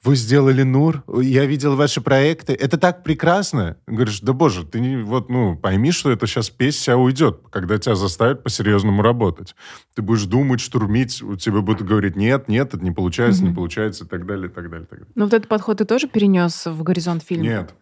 [0.03, 3.77] Вы сделали НУР, я видел ваши проекты, это так прекрасно.
[3.87, 7.77] Говоришь, да боже, ты не, вот, ну, пойми, что это сейчас песь вся уйдет, когда
[7.77, 9.55] тебя заставят по-серьезному работать.
[9.95, 13.49] Ты будешь думать, штурмить, у тебя будут говорить, нет, нет, это не получается, mm-hmm.
[13.49, 15.13] не получается, и так далее, и так далее, и так далее.
[15.15, 17.45] Ну, вот этот подход ты тоже перенес в горизонт фильма?
[17.45, 17.75] Нет.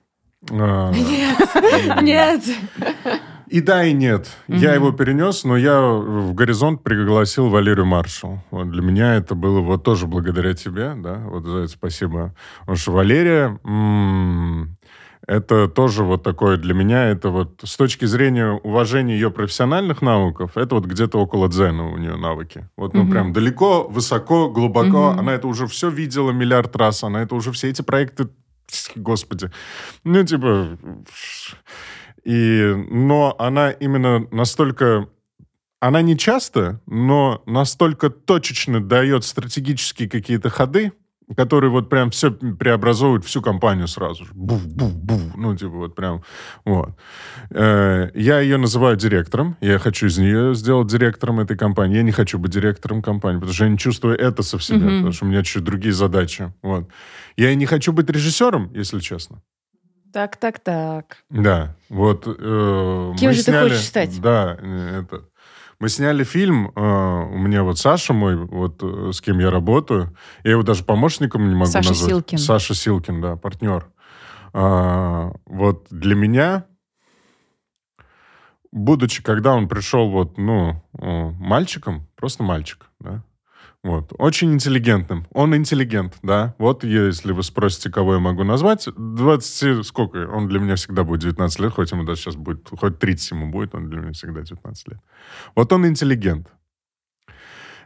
[0.51, 0.91] А,
[2.03, 2.43] нет, нет.
[3.51, 4.29] И да, и нет.
[4.47, 4.59] Mm-hmm.
[4.59, 8.45] Я его перенес, но я в «Горизонт» пригласил Валерию Маршал.
[8.53, 12.33] Вот для меня это было вот тоже благодаря тебе, да, вот за это спасибо.
[12.61, 14.77] Потому что Валерия, м-
[15.27, 20.53] это тоже вот такое для меня, это вот с точки зрения уважения ее профессиональных навыков,
[20.55, 22.69] это вот где-то около дзена у нее навыки.
[22.77, 23.11] Вот, ну, mm-hmm.
[23.11, 25.11] прям далеко, высоко, глубоко.
[25.11, 25.19] Mm-hmm.
[25.19, 28.29] Она это уже все видела миллиард раз, она это уже все эти проекты,
[28.95, 29.51] господи,
[30.05, 30.79] ну, типа
[32.25, 35.09] и, но она именно настолько...
[35.81, 40.93] Она не часто, но настолько точечно дает стратегические какие-то ходы,
[41.37, 44.33] которые вот прям все преобразовывают всю компанию сразу же.
[44.35, 45.37] Буф-буф-буф.
[45.37, 46.23] Ну, типа вот прям...
[46.65, 46.91] Вот.
[47.51, 49.57] Э, я ее называю директором.
[49.61, 51.97] Я хочу из нее сделать директором этой компании.
[51.97, 54.79] Я не хочу быть директором компании, потому что я не чувствую это со в себе,
[54.79, 54.97] mm-hmm.
[54.97, 56.53] потому что у меня чуть другие задачи.
[56.63, 56.89] Вот.
[57.37, 59.41] Я и не хочу быть режиссером, если честно.
[60.13, 61.19] Так, так, так.
[61.31, 62.25] Да, вот.
[62.27, 64.21] Э, Кем же сняли, ты хочешь стать?
[64.21, 65.25] Да, это.
[65.79, 70.15] Мы сняли фильм, э, у меня вот Саша мой, вот э, с кем я работаю,
[70.45, 72.11] я его даже помощником не могу Саша назвать.
[72.11, 72.39] Силкин.
[72.39, 73.89] Саша Силкин, да, партнер.
[74.53, 76.67] А, вот для меня,
[78.73, 83.23] будучи, когда он пришел вот, ну, э, мальчиком, просто мальчик, да,
[83.83, 84.13] Вот.
[84.19, 85.27] Очень интеллигентным.
[85.33, 86.55] Он интеллигент, да.
[86.59, 89.87] Вот если вы спросите, кого я могу назвать, 20...
[89.87, 90.29] Сколько?
[90.29, 92.69] Он для меня всегда будет 19 лет, хоть ему даже сейчас будет...
[92.69, 94.99] Хоть 30 ему будет, он для меня всегда 19 лет.
[95.57, 96.49] Вот он интеллигент.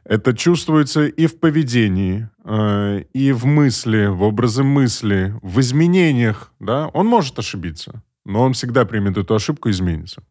[0.04, 6.88] Это чувствуется и в поведении, э, и в мысли, в образе мысли, в изменениях, да.
[6.88, 10.22] Он может ошибиться, но он всегда примет эту ошибку и изменится.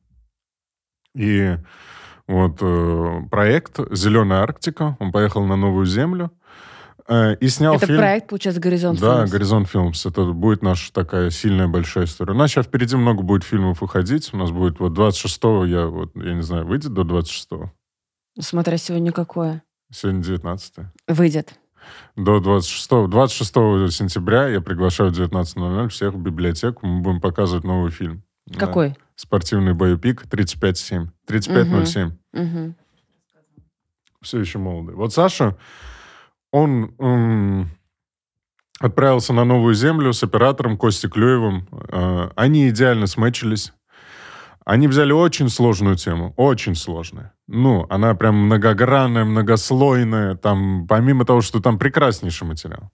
[1.15, 1.57] И
[2.27, 6.31] вот э, проект «Зеленая Арктика», он поехал на Новую Землю
[7.07, 7.99] э, и снял Это фильм...
[7.99, 9.31] проект, получается, «Горизонт Да, Филмс».
[9.31, 10.05] «Горизонт Филмс».
[10.05, 12.33] Это будет наша такая сильная большая история.
[12.33, 14.33] У нас сейчас впереди много будет фильмов выходить.
[14.33, 17.71] У нас будет вот 26-го, я, вот, я не знаю, выйдет до 26-го?
[18.39, 19.63] Смотря сегодня какое.
[19.91, 20.73] Сегодня 19
[21.09, 21.53] Выйдет.
[22.15, 23.53] До 26 26
[23.93, 26.87] сентября я приглашаю в 19.00 всех в библиотеку.
[26.87, 28.23] Мы будем показывать новый фильм.
[28.57, 28.95] Какой?
[29.15, 31.07] Спортивный боепик 35-7.
[31.27, 32.11] 35-07.
[32.33, 32.75] Мгм.
[34.21, 34.95] Все еще молодый.
[34.95, 35.57] Вот Саша,
[36.51, 37.69] он м,
[38.79, 41.67] отправился на новую землю с оператором Костей Клюевым.
[41.89, 43.73] Э, Они идеально смычились.
[44.65, 47.31] Они взяли очень сложную тему, очень сложную.
[47.47, 50.35] Ну, она прям многогранная, многослойная.
[50.35, 52.89] Там, помимо того, что там прекраснейший материал.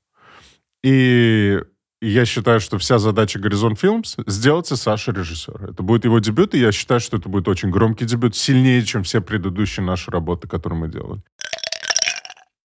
[0.83, 1.59] И
[2.01, 5.69] я считаю, что вся задача Горизонт Филмс сделать из Саши режиссера.
[5.69, 9.03] Это будет его дебют, и я считаю, что это будет очень громкий дебют, сильнее, чем
[9.03, 11.21] все предыдущие наши работы, которые мы делали.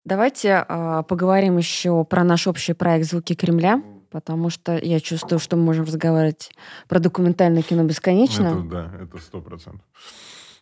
[0.04, 5.56] Давайте а, поговорим еще про наш общий проект «Звуки Кремля», потому что я чувствую, что
[5.56, 6.50] мы можем разговаривать
[6.88, 8.48] про документальное кино бесконечно.
[8.48, 9.86] Это, да, это сто процентов.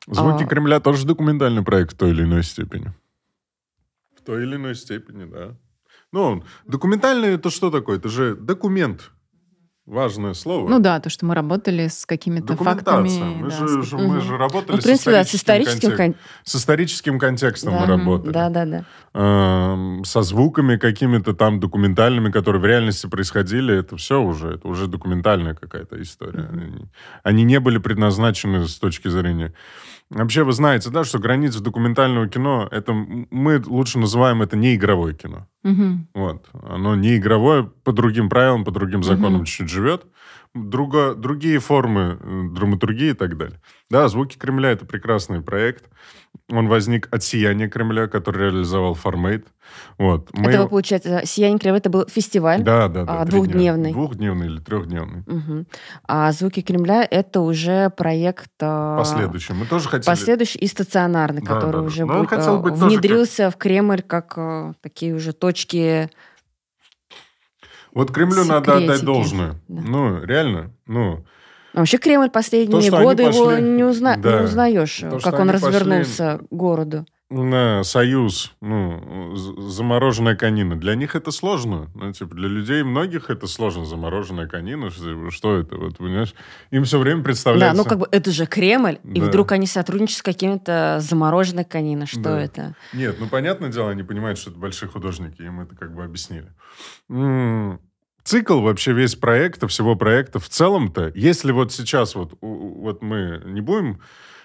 [0.06, 0.46] «Звуки А.
[0.46, 2.92] Кремля» тоже документальный проект в той или иной степени.
[4.14, 5.56] В той или иной степени, да.
[6.12, 7.98] Ну, документальный это что такое?
[7.98, 9.10] Это же документ.
[9.84, 10.68] Важное слово.
[10.68, 13.08] Ну да, то, что мы работали с какими-то фактами.
[13.40, 14.20] Мы, да, же, с- мы Мгм.
[14.20, 15.78] же работали Ну, в принципе, да, с с историческим...
[15.92, 18.32] историческим, кон- с историческим контекстом Да, мы работали.
[18.34, 18.84] Да, да, да.
[19.14, 24.88] Эм, со звуками какими-то там документальными, которые в реальности происходили, это все уже, это уже
[24.88, 26.50] документальная какая-то история.
[26.52, 26.84] Они,
[27.22, 29.54] они не были предназначены с точки зрения...
[30.10, 35.14] Вообще, вы знаете, да, что границы документального кино, это мы лучше называем это не игровое
[35.14, 35.46] кино.
[35.62, 36.08] Мгм.
[36.14, 36.48] Вот.
[36.62, 39.44] Оно не игровое, по другим правилам, по другим законам Мгм.
[39.44, 40.06] чуть-чуть живет.
[40.54, 43.60] Друго, другие формы э, драматургии и так далее.
[43.90, 45.84] Да, «Звуки Кремля»— это прекрасный проект.
[46.50, 49.46] Он возник от «Сияния Кремля», который реализовал Фармейт.
[49.98, 50.30] Вот.
[50.32, 52.62] Мы Это, его- получается, «Сияние Кремля» это был фестиваль.
[52.62, 53.20] Да, да, да.
[53.20, 53.92] а, двухдневный.
[53.92, 55.24] Двухдневный или трехдневный.
[55.26, 55.66] Мгм.
[56.06, 58.50] А «Звуки Кремля» это уже проект...
[58.62, 59.54] а, Последующий.
[59.54, 60.06] Мы тоже хотели...
[60.06, 61.84] Последующий и стационарный, Да, который да, да.
[61.84, 64.38] уже Но он будет, хотел а, быть внедрился в Кремль как
[64.80, 66.10] такие уже точки...
[67.92, 69.04] Вот Кремлю надо отдать Секретики.
[69.04, 69.50] должное.
[69.68, 69.82] Да.
[69.86, 70.70] Ну, реально.
[70.86, 71.26] Ну,
[71.78, 74.38] А вообще Кремль последние они годы его пошли- не, узна- Да.
[74.40, 77.06] не узнаешь, То, как он они пошли- развернулся к городу.
[77.30, 80.74] на союз, ну, замороженная конина.
[80.74, 81.88] Для них это сложно.
[81.94, 84.90] Ну, типа, для людей многих это сложно, замороженная конина.
[84.90, 85.76] Что, что это?
[85.76, 86.34] Вот, понимаешь?
[86.72, 87.76] Им все время Да, представляется...
[87.80, 89.26] ну как бы это же Кремль, и Да.
[89.26, 92.06] вдруг они сотрудничают с какими-то замороженной кониной.
[92.06, 92.40] Что Да.
[92.40, 92.74] это?
[92.92, 96.48] Нет, ну, понятное дело, они понимают, что это большие художники, им это как бы объяснили.
[97.08, 97.78] М,
[98.28, 103.62] Цикл вообще весь проекта, всего проекта в целом-то, если вот сейчас вот, вот мы не
[103.62, 104.00] будем...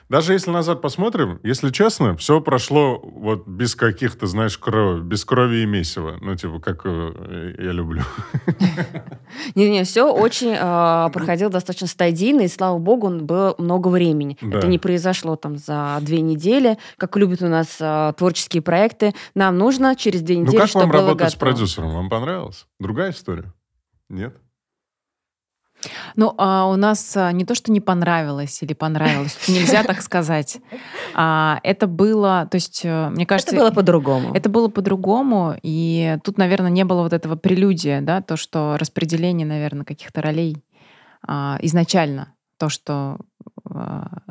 [0.08, 5.64] Даже если назад посмотрим, если честно, все прошло вот без каких-то, знаешь, крови, без крови
[5.64, 6.18] и месива.
[6.22, 8.04] Ну, типа, как э, я люблю.
[9.56, 14.38] Не-не, все очень а, проходило достаточно стадийно, и, слава богу, было много времени.
[14.42, 19.14] Это не произошло там за две недели, как любят у нас а, творческие проекты.
[19.36, 21.90] Нам нужно через две Ну, недели, как чтобы вам было работать с продюсером?
[21.90, 22.66] Вам понравилось?
[22.80, 23.52] Другая история?
[24.14, 24.38] Нет?
[26.16, 30.02] Ну, а у нас а, не то, что не понравилось или понравилось, тут нельзя так
[30.02, 30.60] сказать.
[31.16, 33.54] А, Это было, то есть, э, мне кажется...
[33.54, 34.34] Это было по-другому.
[34.34, 39.46] Это было по-другому, и тут, наверное, не было вот этого прелюдия, да, то, что распределение,
[39.46, 40.64] наверное, каких-то ролей
[41.28, 43.20] а, изначально, то, что
[43.70, 44.22] а,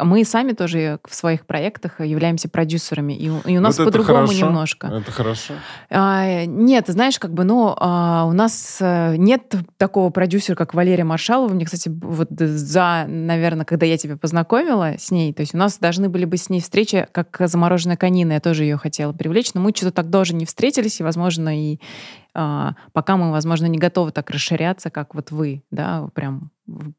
[0.00, 4.26] мы сами тоже в своих проектах являемся продюсерами, и, у- и у нас Вот по-другому
[4.32, 4.86] немножко.
[4.88, 5.54] Это хорошо.
[5.90, 11.04] А, нет, знаешь, как бы, ну, а, у нас э, нет такого продюсера, как Валерия
[11.04, 11.52] Маршалова.
[11.52, 15.78] Мне, кстати, вот за, наверное, когда я тебя познакомила с ней, то есть у нас
[15.78, 18.32] должны были быть с ней встречи, как замороженная конина.
[18.34, 21.78] Я тоже ее хотела привлечь, но мы что-то так даже не встретились, и, возможно, и
[22.32, 26.50] пока мы, возможно, не готовы так расширяться, как вот вы, да, прям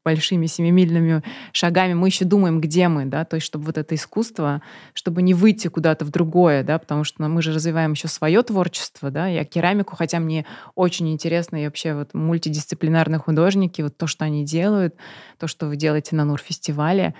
[0.03, 4.61] большими семимильными шагами, мы еще думаем, где мы, да, то есть чтобы вот это искусство,
[4.93, 9.11] чтобы не выйти куда-то в другое, да, потому что мы же развиваем еще свое творчество,
[9.11, 10.45] да, я керамику, хотя мне
[10.75, 14.95] очень интересно и вообще вот мультидисциплинарные художники, вот то, что они делают,
[15.37, 17.13] то, что вы делаете на Нур-фестивале,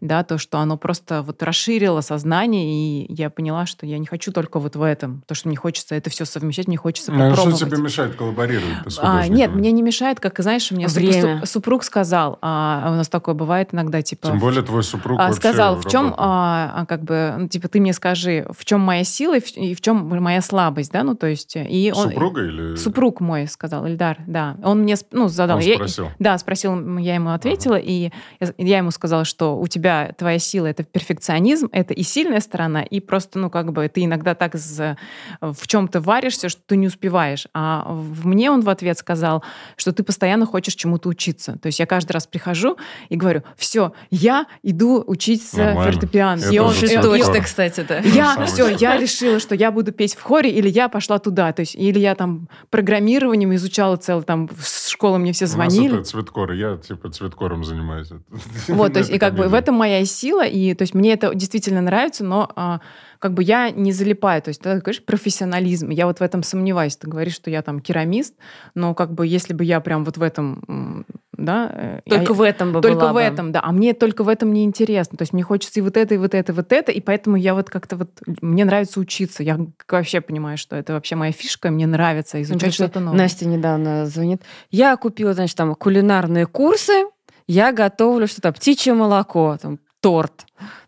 [0.00, 4.32] да, то, что оно просто вот расширило сознание, и я поняла, что я не хочу
[4.32, 7.51] только вот в этом, то, что мне хочется это все совмещать, мне хочется а попробовать.
[7.56, 11.38] Что тебе мешает коллаборировать с А, нет, мне не мешает, как, знаешь, мне Время.
[11.40, 14.28] суп- супруг сказал, а, у нас такое бывает иногда, типа...
[14.28, 17.80] Тем более твой супруг а, сказал, в чем, а, а, как бы, ну, типа, ты
[17.80, 21.14] мне скажи, в чем моя сила и в, и в чем моя слабость, да, ну,
[21.14, 21.56] то есть...
[21.56, 22.76] И он, Супруга или...
[22.76, 24.56] Супруг мой сказал, Ильдар, да.
[24.64, 25.56] Он мне, ну, задал...
[25.58, 26.08] Он Я- спросил.
[26.18, 28.10] да, спросил, я ему ответила, и
[28.40, 32.82] я, я ему сказала, что у тебя твоя сила— это перфекционизм, это и сильная сторона,
[32.82, 34.96] и просто, ну, как бы ты иногда так за-
[35.40, 37.41] в чем-то варишься, что ты не успеваешь.
[37.54, 39.42] А в мне он в ответ сказал,
[39.76, 41.58] что ты постоянно хочешь чему-то учиться.
[41.60, 42.76] То есть я каждый раз прихожу
[43.08, 45.92] и говорю, все, я иду учиться Нормально.
[45.92, 46.40] фортепиано.
[46.40, 47.98] Это И он, и- точно, кстати, да.
[47.98, 51.52] я все, я решила, что я буду петь в хоре, или я пошла туда.
[51.52, 55.52] То есть, или я там программированием изучала целый, там, в школы мне все У нас
[55.52, 55.94] звонили.
[55.96, 58.08] это цветкор, я типа цветкором занимаюсь.
[58.68, 61.34] Вот, то есть, и как бы в этом моя сила, и то есть мне это
[61.34, 62.80] действительно нравится, но а,
[63.22, 64.42] как бы я не залипаю.
[64.42, 65.90] То есть, ты говоришь, профессионализм.
[65.90, 66.96] Я вот в этом сомневаюсь.
[66.96, 68.34] Ты говоришь, что я там керамист,
[68.74, 71.70] но как бы если бы я прям вот в этом, да...
[71.72, 73.20] э, Только я- в этом бы Только в бы.
[73.22, 73.60] этом, да.
[73.62, 75.16] А мне только в этом не интересно.
[75.16, 77.36] То есть мне хочется и вот это, и вот это, и вот это, и поэтому
[77.36, 78.10] я вот как-то вот...
[78.40, 79.44] Мне нравится учиться.
[79.44, 79.56] Я
[79.88, 83.18] вообще понимаю, что это вообще моя фишка, мне нравится Ну, изучать что-то новое.
[83.18, 84.42] Настя недавно звонит.
[84.72, 87.04] Я купила, значит, там кулинарные курсы,
[87.46, 90.44] я готовлю что-то, птичье молоко, там, торт.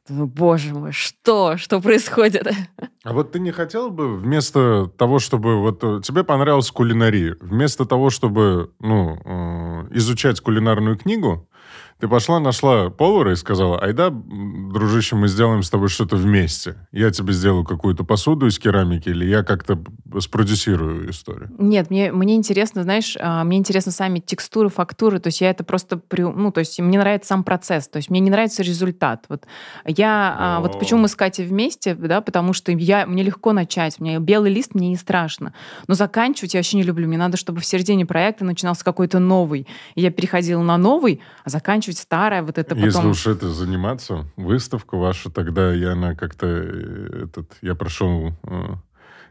[0.06, 1.56] Думаю, боже мой, что?
[1.56, 2.47] Что происходит?
[3.05, 5.60] А вот ты не хотел бы вместо того, чтобы...
[5.62, 7.39] Вот э, тебе понравилась кулинария.
[7.40, 11.48] Вместо того, чтобы ну, э, изучать кулинарную книгу,
[12.05, 16.76] ты пошла, нашла повара и сказала, айда, дружище, мы сделаем с тобой что-то вместе.
[16.93, 19.82] Я тебе сделаю какую-то посуду из керамики, или я как-то
[20.20, 21.51] спродюсирую историю.
[21.59, 25.64] Нет, мне, мне интересно, знаешь, а, мне интересно сами текстуры, фактуры, то есть я это
[25.64, 29.24] просто, при, ну, то есть мне нравится сам процесс, то есть мне не нравится результат.
[29.31, 29.47] Вот
[29.86, 30.78] я, а, вот О.
[30.78, 34.74] почему мы с Катей вместе, да, потому что я, мне легко начать, мне белый лист,
[34.74, 35.55] мне не страшно,
[35.89, 39.66] но заканчивать я вообще не люблю, мне надо, чтобы в середине проекта начинался какой-то новый,
[39.94, 42.85] и я переходила на новый, а заканчивать старое, вот это потом...
[42.85, 48.75] Если уж это заниматься, выставка ваша, тогда я на как-то э, этот, я прошел, э,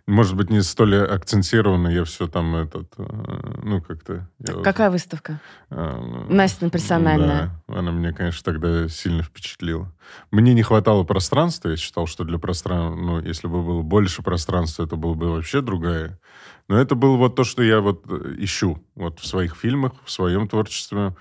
[0.06, 4.27] может быть, не столь акцентированно, я все там этот, э, ну как-то.
[4.64, 5.40] Какая выставка?
[5.69, 7.61] э, Настина персональная.
[7.68, 9.91] Да, она меня, конечно, тогда сильно впечатлила.
[10.31, 14.84] Мне не хватало пространства, я считал, что для пространства, ну, если бы было больше пространства,
[14.84, 16.19] это было бы вообще другая.
[16.68, 18.06] Но это было вот то, что я вот
[18.38, 21.15] ищу вот в своих фильмах, в своем творчестве.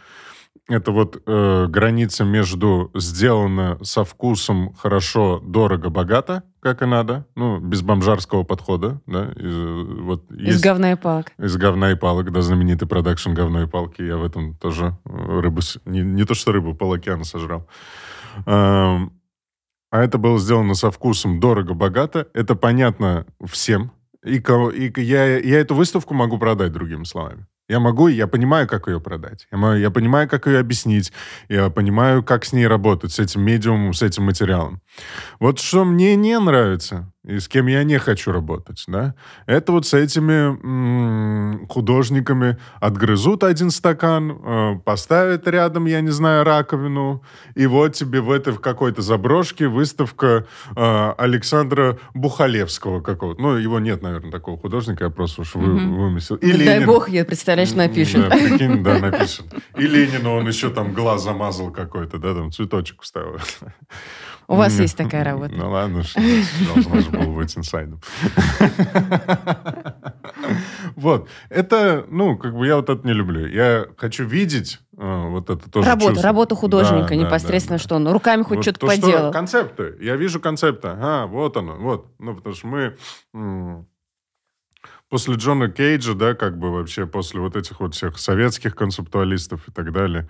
[0.69, 7.59] Это вот э, граница между сделано со вкусом хорошо, дорого, богато, как и надо, ну,
[7.59, 11.33] без бомжарского подхода, да, из, э, вот Из есть- говна и палок.
[11.37, 14.03] из говна и палок, да, знаменитый продакшн говна и палки.
[14.03, 15.61] Я в этом тоже э, рыбу...
[15.85, 17.67] Не, не то, что рыбу, пол океана сожрал.
[18.47, 19.13] Эм,
[19.91, 22.29] А это было сделано со вкусом дорого-богато.
[22.35, 23.91] Это понятно всем.
[24.25, 27.47] И, и я, я эту выставку могу продать, другими словами.
[27.73, 29.49] Я могу, я понимаю, как ее продать.
[29.51, 31.11] Я, мо- я понимаю, как ее объяснить.
[31.49, 34.83] Я понимаю, как с ней работать, с этим медиумом, с этим материалом.
[35.41, 39.15] Вот что мне не нравится, и с кем я не хочу работать, да,
[39.47, 46.45] это вот с этими м, художниками отгрызут один стакан, э, поставят рядом, я не знаю,
[46.45, 47.23] раковину,
[47.55, 50.47] и вот тебе в этой в какой-то заброшке выставка
[50.77, 53.41] э, Александра Бухалевского какого-то.
[53.41, 55.97] Ну, его нет, наверное, такого художника, я просто уж вы- Мгм.
[55.97, 56.37] вымысел.
[56.37, 56.87] И Дай Ленин.
[56.87, 58.29] бог, я представляешь, напишет.
[58.29, 59.47] Да, прикинь, да, напишет.
[59.79, 63.39] И Ленину он еще там глаз замазал какой-то, да, там цветочек вставил.
[64.53, 65.55] У вас есть такая работа.
[65.55, 66.21] Ну ладно, что
[66.75, 68.01] должно же было быть инсайдом.
[70.97, 71.29] Вот.
[71.49, 73.47] Это, ну, как бы я вот это не люблю.
[73.47, 76.23] Я хочу видеть э, вот это тоже Работа, чувство.
[76.29, 79.33] работа художника Да, непосредственно, да, что он руками хоть вот что-то то, что поделал.
[79.33, 79.97] концепты.
[80.01, 80.89] Я вижу концепты.
[80.93, 82.07] А, вот оно, вот.
[82.19, 82.97] Ну, потому что мы
[85.09, 89.73] после Джона Кейджа, да, как бы вообще после вот этих вот всех советских концептуалистов и
[89.73, 90.29] так далее,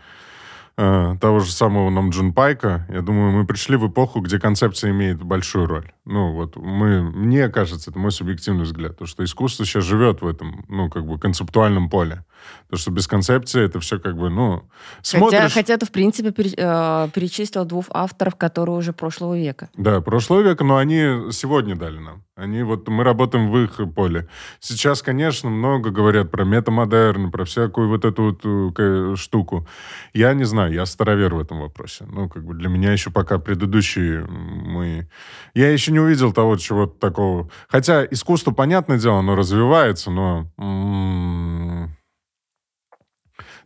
[0.77, 4.91] э, того же самого нам Джун Пайка, я думаю, мы пришли в эпоху, где концепция
[4.91, 5.93] имеет большую роль.
[6.05, 10.27] Ну, вот мы, мне кажется, это мой субъективный взгляд, то, что искусство сейчас живет в
[10.27, 12.25] этом, ну, как бы концептуальном поле.
[12.71, 14.69] То, что без концепции это все как бы, ну,
[15.03, 15.41] смотришь...
[15.41, 19.69] Хотя, хотя ты, в принципе, э, перечислил двух авторов, которые уже прошлого века.
[19.77, 22.25] Да, прошлого века, но они сегодня дали нам.
[22.35, 24.27] Они вот, мы работаем в их поле.
[24.59, 29.69] Сейчас, конечно, много говорят про метамодерн, про всякую вот эту вот э, штуку.
[30.15, 32.07] Я не знаю, я старовер в этом вопросе.
[32.11, 34.29] Ну, как бы для меня еще пока предыдущие м,
[34.65, 35.09] мы...
[35.55, 37.51] Я еще не увидел того, чего-то такого.
[37.69, 40.47] Хотя искусство, понятное дело, оно развивается, но...
[40.59, 41.95] м,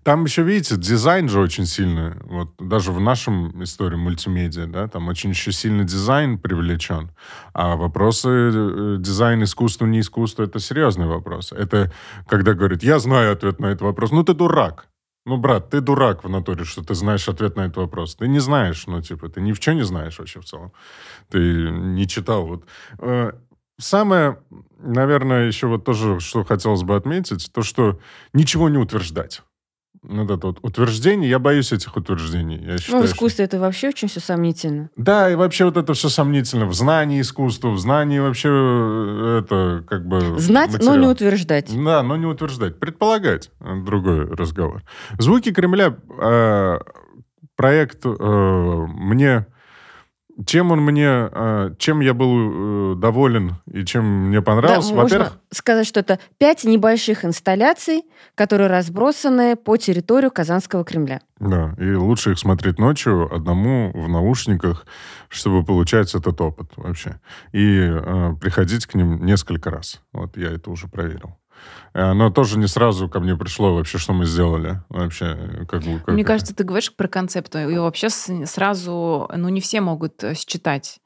[0.06, 2.12] Там еще, видите, дизайн же очень сильный.
[2.26, 7.10] Вот даже в нашем истории мультимедиа, да, там очень еще сильно дизайн привлечен.
[7.52, 11.50] А вопросы э, дизайн, искусство, не искусство, это серьезный вопрос.
[11.50, 11.90] Это
[12.28, 14.12] когда говорят, я знаю ответ на этот вопрос.
[14.12, 14.86] Ну, ты дурак.
[15.24, 18.14] Ну, брат, ты дурак в натуре, что ты знаешь ответ на этот вопрос.
[18.14, 20.70] Ты не знаешь, ну, типа, ты ни в чем не знаешь вообще в целом.
[21.32, 22.46] Ты не читал.
[22.46, 22.64] Вот.
[23.00, 23.32] Э,
[23.78, 24.38] Самое,
[24.78, 27.98] наверное, еще вот тоже, что хотелось бы отметить, то, что
[28.32, 29.42] ничего не утверждать.
[30.08, 32.58] Вот это вот утверждение, я боюсь этих утверждений.
[32.64, 34.88] Я Ну, считаю, в что- искусстве это вообще очень все сомнительно.
[34.96, 36.66] Да, и вообще вот это все сомнительно.
[36.66, 40.38] В знании искусства, в знании вообще э, это как бы...
[40.38, 40.96] Знать, но материал.
[40.98, 41.84] не утверждать.
[41.84, 42.78] Да, но не утверждать.
[42.78, 43.50] Предполагать.
[43.60, 44.82] Другой разговор.
[45.18, 45.96] Звуки Кремля.
[46.20, 46.78] э,
[47.56, 48.08] проект э,
[48.88, 49.46] мне...
[50.44, 51.06] Чем он мне...
[51.08, 54.90] э, чем я был э, доволен и чем мне Да, понравился?
[54.94, 58.02] можно Во-первых, сказать, что это пять небольших инсталляций,
[58.34, 61.20] которые разбросаны по территорию Казанского Кремля.
[61.38, 64.86] Да, и лучше их смотреть ночью одному в наушниках,
[65.28, 67.18] чтобы получать этот опыт вообще.
[67.52, 70.02] И э, приходить к ним несколько раз.
[70.12, 71.36] Вот я это уже проверил.
[71.94, 74.82] Э, Но тоже не сразу ко мне пришло вообще, что мы сделали.
[74.88, 75.98] Вообще, как бы...
[75.98, 80.34] как- Мне кажется, ты говоришь про концепт, и вообще сразу, ну, не все могут э,
[80.34, 81.00] считать.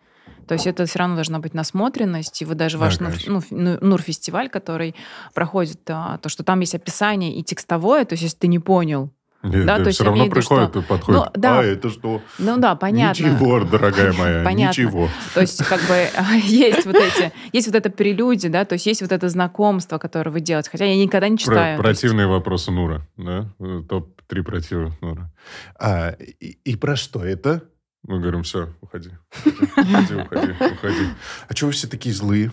[0.47, 2.43] То есть это все равно должна быть насмотренность.
[2.43, 4.97] И вот даже Да, ваш Нур, ну, ну, Нур-фестиваль, который
[5.33, 9.13] проходит, а, то, что там есть описание и текстовое, то есть если ты не понял,
[9.43, 11.21] Нет, да, да, то есть все равно виду, приходит что- и подходит.
[11.21, 11.61] Ну, да.
[11.61, 12.21] А, это что?
[12.39, 13.23] ну да, понятно.
[13.23, 14.79] Ничего, дорогая моя, Понятно.
[14.81, 15.09] ничего.
[15.35, 16.09] То есть, как бы
[16.45, 20.31] есть вот эти, есть вот это прелюдия, да, то есть есть вот это знакомство, которое
[20.31, 20.69] вы делаете.
[20.71, 21.71] Хотя я никогда не Про- читаю.
[21.73, 23.51] есть- противные вопросы Нура, да?
[23.61, 25.33] Э, Топ-3 противных Нура.
[25.79, 27.63] А, и, и про что это?
[28.07, 29.11] Мы говорим, все, уходи.
[29.45, 31.07] Уходи, уходи, уходи.
[31.49, 32.53] А чего вы все такие злые?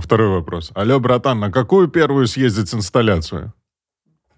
[0.00, 0.70] Второй вопрос.
[0.74, 3.52] Алло, братан, на какую первую съездить инсталляцию?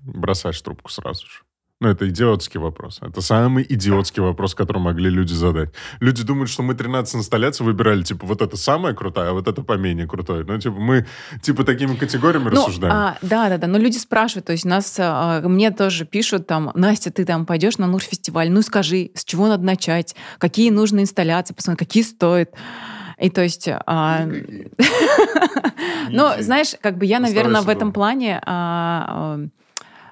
[0.00, 1.40] Бросаешь трубку сразу же.
[1.78, 3.00] Ну, это идиотский вопрос.
[3.02, 5.68] Это самый идиотский вопрос, который могли люди задать.
[6.00, 9.62] Люди думают, что мы 13 инсталляций выбирали, типа, вот это самая крутая, а вот это
[9.62, 10.42] поменее крутое.
[10.44, 11.06] Ну, типа, мы,
[11.42, 12.94] типа, такими категориями Ну, рассуждаем.
[12.94, 13.66] а, да, да, да.
[13.66, 17.76] Но люди спрашивают, то есть нас, а, мне тоже пишут там, Настя, ты там пойдешь
[17.76, 22.54] на Нур-фестиваль, ну скажи, с чего надо начать, какие нужны инсталляции, посмотри, какие стоят.
[23.20, 24.26] И то есть, а,
[26.10, 29.38] ну, знаешь, как бы я, наверное, в этом плане а,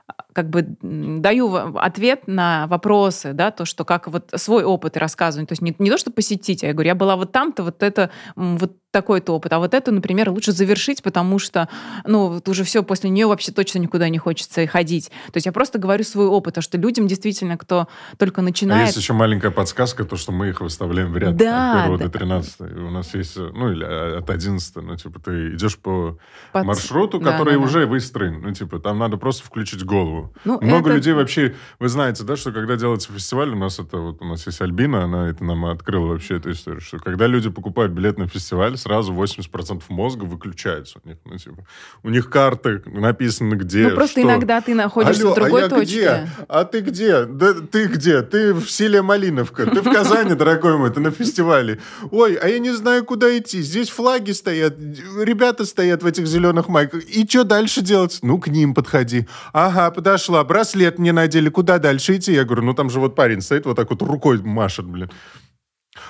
[0.09, 5.47] а, как бы даю ответ на вопросы, да, то, что как вот свой опыт рассказываю.
[5.47, 7.83] То есть не, не то, что посетить, а я говорю, я была вот там-то, вот
[7.83, 9.53] это, вот такой-то опыт.
[9.53, 11.69] А вот это, например, лучше завершить, потому что,
[12.07, 15.09] ну, вот уже все, после нее вообще точно никуда не хочется и ходить.
[15.33, 17.89] То есть я просто говорю свой опыт, потому что людям действительно, кто
[18.19, 18.87] только А начинает...
[18.87, 22.05] есть еще маленькая подсказка, то, что мы их выставляем в ряд Да, от 1 да.
[22.05, 22.61] до 13.
[22.61, 24.77] И у нас есть, э, ну, или э, от 11.
[24.77, 26.17] Ну, типа, ты идешь по
[26.53, 27.65] под- маршруту, Да, который да, да.
[27.65, 28.43] уже выстроен.
[28.43, 30.24] Ну, типа, там надо просто включить голову.
[30.45, 31.55] Ну, Много это- людей вообще...
[31.79, 35.05] Вы знаете, да, что когда делается фестиваль, у нас это вот, у нас есть Альбина,
[35.05, 39.13] она это нам открыла вообще эту историю, что когда люди покупают билет на фестиваль, сразу
[39.13, 41.19] 80% мозга выключается у них.
[41.25, 41.67] Ну, типа,
[42.03, 44.29] у них карты написано где, Ну, просто что.
[44.29, 45.85] иногда ты находишься Алло, в другой а я точке.
[45.85, 46.29] где?
[46.49, 47.25] А ты где?
[47.25, 48.23] Да ты где?
[48.23, 49.67] Ты в селе Малиновка.
[49.67, 51.81] Ты в Казани, дорогой мой, ты на фестивале.
[52.11, 53.63] Ой, а я не знаю, куда идти.
[53.63, 54.77] Здесь флаги стоят,
[55.21, 57.03] ребята стоят в этих зеленых майках.
[57.05, 58.19] И что дальше делать?
[58.23, 59.27] Ну, к ним подходи.
[59.53, 60.45] Ага, подошла.
[60.45, 61.49] Браслет мне надели.
[61.49, 62.33] Куда дальше идти?
[62.33, 65.11] Я говорю, ну там же вот парень стоит, вот так вот рукой машет, блин.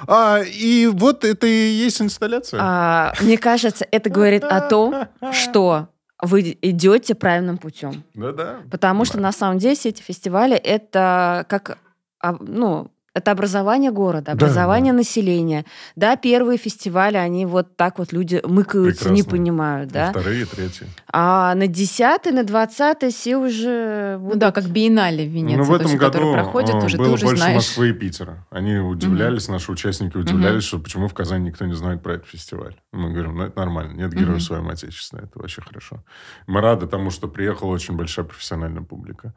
[0.06, 2.60] А, и вот это и есть инсталляция.
[2.62, 5.88] А, мне кажется, это говорит о том, что
[6.22, 8.02] вы идете правильным путем.
[8.14, 8.60] Да-да.
[8.70, 11.78] Потому что на самом деле все эти фестивали это как
[12.20, 15.64] а, ну это образование города, Да, образование населения.
[15.96, 19.30] Да, первые фестивали, они вот так вот люди мыкаются, не Прекрасно.
[19.30, 20.10] понимают, да.
[20.10, 20.86] Вторые, третьи.
[21.12, 24.18] А на 10 на 20 все уже...
[24.20, 26.78] Ну да, как биеннале в Венеции, Ну, в то этом есть, который году проходит, э,
[26.84, 27.54] уже было ты уже больше знаешь.
[27.56, 28.46] Москвы и Питера.
[28.50, 32.74] Они удивлялись, наши участники удивлялись, что почему в Казани никто не знает про этот фестиваль.
[32.92, 34.40] Мы говорим, ну это нормально, нет героев Мгм.
[34.40, 36.02] своего отечества, это вообще хорошо.
[36.48, 39.34] Мы рады тому, что приехала очень большая профессиональная публика.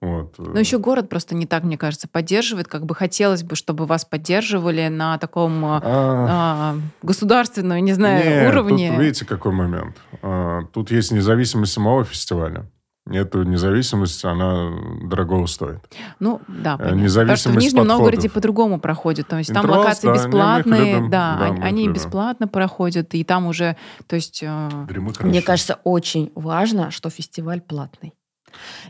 [0.00, 0.34] Вот.
[0.38, 2.68] Но еще город просто не так, мне кажется, поддерживает.
[2.68, 8.52] Как бы хотелось бы, чтобы вас поддерживали на таком а, а, государственном, не знаю, Нет,
[8.52, 8.90] уровне.
[8.92, 9.96] Тут видите, какой момент.
[10.22, 12.66] А, Тут есть независимость самого фестиваля.
[13.10, 14.70] Эту независимость, она
[15.02, 15.78] дорого стоит.
[16.20, 16.88] Ну, да, Э, понятно.
[16.90, 17.98] Потому что в независимость Нижнем подходов.
[17.98, 19.28] Новгороде по-другому проходит.
[19.28, 21.10] То есть там Интрос, локации да, бесплатные, любим.
[21.10, 21.94] да, Да, они, они любим.
[21.94, 23.76] бесплатно проходят, и там уже,
[24.06, 24.42] то есть...
[24.42, 28.12] э, Дремы Мне кажется, очень важно, что фестиваль платный.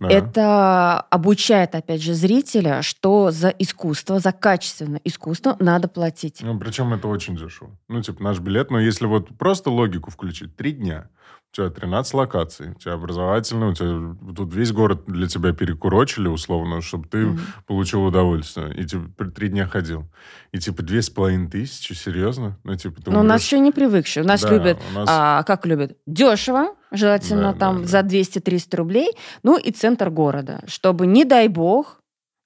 [0.01, 0.09] Да.
[0.09, 6.39] Это обучает, опять же, зрителя, что за искусство, за качественное искусство надо платить.
[6.41, 7.77] Ну, причем это очень дешево.
[7.89, 11.09] Ну, типа, наш билет, но если вот просто логику включить, три дня,
[11.53, 16.29] у тебя 13 локаций, у тебя образовательный, у тебя тут весь город для тебя перекурочили,
[16.29, 17.39] условно, чтобы ты Мгм.
[17.67, 18.75] получил удовольствие.
[18.77, 20.05] И, типа, три дня ходил.
[20.53, 22.59] И, типа, две с половиной тысячи, серьезно?
[22.65, 24.25] Ну, типа, ты Но у нас еще не привыкшие.
[24.25, 27.89] У нас Да, любят, у нас- а, как любят, дешево, желательно Да, там да, да.
[27.89, 29.11] за 200-300 рублей,
[29.43, 31.98] ну и центр города, чтобы, не дай бог,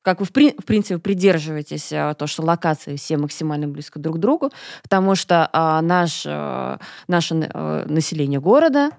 [0.02, 4.16] как вы, в, при- в принципе, придерживаетесь а, то, что локации все максимально близко друг
[4.16, 4.50] к другу,
[4.82, 8.90] потому что а, наш, а, наше а, население города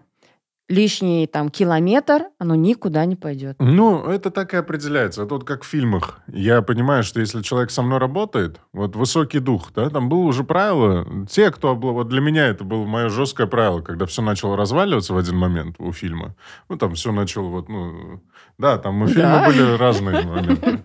[0.73, 3.55] лишний там километр, оно никуда не пойдет.
[3.59, 5.23] Ну, это так и определяется.
[5.23, 6.19] Это вот как в фильмах.
[6.27, 10.43] Я понимаю, что если человек со мной работает, вот высокий дух, да, там было уже
[10.43, 11.05] правило.
[11.29, 11.75] Те, кто...
[11.75, 15.75] Вот для меня это было мое жесткое правило, когда все начало разваливаться в один момент
[15.79, 16.35] у фильма.
[16.69, 18.21] Ну, там все начало вот, ну...
[18.57, 19.45] Да, там у фильма Да.
[19.47, 20.83] были разные моменты.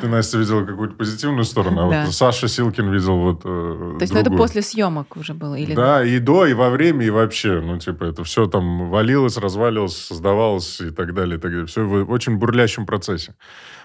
[0.00, 2.04] Ты, Настя, видела какую-то позитивную сторону, а Да.
[2.04, 4.38] вот Саша Силкин видел вот э, То есть ну, это другую.
[4.46, 5.56] после съемок уже было?
[5.56, 5.74] Или...
[5.74, 7.60] Да, и до, и во время, и вообще.
[7.60, 11.66] Ну, типа, это все там валилось, разваливалось, создавалось и так далее, и так далее.
[11.66, 13.34] Все в очень бурлящем процессе.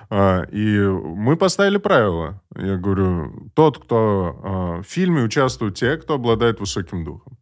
[0.09, 2.41] А, И мы поставили правила.
[2.55, 7.37] Я говорю, тот, кто а, в фильме участвуют те, кто обладает высоким духом.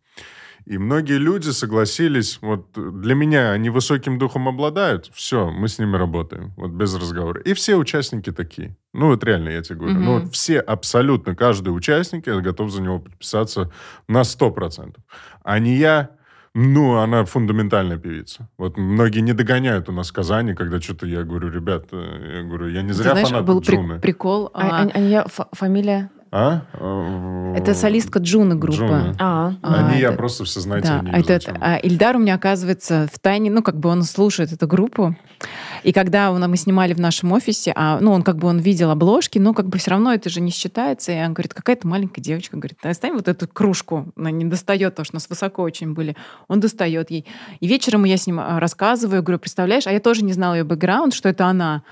[0.65, 5.97] И многие люди согласились, вот для меня они высоким духом обладают, все, мы с ними
[5.97, 7.41] работаем, вот без разговора.
[7.41, 8.77] И все участники такие.
[8.93, 9.99] Ну, вот реально, я тебе говорю.
[9.99, 10.23] Ну, Мгм.
[10.23, 13.73] вот все, абсолютно каждый участник, я готов за него подписаться
[14.07, 15.01] на 100%.
[15.43, 16.11] А не я,
[16.55, 18.47] ну, она фундаментальная певица.
[18.57, 22.43] Вот многие не догоняют у нас в Казани, когда что-то я говорю, ребят, э, я
[22.43, 23.99] говорю, я не Ты зря знаешь, фанат был при- Джуны.
[23.99, 24.51] прикол.
[24.53, 26.09] А, а, а- а фамилия?
[26.35, 26.61] А?
[27.55, 28.77] Это солистка Джуны группы.
[28.77, 29.15] Джуна.
[29.19, 32.19] А, А, А не я, это- просто все знаете, Да, они это, а Ильдар у
[32.19, 35.15] меня, оказывается, в тайне, ну, как бы он слушает эту группу.
[35.84, 38.89] И когда он, мы снимали в нашем офисе, а, ну, он как бы он видел
[38.89, 41.11] обложки, но как бы все равно это же не считается.
[41.11, 44.11] И он говорит, какая-то маленькая девочка, говорит, оставим вот эту кружку.
[44.15, 46.15] Она не достает, потому что у нас высоко очень были.
[46.47, 47.26] Он достает ей.
[47.60, 50.64] И вечером я с ним а, рассказываю, говорю, представляешь, а я тоже не знала ее
[50.64, 51.84] бэкграунд, что это она.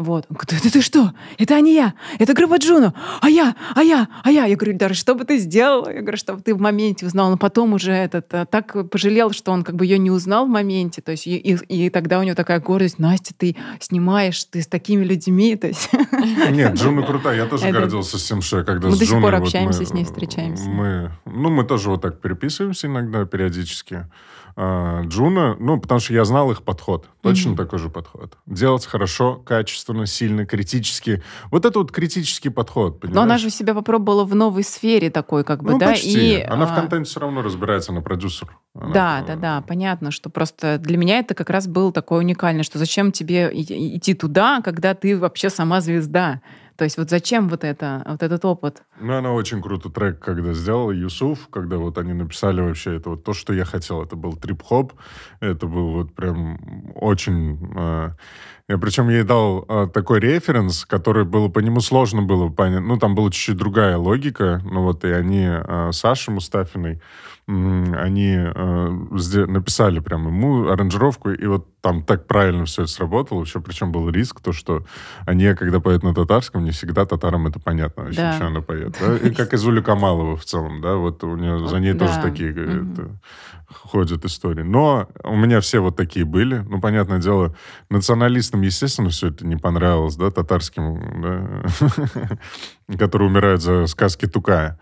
[0.00, 0.26] Вот.
[0.30, 1.12] Он говорит, это ты что?
[1.38, 1.94] Это не я.
[2.20, 2.94] Это группа Джуна.
[3.20, 4.44] А я, а я, а я.
[4.46, 5.88] Я говорю, Ильдар, что бы ты сделал?
[5.88, 7.30] Я говорю, чтобы ты в моменте узнал.
[7.30, 10.48] Но потом уже этот а, так пожалел, что он как бы ее не узнал в
[10.48, 11.02] моменте.
[11.02, 12.98] То есть и, и- и тогда у него такая гордость.
[13.00, 15.56] Настя, ты снимаешь, ты с такими людьми.
[15.56, 15.90] То есть
[16.50, 17.36] Нет, Джуна крутая.
[17.36, 19.22] Я тоже Это- гордился с тем, что я когда Мы с до сих Джуной...
[19.30, 20.68] пор вот общаемся мы- с ней, встречаемся.
[20.68, 24.06] Мы, ну, мы тоже вот так переписываемся иногда, периодически.
[24.60, 27.08] А, Джуна, ну, потому что я знал их подход.
[27.20, 27.56] Точно Мгм.
[27.56, 28.36] такой же подход.
[28.44, 31.22] Делать хорошо, качественно, сильно, критически.
[31.52, 33.14] Вот это вот критический подход, понимаешь?
[33.14, 36.38] Но она же себя попробовала в новой сфере такой, как бы, Ну, да, почти.
[36.38, 38.48] и Она в а, контенте все равно разбирается, она продюсер.
[38.74, 42.18] Она, Да, э, да, да, понятно, что просто для меня это как раз было такое
[42.18, 46.40] уникальное, что зачем тебе идти туда, когда ты вообще сама звезда.
[46.78, 48.84] То есть вот зачем вот это, вот этот опыт?
[49.00, 53.24] Ну, она очень крутой трек, когда сделала Юсуф, когда вот они написали вообще это вот
[53.24, 54.00] то, что я хотел.
[54.00, 54.92] Это был трип-хоп,
[55.40, 57.58] это был вот прям очень...
[57.76, 58.10] э,
[58.68, 62.82] я причем ей дал э, такой референс, который было по нему сложно было понять.
[62.82, 64.62] Ну, там была чуть-чуть другая логика.
[64.64, 67.00] Ну, вот и они, э, Саша Мустафиной,
[67.48, 68.88] они э,
[69.46, 73.40] написали прям ему аранжировку, и вот там так правильно все это сработало.
[73.42, 74.84] Еще причем был риск, то, что
[75.24, 78.32] они, когда поют на татарском, не всегда татарам это понятно вообще, Да.
[78.34, 78.98] что она поет.
[79.00, 79.16] да.
[79.16, 82.06] И как и Зуля Камалова в целом, да, вот у нее за ней Да.
[82.06, 83.18] тоже такие это,
[83.72, 84.62] ходят истории.
[84.62, 86.58] Но у меня все вот такие были.
[86.68, 87.54] Ну, понятное дело,
[87.88, 92.28] националистам, естественно, все это не понравилось, да, татарским, да,
[92.98, 94.78] которые умирают за сказки Тукая.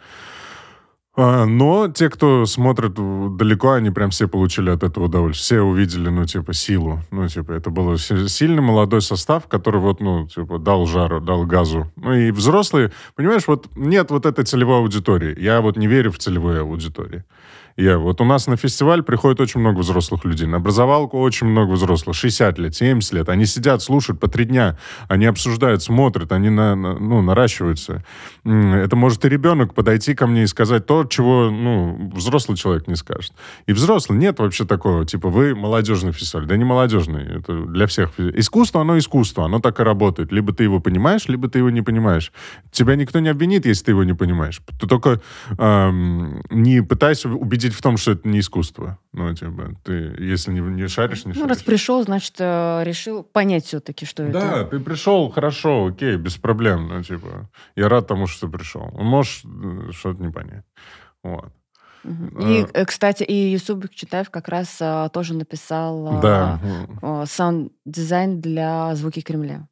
[1.18, 2.92] А, Но те, кто смотрит
[3.36, 5.60] далеко, они прям все получили от этого удовольствие.
[5.60, 7.00] Все увидели, ну, типа, силу.
[7.10, 11.46] Ну, типа, это был си- сильный молодой состав, который вот, ну, типа, дал жару, дал
[11.46, 11.90] газу.
[11.96, 15.34] Ну, и взрослые, понимаешь, вот нет вот этой целевой аудитории.
[15.40, 17.24] Я вот не верю в целевую аудиторию.
[17.76, 20.46] Я, вот у нас на фестиваль приходит очень много взрослых людей.
[20.46, 22.16] На образовалку очень много взрослых.
[22.16, 23.28] 60 лет, 70 лет.
[23.28, 24.78] Они сидят, слушают по три дня.
[25.08, 28.02] Они обсуждают, смотрят, они на, на- ну, наращиваются.
[28.44, 32.96] Это может и ребенок подойти ко мне и сказать то, чего, ну, взрослый человек не
[32.96, 33.32] скажет.
[33.66, 36.46] И взрослый, нет вообще такого, типа, вы молодежный фестиваль.
[36.46, 38.18] Да не молодежный, это для всех.
[38.18, 40.32] Искусство, оно искусство, оно так и работает.
[40.32, 42.32] Либо ты его понимаешь, либо ты его не понимаешь.
[42.70, 44.62] Тебя никто не обвинит, если ты его не понимаешь.
[44.80, 45.20] Ты только
[45.58, 48.98] эм, не пытайся убедить в том, что это не искусство.
[49.12, 51.48] Ну, типа, ты, если не, не шаришь, не Ну, шаришь.
[51.48, 54.70] раз пришел, значит, э, решил понять все-таки, что Да, это.
[54.70, 56.88] ты пришел, хорошо, окей, без проблем.
[56.88, 58.90] Ну, типа, я рад тому, что ты пришел.
[58.92, 60.64] Можешь э, что-то не понять.
[61.22, 61.52] Вот.
[62.04, 62.38] Мгм.
[62.40, 66.60] И, э, кстати, и Юсуп Читаев как раз э, тоже написал э, Да.
[67.02, 69.66] э, саунд-дизайн для «Звуки Кремля».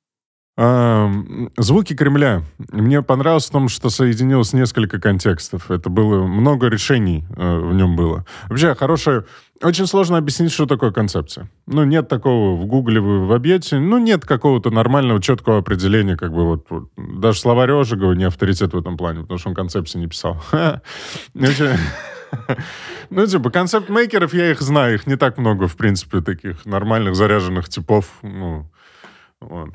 [0.57, 2.43] Звуки Кремля.
[2.71, 5.71] Мне понравилось в том, что соединилось несколько контекстов.
[5.71, 8.25] Это было много решений э, в нем было.
[8.49, 9.25] Вообще, хорошая...
[9.63, 11.49] Очень сложно объяснить, что такое концепция.
[11.67, 13.79] Ну, нет такого в Гугле, вы вобьете.
[13.79, 16.67] Ну, нет какого-то нормального, четкого определения, как бы вот...
[16.71, 16.89] вот.
[16.97, 20.41] Даже словарь Ожегова не авторитет в этом плане, потому что он концепции не писал.
[20.53, 21.77] Вообще,
[23.11, 27.69] Ну, типа, концепт-мейкеров, я их знаю, их не так много, в принципе, таких нормальных, заряженных
[27.69, 28.07] типов.
[28.23, 28.71] Ну,
[29.41, 29.71] вот.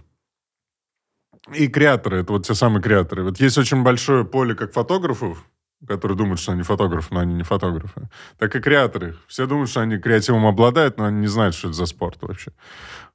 [1.54, 3.24] И креаторы, это вот те самые креаторы.
[3.24, 5.46] Вот есть очень большое поле как фотографов,
[5.88, 9.16] которые думают, что они фотографы, но они не фотографы, так и креаторы.
[9.28, 12.52] Все думают, что они креативом обладают, но они не знают, что это за спорт вообще.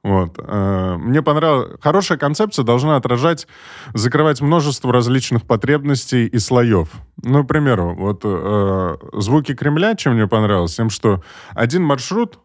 [0.03, 0.39] Вот.
[0.39, 1.79] Э, Мне понравилось...
[1.81, 3.47] Хорошая концепция должна отражать,
[3.95, 6.91] закрывать множество различных потребностей и слоев.
[7.23, 11.23] Ну, к примеру, вот э, «Звуки Кремля», чем мне понравилось, тем, что
[11.55, 12.39] один маршрут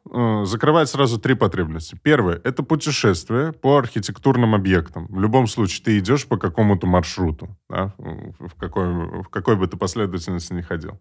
[0.45, 1.98] закрывает сразу три потребности.
[2.02, 5.07] Первое— это путешествие по архитектурным объектам.
[5.10, 9.77] В любом случае, ты идешь по какому-то маршруту, да, в, какой, в какой бы ты
[9.77, 10.99] последовательности ни ходил.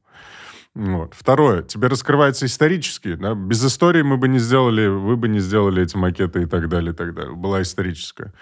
[0.75, 1.15] Вот.
[1.15, 3.15] Второе, тебе раскрывается исторически.
[3.15, 3.35] Да?
[3.35, 6.93] Без истории мы бы не сделали, вы бы не сделали эти макеты и так далее,
[6.93, 7.35] и так далее.
[7.35, 8.33] Была историческая.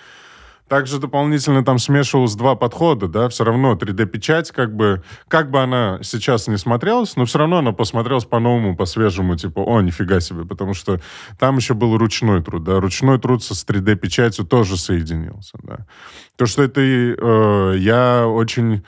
[0.69, 6.01] Также дополнительно там смешивалось два подхода, да, все равно 3D-печать, как бы, как бы она
[6.03, 10.75] сейчас не смотрелась, но все равно она посмотрелась по-новому, по-свежему, типа, о, нифига себе, потому
[10.75, 11.01] что
[11.39, 15.87] там еще был ручной труд, да, ручной труд со с 3D-печатью тоже соединился, да.
[16.37, 18.85] То, что это, э, я очень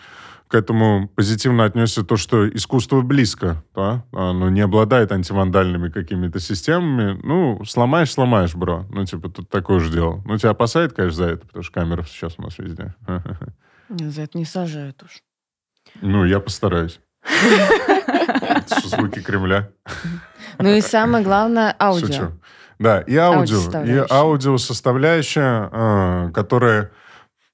[0.48, 7.20] к этому позитивно отнесся то, что искусство близко, да, оно не обладает антивандальными какими-то системами.
[7.22, 8.86] Ну, сломаешь, сломаешь, бро.
[8.90, 10.22] Ну, типа, тут такое же дело.
[10.24, 12.94] Ну, тебя опасает, конечно, за это, потому что камера сейчас у нас везде.
[13.90, 15.22] За это не сажают уж.
[16.00, 17.00] Ну, я постараюсь.
[18.84, 19.70] Звуки Кремля.
[20.58, 22.06] Ну и самое главное— аудио.
[22.06, 22.32] Шучу.
[22.78, 23.84] Да, и аудио.
[23.84, 25.68] И Аудиосоставляющая.
[25.72, 26.90] э, которая...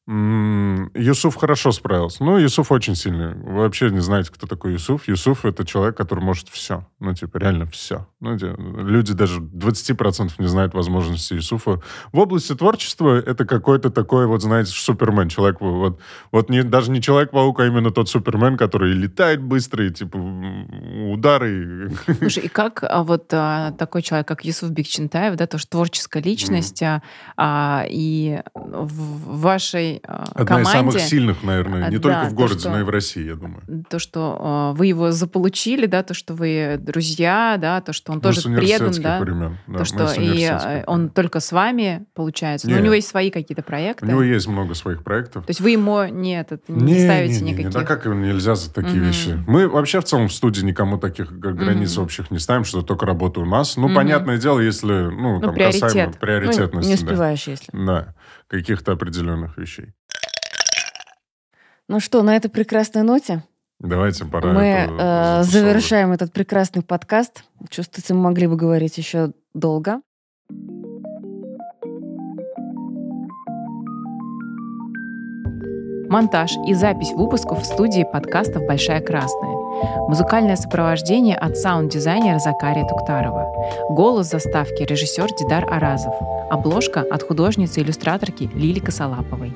[0.06, 2.24] Юсуф хорошо справился.
[2.24, 3.34] Ну, Юсуф очень сильный.
[3.34, 5.08] Вы вообще не знаете, кто такой Юсуф.
[5.08, 6.86] Юсуф— это человек, который может все.
[7.00, 8.06] Ну, типа, реально все.
[8.20, 11.80] Ну, люди даже 20% не знают возможности Юсуфа.
[12.12, 15.30] В области творчества это какой-то такой, вот, знаете, супермен.
[15.30, 15.98] Человек, вот,
[16.30, 21.90] вот не, даже не Человек-паук, а именно тот супермен, который летает быстро, и, типа, удары.
[22.18, 26.82] Слушай, и как а, вот а, такой человек, как Юсуф Бекчентаев, да, тоже творческая личность,
[26.82, 27.02] а,
[27.38, 30.68] а, и в вашей а, Одна команде...
[30.68, 33.24] из самых сильных, наверное, А, не да, только в городе, что- но и в России,
[33.24, 33.62] я думаю.
[33.88, 38.18] то, что а, вы его заполучили, да, то, что вы друзья, да, то, что он
[38.18, 39.58] Ну, тоже предан, да, времен.
[39.66, 40.84] Да, то, мы что и времен.
[40.86, 42.84] он только с вами, получается, но у Не.
[42.84, 44.04] него есть свои какие-то проекты.
[44.04, 45.44] У него есть много своих проектов.
[45.46, 47.72] То есть вы ему не, этот, не, ставите не, не, никаких...
[47.72, 49.06] да как нельзя за такие Мгм.
[49.06, 49.44] вещи.
[49.46, 52.04] Мы вообще в целом в студии никому таких границ Мгм.
[52.04, 53.76] общих не ставим, что только работа у нас.
[53.76, 53.94] Ну, Мгм.
[53.94, 55.82] понятное дело, если, ну, там приоритет.
[55.82, 56.88] касаемо Ну, приоритетности.
[56.90, 57.02] не да.
[57.04, 57.68] успеваешь, если.
[57.72, 58.14] Да,
[58.58, 59.92] каких-то определенных вещей.
[61.88, 63.42] Ну что, на этой прекрасной ноте
[63.80, 67.44] Давайте пора мы это э, завершаем этот прекрасный подкаст.
[67.68, 70.00] Чувствуется, мы могли бы говорить еще долго.
[76.08, 79.63] Монтаж и запись выпусков в студии подкастов «Большая Красная».
[80.08, 83.52] Музыкальное сопровождение от саунд-дизайнера Закария Туктарова.
[83.90, 86.14] Голос заставки режиссер Дидар Аразов.
[86.50, 89.52] Обложка от художницы-иллюстраторки Лили Косолаповой.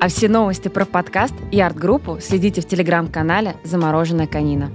[0.00, 4.70] А все новости про подкаст и арт-группу следите в телеграм-канале «Замороженная конина».